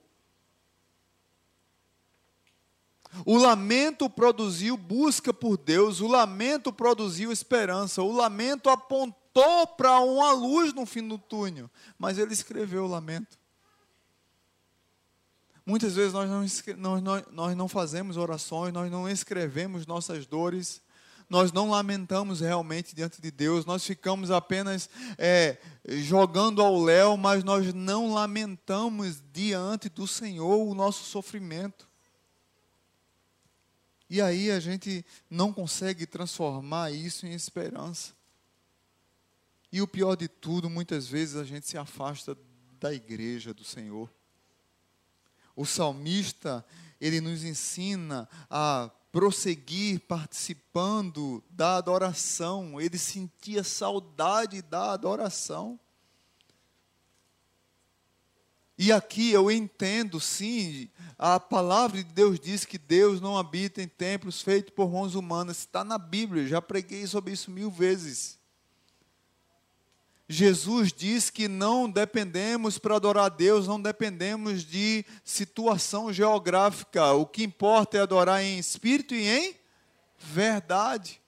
O 3.24 3.38
lamento 3.38 4.10
produziu 4.10 4.76
busca 4.76 5.34
por 5.34 5.58
Deus, 5.58 6.02
o 6.02 6.08
lamento 6.08 6.74
produziu 6.74 7.32
esperança, 7.32 8.02
o 8.02 8.12
lamento 8.12 8.70
apontou 8.70 9.68
para 9.78 10.00
uma 10.00 10.32
luz 10.32 10.74
no 10.74 10.86
fim 10.86 11.08
do 11.08 11.18
túnel, 11.18 11.70
mas 11.98 12.18
ele 12.18 12.34
escreveu 12.34 12.86
o 12.86 12.88
lamento. 12.88 13.38
Muitas 15.66 15.96
vezes 15.96 16.14
nós 16.14 16.30
não, 16.30 17.02
nós, 17.02 17.24
nós 17.32 17.58
não 17.58 17.68
fazemos 17.68 18.18
orações, 18.18 18.72
nós 18.72 18.92
não 18.92 19.10
escrevemos 19.10 19.88
nossas 19.88 20.26
dores, 20.26 20.82
nós 21.28 21.52
não 21.52 21.72
lamentamos 21.72 22.40
realmente 22.40 22.96
diante 22.96 23.20
de 23.20 23.32
Deus, 23.32 23.66
nós 23.66 23.84
ficamos 23.84 24.30
apenas 24.30 24.88
é, 25.18 25.58
jogando 25.88 26.62
ao 26.62 26.80
léu, 26.80 27.18
mas 27.18 27.44
nós 27.44 27.74
não 27.74 28.14
lamentamos 28.14 29.24
diante 29.34 29.90
do 29.90 30.06
Senhor 30.06 30.68
o 30.68 30.76
nosso 30.76 31.04
sofrimento. 31.04 31.85
E 34.16 34.22
aí 34.22 34.50
a 34.50 34.62
gente 34.62 35.06
não 35.30 35.52
consegue 35.52 36.06
transformar 36.06 36.90
isso 36.90 37.26
em 37.26 37.34
esperança. 37.34 38.14
E 39.70 39.82
o 39.82 39.88
pior 39.88 40.16
de 40.16 40.30
tudo, 40.30 40.70
muitas 40.70 41.06
vezes 41.06 41.36
a 41.36 41.44
gente 41.44 41.68
se 41.68 41.78
afasta 41.78 42.38
da 42.80 42.94
igreja 42.94 43.54
do 43.54 43.66
Senhor. 43.66 44.10
O 45.54 45.66
salmista, 45.66 46.66
ele 47.02 47.20
nos 47.20 47.44
ensina 47.44 48.26
a 48.50 48.90
prosseguir 49.12 50.00
participando 50.00 51.44
da 51.50 51.76
adoração. 51.76 52.80
Ele 52.80 52.98
sentia 52.98 53.66
saudade 53.66 54.62
da 54.62 54.94
adoração. 54.94 55.78
E 58.78 58.92
aqui 58.92 59.32
eu 59.32 59.50
entendo, 59.50 60.20
sim, 60.20 60.90
a 61.18 61.40
palavra 61.40 62.04
de 62.04 62.12
Deus 62.12 62.38
diz 62.40 62.66
que 62.66 62.78
Deus 62.78 63.22
não 63.22 63.38
habita 63.38 63.82
em 63.82 63.88
templos 63.88 64.42
feitos 64.42 64.74
por 64.74 64.92
mãos 64.92 65.16
humanas. 65.16 65.60
Está 65.60 65.84
na 65.84 65.98
Bíblia, 65.98 66.46
já 66.46 66.62
preguei 66.62 67.08
sobre 67.08 67.34
isso 67.34 67.50
mil 67.50 67.72
vezes. 67.72 68.38
Jesus 70.28 70.92
diz 70.92 71.30
que 71.30 71.48
não 71.48 71.90
dependemos 71.90 72.78
para 72.78 72.96
adorar 72.96 73.26
a 73.26 73.30
Deus, 73.30 73.68
não 73.68 73.80
dependemos 73.80 74.64
de 74.64 75.06
situação 75.24 76.12
geográfica. 76.12 77.14
O 77.14 77.26
que 77.26 77.44
importa 77.44 77.98
é 77.98 78.02
adorar 78.02 78.44
em 78.44 78.58
espírito 78.58 79.14
e 79.14 79.28
em 79.28 79.56
verdade. 80.18 81.22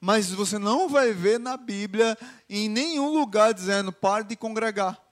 Mas 0.00 0.30
você 0.30 0.58
não 0.58 0.88
vai 0.88 1.12
ver 1.12 1.40
na 1.40 1.56
Bíblia, 1.56 2.18
em 2.50 2.68
nenhum 2.68 3.08
lugar, 3.08 3.54
dizendo 3.54 3.92
pare 3.92 4.24
de 4.24 4.36
congregar. 4.36 5.07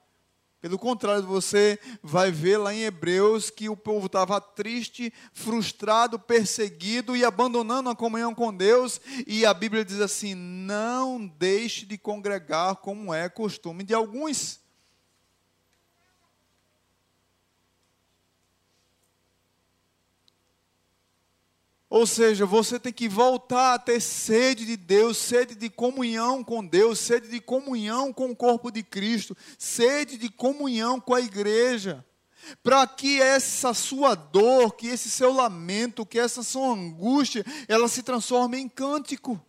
Pelo 0.67 0.77
contrário, 0.77 1.23
você 1.23 1.79
vai 2.03 2.29
ver 2.29 2.57
lá 2.57 2.73
em 2.73 2.83
Hebreus 2.83 3.49
que 3.49 3.69
o 3.69 3.77
povo 3.77 4.07
estava 4.07 4.41
triste, 4.41 5.13
frustrado, 5.31 6.19
perseguido 6.19 7.15
e 7.15 7.23
abandonando 7.23 7.89
a 7.89 7.95
comunhão 7.95 8.35
com 8.35 8.53
Deus. 8.53 8.99
E 9.25 9.45
a 9.45 9.53
Bíblia 9.53 9.85
diz 9.85 10.01
assim: 10.01 10.35
não 10.35 11.25
deixe 11.25 11.85
de 11.85 11.97
congregar 11.97 12.75
como 12.75 13.13
é 13.13 13.29
costume 13.29 13.81
de 13.81 13.93
alguns. 13.93 14.59
Ou 21.89 22.05
seja, 22.05 22.45
você 22.45 22.77
tem 22.77 22.91
que 22.91 23.07
voltar 23.07 23.75
a 23.75 23.79
ter 23.79 24.01
sede 24.01 24.65
de 24.65 24.75
Deus, 24.75 25.17
sede 25.17 25.55
de 25.55 25.69
comunhão 25.69 26.43
com 26.43 26.65
Deus, 26.65 26.99
sede 26.99 27.29
de 27.29 27.39
comunhão 27.39 28.11
com 28.11 28.29
o 28.29 28.35
corpo 28.35 28.69
de 28.69 28.83
Cristo, 28.83 29.35
sede 29.57 30.17
de 30.17 30.29
comunhão 30.29 30.99
com 30.99 31.13
a 31.13 31.21
igreja. 31.21 32.05
Para 32.61 32.85
que 32.87 33.21
essa 33.21 33.73
sua 33.73 34.15
dor, 34.15 34.75
que 34.75 34.87
esse 34.87 35.09
seu 35.09 35.31
lamento, 35.31 36.05
que 36.05 36.19
essa 36.19 36.43
sua 36.43 36.73
angústia, 36.73 37.45
ela 37.67 37.87
se 37.87 38.03
transforme 38.03 38.57
em 38.57 38.67
cântico. 38.67 39.41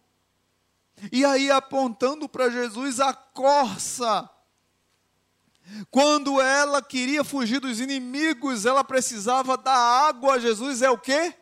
E 1.12 1.24
aí 1.24 1.50
apontando 1.50 2.28
para 2.28 2.50
Jesus 2.50 3.00
a 3.00 3.12
corça. 3.12 4.28
Quando 5.90 6.40
ela 6.40 6.80
queria 6.80 7.22
fugir 7.22 7.60
dos 7.60 7.80
inimigos, 7.80 8.64
ela 8.64 8.82
precisava 8.82 9.56
da 9.56 9.74
água. 9.74 10.40
Jesus 10.40 10.82
é 10.82 10.90
o 10.90 10.98
quê? 10.98 11.34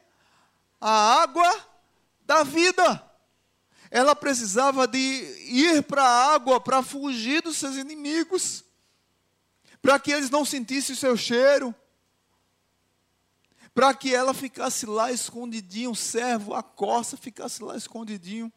A 0.89 1.21
água 1.21 1.67
da 2.25 2.45
vida. 2.45 3.03
Ela 3.91 4.15
precisava 4.15 4.87
de 4.87 4.99
ir 4.99 5.83
para 5.83 6.05
a 6.05 6.35
água 6.35 6.61
para 6.61 6.81
fugir 6.81 7.43
dos 7.43 7.57
seus 7.57 7.75
inimigos, 7.75 8.65
para 9.83 9.99
que 9.99 10.13
eles 10.13 10.31
não 10.31 10.45
sentissem 10.45 10.95
o 10.95 10.99
seu 10.99 11.17
cheiro, 11.17 11.75
para 13.75 13.93
que 13.95 14.15
ela 14.15 14.33
ficasse 14.33 14.87
lá 14.87 15.11
escondidinho, 15.11 15.91
o 15.91 15.97
servo, 15.97 16.55
a 16.55 16.63
costa 16.63 17.17
ficasse 17.17 17.65
lá 17.65 17.77
escondidinho. 17.77 18.53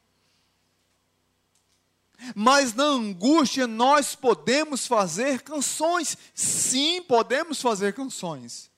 Mas 2.36 2.75
na 2.75 2.84
angústia 2.84 3.65
nós 3.65 4.13
podemos 4.13 4.86
fazer 4.86 5.41
canções. 5.41 6.15
Sim, 6.36 7.01
podemos 7.01 7.59
fazer 7.59 7.95
canções. 7.95 8.68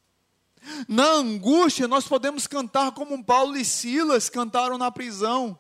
Na 0.88 1.06
angústia 1.14 1.88
nós 1.88 2.08
podemos 2.08 2.48
cantar 2.48 2.92
como 2.92 3.24
Paulo 3.24 3.58
e 3.58 3.66
Silas 3.66 4.30
cantaram 4.30 4.78
na 4.78 4.92
prisão, 4.92 5.60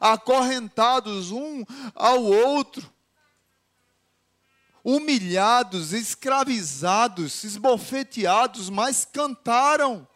acorrentados 0.00 1.30
um 1.30 1.64
ao 1.94 2.22
outro, 2.22 2.90
humilhados, 4.84 5.92
escravizados, 5.92 7.44
esbofeteados, 7.44 8.68
mas 8.68 9.04
cantaram. 9.04 10.06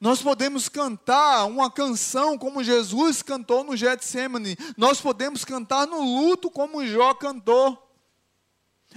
Nós 0.00 0.22
podemos 0.22 0.68
cantar 0.68 1.44
uma 1.44 1.70
canção 1.70 2.38
como 2.38 2.64
Jesus 2.64 3.22
cantou 3.22 3.62
no 3.62 3.76
Getsemane. 3.76 4.56
Nós 4.76 5.00
podemos 5.00 5.44
cantar 5.44 5.86
no 5.86 6.00
luto 6.00 6.50
como 6.50 6.86
Jó 6.86 7.12
cantou. 7.14 7.91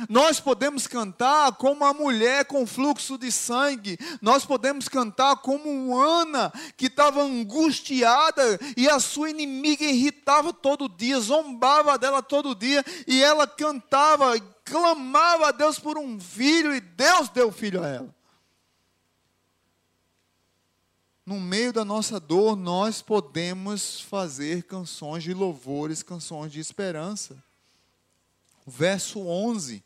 Nós 0.09 0.39
podemos 0.39 0.87
cantar 0.87 1.53
como 1.53 1.85
a 1.85 1.93
mulher 1.93 2.45
com 2.45 2.65
fluxo 2.65 3.17
de 3.17 3.31
sangue. 3.31 3.97
Nós 4.21 4.45
podemos 4.45 4.87
cantar 4.87 5.37
como 5.37 5.97
Ana, 5.97 6.51
que 6.77 6.87
estava 6.87 7.21
angustiada 7.21 8.59
e 8.75 8.89
a 8.89 8.99
sua 8.99 9.29
inimiga 9.29 9.83
irritava 9.85 10.53
todo 10.53 10.89
dia, 10.89 11.19
zombava 11.19 11.97
dela 11.97 12.21
todo 12.21 12.55
dia, 12.55 12.83
e 13.07 13.23
ela 13.23 13.47
cantava, 13.47 14.39
clamava 14.63 15.49
a 15.49 15.51
Deus 15.51 15.79
por 15.79 15.97
um 15.97 16.19
filho, 16.19 16.75
e 16.75 16.79
Deus 16.79 17.29
deu 17.29 17.51
filho 17.51 17.83
a 17.83 17.87
ela 17.87 18.15
no 21.25 21.39
meio 21.39 21.73
da 21.73 21.83
nossa 21.83 22.19
dor, 22.19 22.55
nós 22.55 23.01
podemos 23.01 24.01
fazer 24.01 24.63
canções 24.63 25.23
de 25.23 25.33
louvores, 25.33 26.03
canções 26.03 26.51
de 26.51 26.59
esperança. 26.59 27.43
Verso 28.65 29.19
11: 29.19 29.83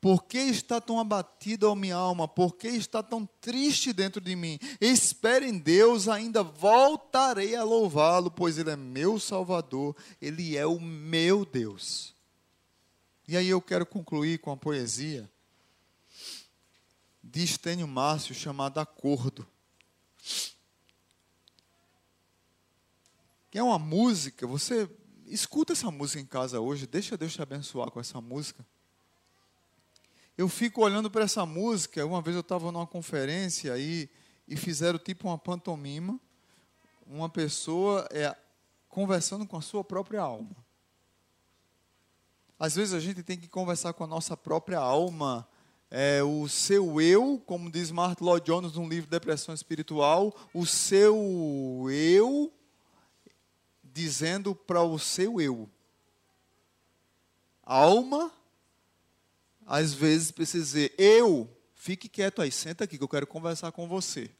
Por 0.00 0.24
que 0.24 0.38
está 0.38 0.80
tão 0.80 1.00
abatida 1.00 1.68
a 1.68 1.74
minha 1.74 1.96
alma? 1.96 2.28
Por 2.28 2.54
que 2.54 2.68
está 2.68 3.02
tão 3.02 3.26
triste 3.40 3.92
dentro 3.92 4.20
de 4.20 4.36
mim? 4.36 4.58
Espere 4.80 5.46
em 5.46 5.58
Deus, 5.58 6.08
ainda 6.08 6.42
voltarei 6.42 7.56
a 7.56 7.64
louvá-lo, 7.64 8.30
pois 8.30 8.58
Ele 8.58 8.70
é 8.70 8.76
meu 8.76 9.18
Salvador, 9.18 9.96
Ele 10.20 10.56
é 10.56 10.66
o 10.66 10.80
meu 10.80 11.44
Deus. 11.44 12.14
E 13.26 13.36
aí 13.36 13.48
eu 13.48 13.60
quero 13.60 13.84
concluir 13.84 14.38
com 14.38 14.52
a 14.52 14.56
poesia 14.56 15.28
de 17.22 17.42
Estênio 17.42 17.88
Márcio 17.88 18.34
chamada 18.34 18.80
Acordo. 18.80 19.46
que 23.50 23.58
é 23.58 23.62
uma 23.62 23.78
música, 23.78 24.46
você 24.46 24.88
escuta 25.26 25.72
essa 25.72 25.90
música 25.90 26.20
em 26.20 26.26
casa 26.26 26.60
hoje, 26.60 26.86
deixa 26.86 27.16
Deus 27.16 27.32
te 27.32 27.42
abençoar 27.42 27.90
com 27.90 28.00
essa 28.00 28.20
música. 28.20 28.64
Eu 30.38 30.48
fico 30.48 30.82
olhando 30.82 31.10
para 31.10 31.24
essa 31.24 31.44
música, 31.44 32.06
uma 32.06 32.22
vez 32.22 32.36
eu 32.36 32.42
estava 32.42 32.70
numa 32.70 32.86
conferência 32.86 33.72
aí 33.72 34.08
e 34.46 34.56
fizeram 34.56 34.96
tipo 34.96 35.26
uma 35.26 35.36
pantomima, 35.36 36.16
uma 37.04 37.28
pessoa 37.28 38.08
é, 38.12 38.36
conversando 38.88 39.44
com 39.44 39.56
a 39.56 39.60
sua 39.60 39.82
própria 39.82 40.20
alma. 40.20 40.54
Às 42.56 42.76
vezes 42.76 42.94
a 42.94 43.00
gente 43.00 43.20
tem 43.24 43.36
que 43.36 43.48
conversar 43.48 43.92
com 43.94 44.04
a 44.04 44.06
nossa 44.06 44.36
própria 44.36 44.78
alma, 44.78 45.44
é, 45.90 46.22
o 46.22 46.46
seu 46.46 47.00
eu, 47.00 47.42
como 47.44 47.68
diz 47.68 47.90
Martin 47.90 48.22
Lloyd 48.22 48.46
Jones 48.46 48.74
no 48.74 48.88
livro 48.88 49.10
Depressão 49.10 49.52
Espiritual, 49.52 50.32
o 50.54 50.64
seu 50.64 51.16
eu 51.90 52.52
dizendo 53.82 54.54
para 54.54 54.84
o 54.84 55.00
seu 55.00 55.40
eu. 55.40 55.68
Alma, 57.64 58.32
às 59.68 59.92
vezes 59.92 60.30
precisa 60.30 60.64
dizer, 60.64 60.94
eu, 60.96 61.46
fique 61.74 62.08
quieto 62.08 62.40
aí, 62.40 62.50
senta 62.50 62.84
aqui 62.84 62.96
que 62.96 63.04
eu 63.04 63.08
quero 63.08 63.26
conversar 63.26 63.70
com 63.70 63.86
você. 63.86 64.30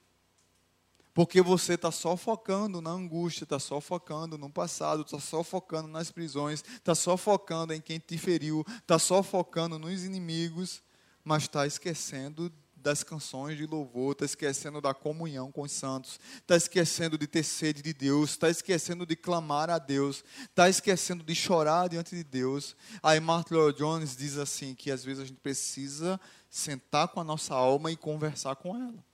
Porque 1.12 1.42
você 1.42 1.74
está 1.74 1.92
só 1.92 2.16
focando 2.16 2.80
na 2.80 2.90
angústia, 2.90 3.44
está 3.44 3.58
só 3.58 3.78
focando 3.78 4.38
no 4.38 4.48
passado, 4.48 5.02
está 5.02 5.20
só 5.20 5.44
focando 5.44 5.86
nas 5.86 6.10
prisões, 6.10 6.64
está 6.76 6.94
só 6.94 7.16
focando 7.18 7.74
em 7.74 7.80
quem 7.80 7.98
te 7.98 8.16
feriu, 8.16 8.64
está 8.78 8.98
só 8.98 9.22
focando 9.22 9.78
nos 9.78 10.02
inimigos, 10.02 10.82
mas 11.22 11.42
está 11.42 11.66
esquecendo 11.66 12.50
das 12.82 13.02
canções 13.02 13.56
de 13.56 13.66
louvor, 13.66 14.12
está 14.12 14.24
esquecendo 14.24 14.80
da 14.80 14.94
comunhão 14.94 15.50
com 15.52 15.62
os 15.62 15.72
santos, 15.72 16.18
está 16.36 16.56
esquecendo 16.56 17.18
de 17.18 17.26
ter 17.26 17.42
sede 17.42 17.82
de 17.82 17.92
Deus, 17.92 18.30
está 18.30 18.48
esquecendo 18.48 19.04
de 19.04 19.16
clamar 19.16 19.70
a 19.70 19.78
Deus, 19.78 20.24
está 20.44 20.68
esquecendo 20.68 21.22
de 21.22 21.34
chorar 21.34 21.88
diante 21.88 22.14
de 22.14 22.24
Deus. 22.24 22.76
Aí 23.02 23.20
Martin 23.20 23.54
Lloyd 23.54 23.78
Jones 23.78 24.16
diz 24.16 24.36
assim 24.36 24.74
que 24.74 24.90
às 24.90 25.04
vezes 25.04 25.22
a 25.22 25.26
gente 25.26 25.40
precisa 25.40 26.20
sentar 26.48 27.08
com 27.08 27.20
a 27.20 27.24
nossa 27.24 27.54
alma 27.54 27.90
e 27.90 27.96
conversar 27.96 28.56
com 28.56 28.74
ela. 28.76 29.04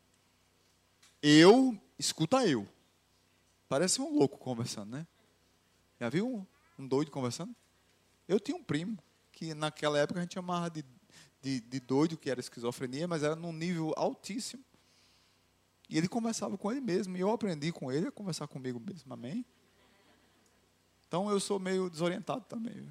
Eu, 1.22 1.78
escuta 1.98 2.46
eu. 2.46 2.68
Parece 3.68 4.00
um 4.00 4.16
louco 4.16 4.38
conversando, 4.38 4.90
né? 4.90 5.06
Já 5.98 6.08
viu 6.08 6.46
um 6.78 6.86
doido 6.86 7.10
conversando? 7.10 7.54
Eu 8.28 8.38
tinha 8.38 8.56
um 8.56 8.62
primo 8.62 8.98
que 9.32 9.54
naquela 9.54 9.98
época 9.98 10.20
a 10.20 10.22
gente 10.22 10.34
chamava 10.34 10.70
de 10.70 10.84
de, 11.44 11.60
de 11.60 11.78
doido, 11.78 12.16
que 12.16 12.30
era 12.30 12.40
esquizofrenia, 12.40 13.06
mas 13.06 13.22
era 13.22 13.36
num 13.36 13.52
nível 13.52 13.92
altíssimo. 13.98 14.64
E 15.90 15.98
ele 15.98 16.08
conversava 16.08 16.56
com 16.56 16.72
ele 16.72 16.80
mesmo, 16.80 17.14
e 17.16 17.20
eu 17.20 17.30
aprendi 17.30 17.70
com 17.70 17.92
ele 17.92 18.08
a 18.08 18.10
conversar 18.10 18.48
comigo 18.48 18.80
mesmo, 18.80 19.12
amém? 19.12 19.44
Então 21.06 21.28
eu 21.30 21.38
sou 21.38 21.60
meio 21.60 21.90
desorientado 21.90 22.46
também. 22.48 22.90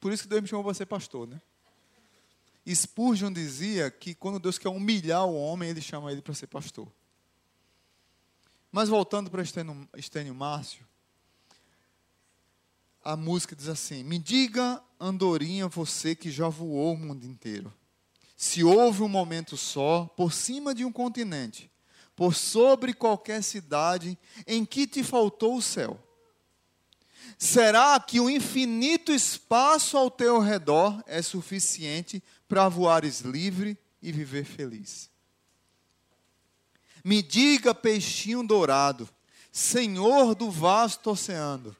Por 0.00 0.12
isso 0.12 0.24
que 0.24 0.28
Deus 0.28 0.42
me 0.42 0.48
chamou 0.48 0.64
para 0.64 0.74
ser 0.74 0.86
pastor, 0.86 1.28
né? 1.28 1.40
Spurgeon 2.68 3.32
dizia 3.32 3.90
que 3.90 4.14
quando 4.14 4.40
Deus 4.40 4.58
quer 4.58 4.68
humilhar 4.68 5.24
o 5.24 5.34
homem, 5.34 5.70
ele 5.70 5.80
chama 5.80 6.10
ele 6.10 6.20
para 6.20 6.34
ser 6.34 6.48
pastor. 6.48 6.92
Mas 8.70 8.88
voltando 8.88 9.30
para 9.30 9.40
Estênio, 9.40 9.88
Estênio 9.96 10.34
Márcio, 10.34 10.86
a 13.08 13.16
música 13.16 13.56
diz 13.56 13.68
assim: 13.68 14.04
Me 14.04 14.18
diga, 14.18 14.82
andorinha, 15.00 15.66
você 15.66 16.14
que 16.14 16.30
já 16.30 16.46
voou 16.46 16.92
o 16.92 16.98
mundo 16.98 17.24
inteiro. 17.24 17.72
Se 18.36 18.62
houve 18.62 19.02
um 19.02 19.08
momento 19.08 19.56
só, 19.56 20.04
por 20.14 20.30
cima 20.30 20.74
de 20.74 20.84
um 20.84 20.92
continente, 20.92 21.70
por 22.14 22.34
sobre 22.34 22.92
qualquer 22.92 23.42
cidade 23.42 24.18
em 24.46 24.62
que 24.62 24.86
te 24.86 25.02
faltou 25.02 25.56
o 25.56 25.62
céu. 25.62 25.98
Será 27.38 27.98
que 27.98 28.20
o 28.20 28.28
infinito 28.28 29.10
espaço 29.10 29.96
ao 29.96 30.10
teu 30.10 30.38
redor 30.38 31.02
é 31.06 31.22
suficiente 31.22 32.22
para 32.46 32.68
voares 32.68 33.20
livre 33.20 33.78
e 34.02 34.12
viver 34.12 34.44
feliz? 34.44 35.08
Me 37.02 37.22
diga, 37.22 37.74
peixinho 37.74 38.46
dourado, 38.46 39.08
Senhor 39.50 40.34
do 40.34 40.50
vasto 40.50 41.10
oceano, 41.10 41.74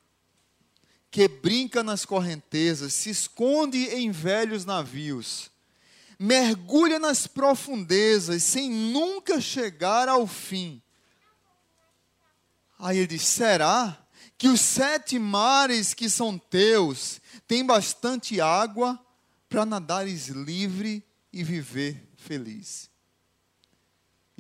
que 1.11 1.27
brinca 1.27 1.83
nas 1.83 2.05
correntezas, 2.05 2.93
se 2.93 3.11
esconde 3.11 3.85
em 3.87 4.11
velhos 4.11 4.65
navios, 4.65 5.51
mergulha 6.19 6.99
nas 6.99 7.27
profundezas 7.27 8.43
sem 8.43 8.71
nunca 8.71 9.41
chegar 9.41 10.09
ao 10.09 10.27
fim. 10.27 10.83
Aí 12.79 12.99
ele 12.99 13.07
diz: 13.07 13.23
será 13.23 13.99
que 14.37 14.49
os 14.49 14.61
sete 14.61 15.19
mares 15.19 15.95
que 15.95 16.09
são 16.09 16.39
teus 16.39 17.21
têm 17.47 17.65
bastante 17.65 18.41
água 18.41 18.99
para 19.49 19.65
nadares 19.65 20.29
livre 20.29 21.03
e 21.33 21.43
viver 21.43 22.09
feliz? 22.17 22.91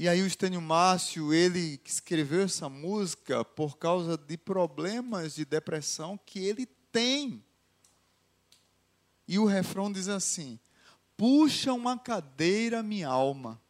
E 0.01 0.09
aí 0.09 0.22
o 0.22 0.26
Estênio 0.28 0.62
Márcio, 0.62 1.34
ele 1.34 1.80
escreveu 1.84 2.42
essa 2.42 2.68
música 2.68 3.44
por 3.44 3.78
causa 3.78 4.16
de 4.16 4.38
problemas 4.38 5.34
de 5.34 5.44
depressão 5.44 6.16
que 6.24 6.38
ele 6.38 6.66
tem. 6.92 7.44
E 9.26 9.40
o 9.40 9.44
refrão 9.44 9.90
diz 9.90 10.07
assim: 10.07 10.57
Puxa 11.16 11.72
uma 11.72 11.99
cadeira, 11.99 12.80
minha 12.80 13.09
alma, 13.09 13.61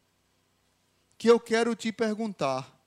que 1.17 1.31
eu 1.31 1.41
quero 1.41 1.75
te 1.75 1.91
perguntar: 1.91 2.79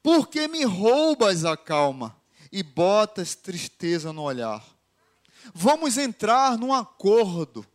Por 0.00 0.28
que 0.28 0.46
me 0.46 0.62
roubas 0.62 1.44
a 1.44 1.56
calma 1.56 2.16
e 2.52 2.62
botas 2.62 3.34
tristeza 3.34 4.12
no 4.12 4.22
olhar? 4.22 4.64
Vamos 5.52 5.98
entrar 5.98 6.56
num 6.56 6.72
acordo, 6.72 7.66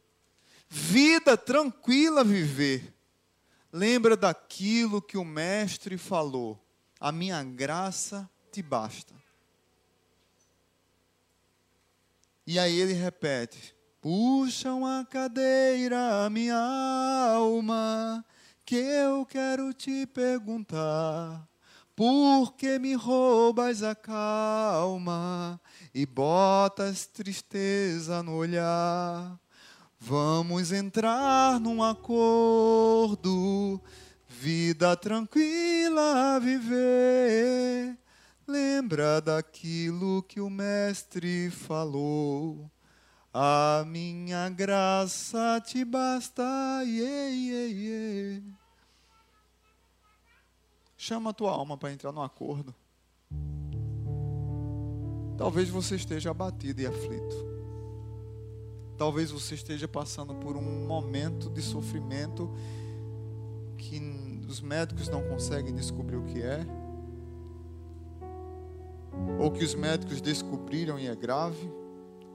vida 0.69 1.35
tranquila 1.35 2.23
viver 2.23 2.90
Lembra 3.71 4.17
daquilo 4.17 5.01
que 5.01 5.17
o 5.17 5.23
Mestre 5.23 5.97
falou: 5.97 6.59
a 6.99 7.11
minha 7.11 7.43
graça 7.43 8.29
te 8.51 8.61
basta. 8.61 9.13
E 12.45 12.59
aí 12.59 12.79
ele 12.79 12.93
repete: 12.93 13.75
Puxa 14.01 14.73
uma 14.73 15.05
cadeira, 15.05 16.29
minha 16.29 16.57
alma, 16.57 18.25
que 18.65 18.75
eu 18.75 19.25
quero 19.25 19.73
te 19.73 20.05
perguntar. 20.05 21.47
porque 21.95 22.79
me 22.79 22.95
roubas 22.95 23.83
a 23.83 23.93
calma 23.93 25.61
e 25.93 26.03
botas 26.05 27.05
tristeza 27.05 28.23
no 28.23 28.35
olhar. 28.35 29.39
Vamos 30.03 30.71
entrar 30.71 31.59
num 31.59 31.83
acordo, 31.83 33.79
vida 34.27 34.97
tranquila 34.97 36.35
a 36.35 36.39
viver. 36.39 37.95
Lembra 38.47 39.21
daquilo 39.21 40.23
que 40.23 40.41
o 40.41 40.49
Mestre 40.49 41.51
falou. 41.51 42.67
A 43.31 43.83
minha 43.85 44.49
graça 44.49 45.61
te 45.63 45.85
basta. 45.85 46.41
Yeah, 46.83 47.29
yeah, 47.29 47.71
yeah. 47.71 48.43
Chama 50.97 51.29
a 51.29 51.33
tua 51.33 51.51
alma 51.51 51.77
para 51.77 51.93
entrar 51.93 52.11
no 52.11 52.23
acordo. 52.23 52.73
Talvez 55.37 55.69
você 55.69 55.95
esteja 55.95 56.31
abatido 56.31 56.81
e 56.81 56.87
aflito. 56.87 57.50
Talvez 59.01 59.31
você 59.31 59.55
esteja 59.55 59.87
passando 59.87 60.35
por 60.35 60.55
um 60.55 60.85
momento 60.85 61.49
de 61.49 61.59
sofrimento 61.59 62.47
que 63.75 63.99
os 64.47 64.61
médicos 64.61 65.09
não 65.09 65.23
conseguem 65.23 65.73
descobrir 65.73 66.17
o 66.17 66.23
que 66.23 66.39
é, 66.39 66.63
ou 69.39 69.49
que 69.49 69.63
os 69.63 69.73
médicos 69.73 70.21
descobriram 70.21 70.99
e 70.99 71.07
é 71.07 71.15
grave, 71.15 71.67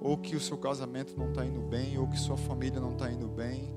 ou 0.00 0.18
que 0.18 0.34
o 0.34 0.40
seu 0.40 0.58
casamento 0.58 1.16
não 1.16 1.28
está 1.28 1.46
indo 1.46 1.60
bem, 1.60 1.98
ou 1.98 2.08
que 2.08 2.18
sua 2.18 2.36
família 2.36 2.80
não 2.80 2.94
está 2.94 3.12
indo 3.12 3.28
bem, 3.28 3.72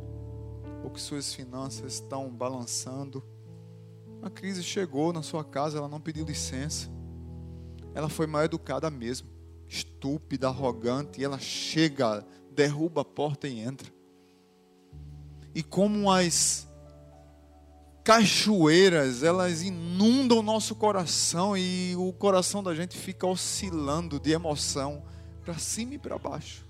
ou 0.83 0.89
que 0.89 0.99
suas 0.99 1.31
finanças 1.31 1.93
estão 1.93 2.27
balançando. 2.27 3.23
A 4.19 4.31
crise 4.31 4.63
chegou 4.63 5.13
na 5.13 5.21
sua 5.21 5.43
casa, 5.43 5.77
ela 5.77 5.87
não 5.87 6.01
pediu 6.01 6.25
licença. 6.25 6.89
Ela 7.93 8.09
foi 8.09 8.25
mal 8.25 8.43
educada 8.43 8.89
mesmo, 8.89 9.29
estúpida, 9.67 10.47
arrogante, 10.47 11.21
e 11.21 11.23
ela 11.23 11.37
chega 11.37 12.25
derruba 12.51 13.01
a 13.01 13.05
porta 13.05 13.47
e 13.47 13.59
entra. 13.59 13.91
E 15.53 15.63
como 15.63 16.11
as 16.11 16.67
cachoeiras, 18.03 19.23
elas 19.23 19.61
inundam 19.61 20.39
o 20.39 20.43
nosso 20.43 20.75
coração 20.75 21.55
e 21.55 21.95
o 21.95 22.11
coração 22.13 22.63
da 22.63 22.73
gente 22.73 22.97
fica 22.97 23.27
oscilando 23.27 24.19
de 24.19 24.31
emoção 24.31 25.03
para 25.43 25.57
cima 25.57 25.95
e 25.95 25.99
para 25.99 26.17
baixo. 26.17 26.65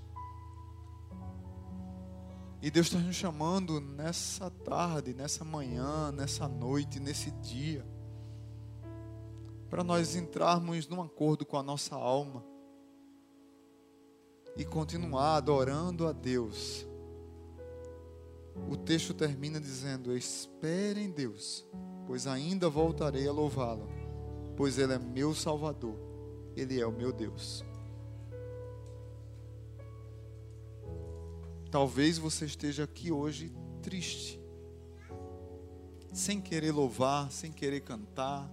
E 2.61 2.69
Deus 2.69 2.87
está 2.87 2.99
nos 2.99 3.15
chamando 3.15 3.79
nessa 3.79 4.49
tarde, 4.49 5.13
nessa 5.13 5.45
manhã, 5.45 6.11
nessa 6.11 6.47
noite, 6.47 6.99
nesse 6.99 7.31
dia, 7.31 7.85
para 9.69 9.83
nós 9.83 10.15
entrarmos 10.15 10.87
num 10.87 11.01
acordo 11.01 11.45
com 11.45 11.57
a 11.57 11.63
nossa 11.63 11.95
alma 11.95 12.48
e 14.57 14.65
continuar 14.65 15.35
adorando 15.35 16.07
a 16.07 16.11
Deus. 16.11 16.87
O 18.69 18.75
texto 18.75 19.13
termina 19.13 19.59
dizendo: 19.59 20.15
Espere 20.15 21.01
em 21.01 21.09
Deus, 21.09 21.65
pois 22.05 22.27
ainda 22.27 22.69
voltarei 22.69 23.27
a 23.27 23.31
louvá-lo, 23.31 23.87
pois 24.57 24.77
Ele 24.77 24.93
é 24.93 24.99
meu 24.99 25.33
Salvador, 25.33 25.95
Ele 26.55 26.79
é 26.79 26.85
o 26.85 26.91
meu 26.91 27.13
Deus. 27.13 27.63
Talvez 31.71 32.17
você 32.17 32.45
esteja 32.45 32.83
aqui 32.83 33.11
hoje 33.11 33.53
triste, 33.81 34.41
sem 36.11 36.41
querer 36.41 36.71
louvar, 36.71 37.31
sem 37.31 37.51
querer 37.51 37.81
cantar, 37.81 38.51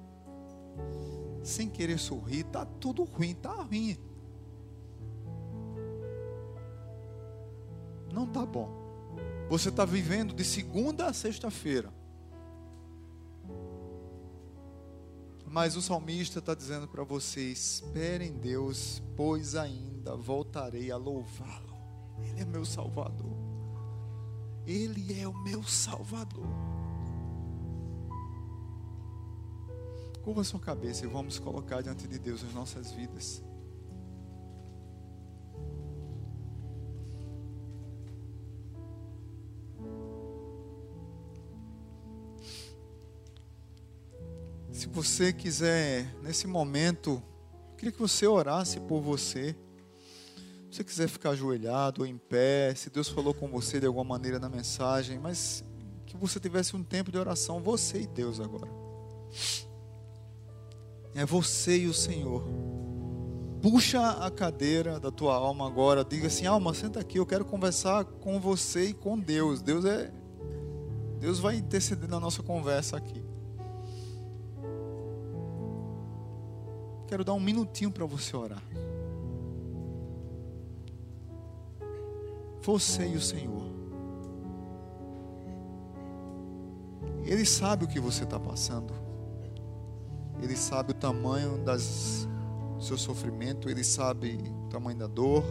sem 1.43 1.71
querer 1.71 1.99
sorrir, 1.99 2.45
tá 2.45 2.67
tudo 2.67 3.05
ruim, 3.05 3.35
tá 3.35 3.55
ruim. 3.63 3.97
Não 8.17 8.25
está 8.25 8.47
bom. 8.47 8.71
Você 9.51 9.69
está 9.69 9.85
vivendo 9.85 10.35
de 10.35 10.43
segunda 10.43 11.07
a 11.07 11.13
sexta-feira. 11.13 11.93
Mas 15.47 15.77
o 15.77 15.83
salmista 15.83 16.39
está 16.39 16.55
dizendo 16.55 16.89
para 16.89 17.05
você: 17.05 17.43
espere 17.53 18.25
em 18.25 18.33
Deus, 18.33 19.03
pois 19.15 19.55
ainda 19.55 20.17
voltarei 20.17 20.91
a 20.91 20.97
louvá-lo. 20.97 21.77
Ele 22.25 22.41
é 22.41 22.45
meu 22.47 22.65
Salvador. 22.65 23.37
Ele 24.67 25.21
é 25.21 25.29
o 25.29 25.35
meu 25.45 25.63
Salvador. 25.63 26.47
Curva 30.25 30.43
sua 30.43 30.59
cabeça 30.59 31.05
e 31.05 31.09
vamos 31.09 31.39
colocar 31.39 31.83
diante 31.83 32.09
de 32.09 32.19
Deus 32.19 32.43
as 32.43 32.53
nossas 32.53 32.91
vidas. 32.91 33.45
Você 44.97 45.31
quiser, 45.31 46.11
nesse 46.23 46.47
momento, 46.47 47.23
queria 47.77 47.93
que 47.93 48.01
você 48.01 48.27
orasse 48.27 48.81
por 48.81 49.03
você. 49.03 49.55
Se 50.71 50.79
você 50.79 50.85
quiser 50.85 51.07
ficar 51.07 51.31
ajoelhado 51.31 52.01
ou 52.01 52.07
em 52.07 52.17
pé, 52.17 52.75
se 52.75 52.89
Deus 52.89 53.07
falou 53.07 53.35
com 53.35 53.47
você 53.47 53.79
de 53.79 53.85
alguma 53.85 54.05
maneira 54.05 54.39
na 54.39 54.49
mensagem, 54.49 55.19
mas 55.19 55.63
que 56.07 56.17
você 56.17 56.41
tivesse 56.41 56.75
um 56.75 56.83
tempo 56.83 57.13
de 57.13 57.19
oração, 57.19 57.61
você 57.61 58.01
e 58.01 58.07
Deus 58.07 58.41
agora. 58.41 58.71
É 61.15 61.27
você 61.27 61.77
e 61.77 61.87
o 61.89 61.93
Senhor. 61.93 62.43
Puxa 63.61 64.13
a 64.13 64.31
cadeira 64.31 64.99
da 64.99 65.11
tua 65.11 65.35
alma 65.35 65.67
agora, 65.67 66.07
diga 66.07 66.29
assim: 66.29 66.47
"Alma, 66.47 66.73
senta 66.73 67.01
aqui, 67.01 67.19
eu 67.19 67.27
quero 67.27 67.45
conversar 67.45 68.03
com 68.07 68.41
você 68.41 68.87
e 68.87 68.95
com 68.95 69.19
Deus". 69.19 69.61
Deus 69.61 69.85
é 69.85 70.11
Deus 71.21 71.39
vai 71.39 71.57
interceder 71.57 72.09
na 72.09 72.19
nossa 72.19 72.43
conversa 72.43 72.97
aqui. 72.97 73.26
Quero 77.07 77.25
dar 77.25 77.35
um 77.35 77.41
minutinho 77.41 77.91
para 77.91 78.05
você 78.05 78.37
orar. 78.37 78.63
Você 82.63 83.07
e 83.07 83.17
o 83.17 83.21
Senhor. 83.21 83.65
Ele 87.25 87.45
sabe 87.45 87.85
o 87.85 87.89
que 87.89 88.01
você 88.01 88.25
está 88.25 88.39
passando. 88.39 88.93
Ele 90.43 90.57
sabe 90.57 90.91
o 90.91 90.95
tamanho 90.95 91.59
das, 91.65 92.29
do 92.77 92.83
seu 92.83 92.99
sofrimento. 92.99 93.69
Ele 93.69 93.85
sabe 93.85 94.39
o 94.67 94.69
tamanho 94.69 94.99
da 94.99 95.07
dor. 95.07 95.45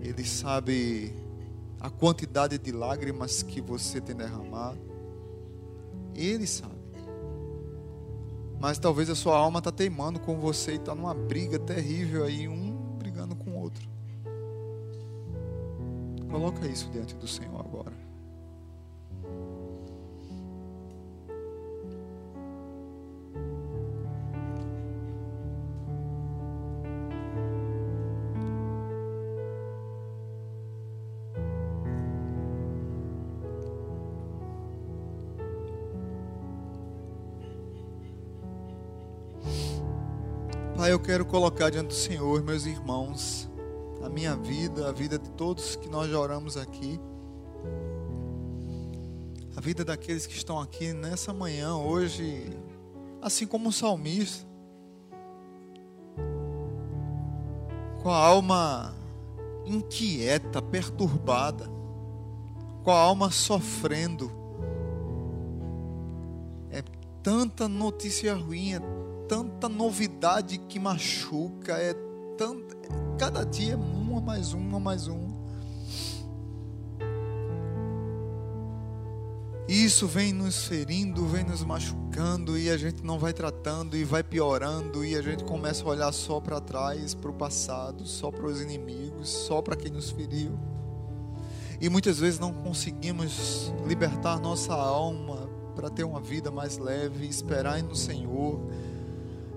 Ele 0.00 0.24
sabe 0.24 1.14
a 1.80 1.90
quantidade 1.90 2.58
de 2.58 2.72
lágrimas 2.72 3.42
que 3.42 3.60
você 3.60 4.00
tem 4.00 4.16
derramado. 4.16 4.78
Ele 6.14 6.46
sabe. 6.46 6.73
Mas 8.64 8.78
talvez 8.78 9.10
a 9.10 9.14
sua 9.14 9.36
alma 9.36 9.58
está 9.58 9.70
teimando 9.70 10.18
com 10.18 10.40
você 10.40 10.72
e 10.72 10.76
está 10.76 10.94
numa 10.94 11.12
briga 11.12 11.58
terrível 11.58 12.24
aí, 12.24 12.48
um 12.48 12.96
brigando 12.98 13.36
com 13.36 13.50
o 13.50 13.60
outro. 13.60 13.86
Coloca 16.30 16.66
isso 16.66 16.88
diante 16.90 17.14
do 17.14 17.28
Senhor 17.28 17.60
agora. 17.60 17.93
Colocar 41.34 41.68
diante 41.68 41.88
do 41.88 41.94
Senhor, 41.94 42.44
meus 42.44 42.64
irmãos, 42.64 43.50
a 44.04 44.08
minha 44.08 44.36
vida, 44.36 44.88
a 44.88 44.92
vida 44.92 45.18
de 45.18 45.28
todos 45.30 45.74
que 45.74 45.88
nós 45.88 46.08
já 46.08 46.16
oramos 46.16 46.56
aqui, 46.56 47.00
a 49.56 49.60
vida 49.60 49.84
daqueles 49.84 50.28
que 50.28 50.36
estão 50.36 50.60
aqui 50.60 50.92
nessa 50.92 51.32
manhã, 51.32 51.74
hoje, 51.74 52.56
assim 53.20 53.48
como 53.48 53.70
o 53.70 53.72
salmista, 53.72 54.46
com 58.00 58.10
a 58.10 58.16
alma 58.16 58.94
inquieta, 59.66 60.62
perturbada, 60.62 61.68
com 62.84 62.92
a 62.92 63.00
alma 63.00 63.32
sofrendo. 63.32 64.30
É 66.70 66.80
tanta 67.24 67.66
notícia 67.66 68.36
ruim, 68.36 68.74
é 68.74 68.80
tanta 69.28 69.68
novidade 69.68 70.58
que 70.58 70.78
machuca, 70.78 71.74
é 71.74 71.94
tanta, 72.36 72.76
cada 73.18 73.44
dia 73.44 73.74
é 73.74 73.76
uma 73.76 74.20
mais 74.20 74.52
uma 74.52 74.78
mais 74.78 75.08
um. 75.08 75.34
E 79.66 79.82
isso 79.82 80.06
vem 80.06 80.30
nos 80.30 80.66
ferindo, 80.66 81.26
vem 81.26 81.42
nos 81.42 81.64
machucando 81.64 82.58
e 82.58 82.68
a 82.68 82.76
gente 82.76 83.02
não 83.02 83.18
vai 83.18 83.32
tratando 83.32 83.96
e 83.96 84.04
vai 84.04 84.22
piorando 84.22 85.02
e 85.02 85.16
a 85.16 85.22
gente 85.22 85.42
começa 85.42 85.82
a 85.84 85.88
olhar 85.88 86.12
só 86.12 86.38
para 86.38 86.60
trás, 86.60 87.14
para 87.14 87.30
o 87.30 87.34
passado, 87.34 88.06
só 88.06 88.30
para 88.30 88.44
os 88.44 88.60
inimigos, 88.60 89.30
só 89.30 89.62
para 89.62 89.74
quem 89.74 89.90
nos 89.90 90.10
feriu. 90.10 90.58
E 91.80 91.88
muitas 91.88 92.18
vezes 92.18 92.38
não 92.38 92.52
conseguimos 92.52 93.72
libertar 93.86 94.38
nossa 94.38 94.74
alma 94.74 95.48
para 95.74 95.88
ter 95.88 96.04
uma 96.04 96.20
vida 96.20 96.50
mais 96.50 96.76
leve, 96.76 97.26
esperar 97.26 97.82
no 97.82 97.96
Senhor, 97.96 98.60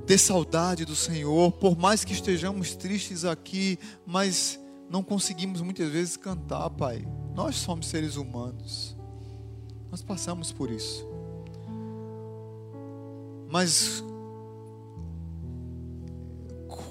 ter 0.07 0.17
saudade 0.17 0.85
do 0.85 0.95
Senhor, 0.95 1.51
por 1.51 1.77
mais 1.77 2.05
que 2.05 2.13
estejamos 2.13 2.73
tristes 2.75 3.25
aqui, 3.25 3.77
mas 4.05 4.57
não 4.89 5.03
conseguimos 5.03 5.59
muitas 5.59 5.91
vezes 5.91 6.15
cantar, 6.15 6.69
Pai. 6.69 7.05
Nós 7.35 7.57
somos 7.57 7.87
seres 7.87 8.15
humanos. 8.15 8.95
Nós 9.91 10.01
passamos 10.01 10.53
por 10.53 10.71
isso. 10.71 11.05
Mas 13.49 14.01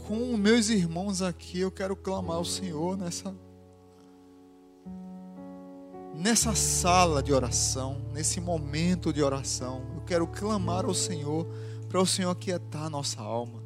com 0.07 0.37
meus 0.37 0.69
irmãos 0.69 1.23
aqui, 1.23 1.61
eu 1.61 1.71
quero 1.73 1.97
clamar 1.97 2.37
ao 2.37 2.45
Senhor 2.45 2.99
nessa 2.99 3.35
nessa 6.15 6.55
sala 6.55 7.23
de 7.23 7.33
oração, 7.33 8.01
nesse 8.13 8.41
momento 8.41 9.13
de 9.13 9.23
oração. 9.23 9.83
Eu 9.95 10.03
quero 10.03 10.27
clamar 10.27 10.85
ao 10.85 10.95
Senhor 10.95 11.47
para 11.89 12.01
o 12.01 12.07
Senhor 12.07 12.31
aquietar 12.31 12.85
a 12.85 12.91
nossa 12.91 13.21
alma, 13.21 13.63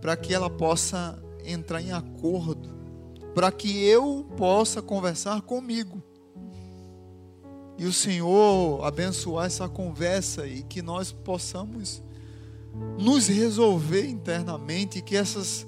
para 0.00 0.16
que 0.16 0.34
ela 0.34 0.50
possa 0.50 1.18
entrar 1.44 1.80
em 1.80 1.92
acordo, 1.92 2.70
para 3.34 3.50
que 3.50 3.84
eu 3.84 4.26
possa 4.36 4.80
conversar 4.80 5.42
comigo. 5.42 6.02
E 7.76 7.86
o 7.86 7.92
Senhor 7.92 8.84
abençoar 8.84 9.46
essa 9.46 9.68
conversa 9.68 10.46
e 10.46 10.62
que 10.62 10.80
nós 10.80 11.10
possamos 11.10 12.02
nos 12.98 13.26
resolver 13.26 14.06
internamente, 14.06 15.02
que 15.02 15.16
essas 15.16 15.66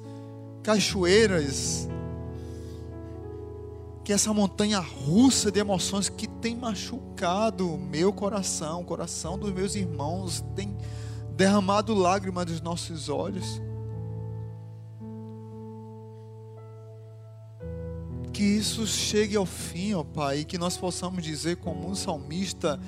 cachoeiras, 0.63 1.89
que 4.05 4.13
essa 4.13 4.33
montanha 4.33 4.79
russa 4.79 5.51
de 5.51 5.59
emoções 5.59 6.09
que 6.09 6.29
tem 6.29 6.55
machucado 6.55 7.73
o 7.73 7.79
meu 7.79 8.13
coração, 8.13 8.83
o 8.83 8.85
coração 8.85 9.37
dos 9.39 9.53
meus 9.53 9.75
irmãos, 9.75 10.45
tem 10.55 10.77
derramado 11.37 11.95
lágrimas 11.95 12.47
dos 12.47 12.61
nossos 12.63 13.11
olhos. 13.11 13.61
Que 18.33 18.43
isso 18.43 18.87
chegue 18.87 19.37
ao 19.37 19.47
fim, 19.47 19.95
ó 19.95 20.03
Pai, 20.03 20.41
e 20.41 20.45
que 20.45 20.59
nós 20.59 20.77
possamos 20.77 21.23
dizer, 21.23 21.57
como 21.57 21.89
um 21.89 21.95
salmista, 21.95 22.81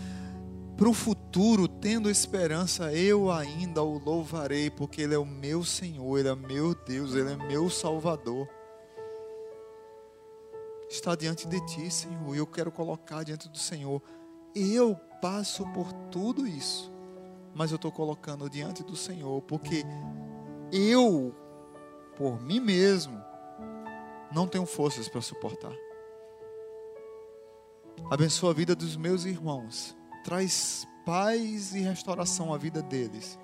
para 0.76 0.88
o 0.88 0.94
futuro, 0.94 1.68
tendo 1.68 2.10
esperança, 2.10 2.92
eu 2.92 3.30
ainda 3.30 3.82
o 3.82 3.98
louvarei, 3.98 4.70
porque 4.70 5.02
Ele 5.02 5.14
é 5.14 5.18
o 5.18 5.26
meu 5.26 5.64
Senhor, 5.64 6.18
Ele 6.18 6.28
é 6.28 6.34
meu 6.34 6.74
Deus, 6.74 7.14
Ele 7.14 7.32
é 7.32 7.36
meu 7.36 7.68
Salvador. 7.68 8.48
Está 10.88 11.14
diante 11.14 11.46
de 11.46 11.60
Ti, 11.66 11.90
Senhor, 11.90 12.34
e 12.34 12.38
eu 12.38 12.46
quero 12.46 12.70
colocar 12.72 13.24
diante 13.24 13.48
do 13.48 13.58
Senhor. 13.58 14.02
Eu 14.54 14.94
passo 15.20 15.66
por 15.72 15.92
tudo 16.10 16.46
isso 16.46 16.97
mas 17.58 17.72
eu 17.72 17.76
estou 17.76 17.90
colocando 17.90 18.48
diante 18.48 18.84
do 18.84 18.94
Senhor, 18.94 19.42
porque 19.42 19.84
eu, 20.70 21.34
por 22.16 22.40
mim 22.40 22.60
mesmo, 22.60 23.20
não 24.32 24.46
tenho 24.46 24.64
forças 24.64 25.08
para 25.08 25.20
suportar. 25.20 25.74
Abençoa 28.08 28.52
a 28.52 28.54
vida 28.54 28.76
dos 28.76 28.96
meus 28.96 29.24
irmãos, 29.24 29.96
traz 30.22 30.86
paz 31.04 31.74
e 31.74 31.80
restauração 31.80 32.54
à 32.54 32.56
vida 32.56 32.80
deles. 32.80 33.36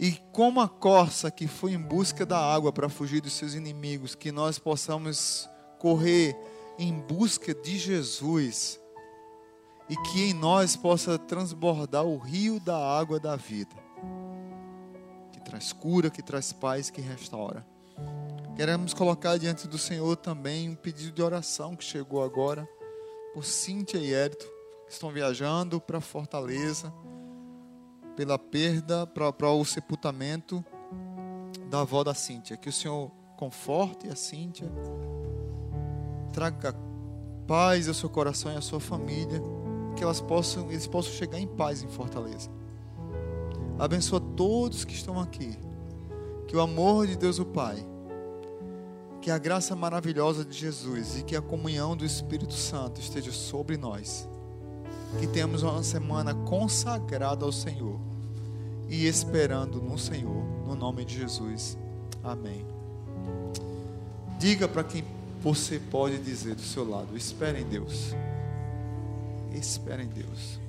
E 0.00 0.12
como 0.32 0.62
a 0.62 0.68
corça 0.68 1.30
que 1.30 1.46
foi 1.46 1.72
em 1.72 1.82
busca 1.82 2.24
da 2.24 2.38
água 2.38 2.72
para 2.72 2.88
fugir 2.88 3.20
dos 3.20 3.34
seus 3.34 3.52
inimigos, 3.52 4.14
que 4.14 4.32
nós 4.32 4.58
possamos 4.58 5.46
correr 5.78 6.34
em 6.78 6.98
busca 6.98 7.54
de 7.54 7.78
Jesus 7.78 8.80
e 9.88 9.96
que 9.96 10.30
em 10.30 10.34
nós 10.34 10.76
possa 10.76 11.18
transbordar 11.18 12.04
o 12.04 12.16
rio 12.16 12.60
da 12.60 12.76
água 12.76 13.18
da 13.18 13.36
vida, 13.36 13.74
que 15.32 15.40
traz 15.40 15.72
cura, 15.72 16.10
que 16.10 16.22
traz 16.22 16.52
paz, 16.52 16.90
que 16.90 17.00
restaura. 17.00 17.66
Queremos 18.56 18.94
colocar 18.94 19.38
diante 19.38 19.66
do 19.66 19.78
Senhor 19.78 20.16
também 20.16 20.68
um 20.68 20.74
pedido 20.74 21.12
de 21.12 21.22
oração 21.22 21.74
que 21.74 21.84
chegou 21.84 22.22
agora 22.22 22.68
por 23.32 23.44
Cíntia 23.44 23.98
e 23.98 24.12
Hérito, 24.12 24.46
que 24.86 24.92
estão 24.92 25.10
viajando 25.10 25.80
para 25.80 26.00
Fortaleza, 26.00 26.92
pela 28.14 28.38
perda, 28.38 29.06
para 29.06 29.50
o 29.50 29.64
sepultamento 29.64 30.64
da 31.70 31.80
avó 31.80 32.04
da 32.04 32.12
Cíntia. 32.12 32.58
Que 32.58 32.68
o 32.68 32.72
Senhor 32.72 33.10
conforte 33.38 34.06
a 34.08 34.14
Cíntia, 34.14 34.70
traga 36.32 36.74
paz 37.46 37.88
ao 37.88 37.94
seu 37.94 38.10
coração 38.10 38.52
e 38.52 38.56
à 38.56 38.60
sua 38.60 38.80
família 38.80 39.42
que 39.92 40.02
elas 40.02 40.20
possam, 40.20 40.70
eles 40.70 40.86
possam 40.86 41.12
chegar 41.12 41.38
em 41.38 41.46
paz 41.46 41.82
em 41.82 41.88
Fortaleza. 41.88 42.50
Abençoa 43.78 44.20
todos 44.20 44.84
que 44.84 44.94
estão 44.94 45.20
aqui. 45.20 45.58
Que 46.46 46.56
o 46.56 46.60
amor 46.60 47.06
de 47.06 47.16
Deus 47.16 47.38
o 47.38 47.46
Pai, 47.46 47.84
que 49.20 49.30
a 49.30 49.38
graça 49.38 49.74
maravilhosa 49.74 50.44
de 50.44 50.56
Jesus 50.56 51.18
e 51.18 51.22
que 51.22 51.34
a 51.34 51.40
comunhão 51.40 51.96
do 51.96 52.04
Espírito 52.04 52.54
Santo 52.54 53.00
esteja 53.00 53.32
sobre 53.32 53.76
nós. 53.76 54.28
Que 55.18 55.26
tenhamos 55.26 55.62
uma 55.62 55.82
semana 55.82 56.34
consagrada 56.34 57.44
ao 57.44 57.52
Senhor 57.52 57.98
e 58.88 59.06
esperando 59.06 59.80
no 59.80 59.98
Senhor, 59.98 60.44
no 60.66 60.74
nome 60.74 61.04
de 61.04 61.18
Jesus. 61.18 61.78
Amém. 62.22 62.66
Diga 64.38 64.66
para 64.66 64.84
quem 64.84 65.04
você 65.42 65.78
pode 65.78 66.18
dizer 66.18 66.54
do 66.54 66.62
seu 66.62 66.88
lado: 66.88 67.16
espere 67.16 67.60
em 67.60 67.64
Deus. 67.64 68.14
Espera 69.54 70.02
em 70.02 70.08
Deus. 70.08 70.61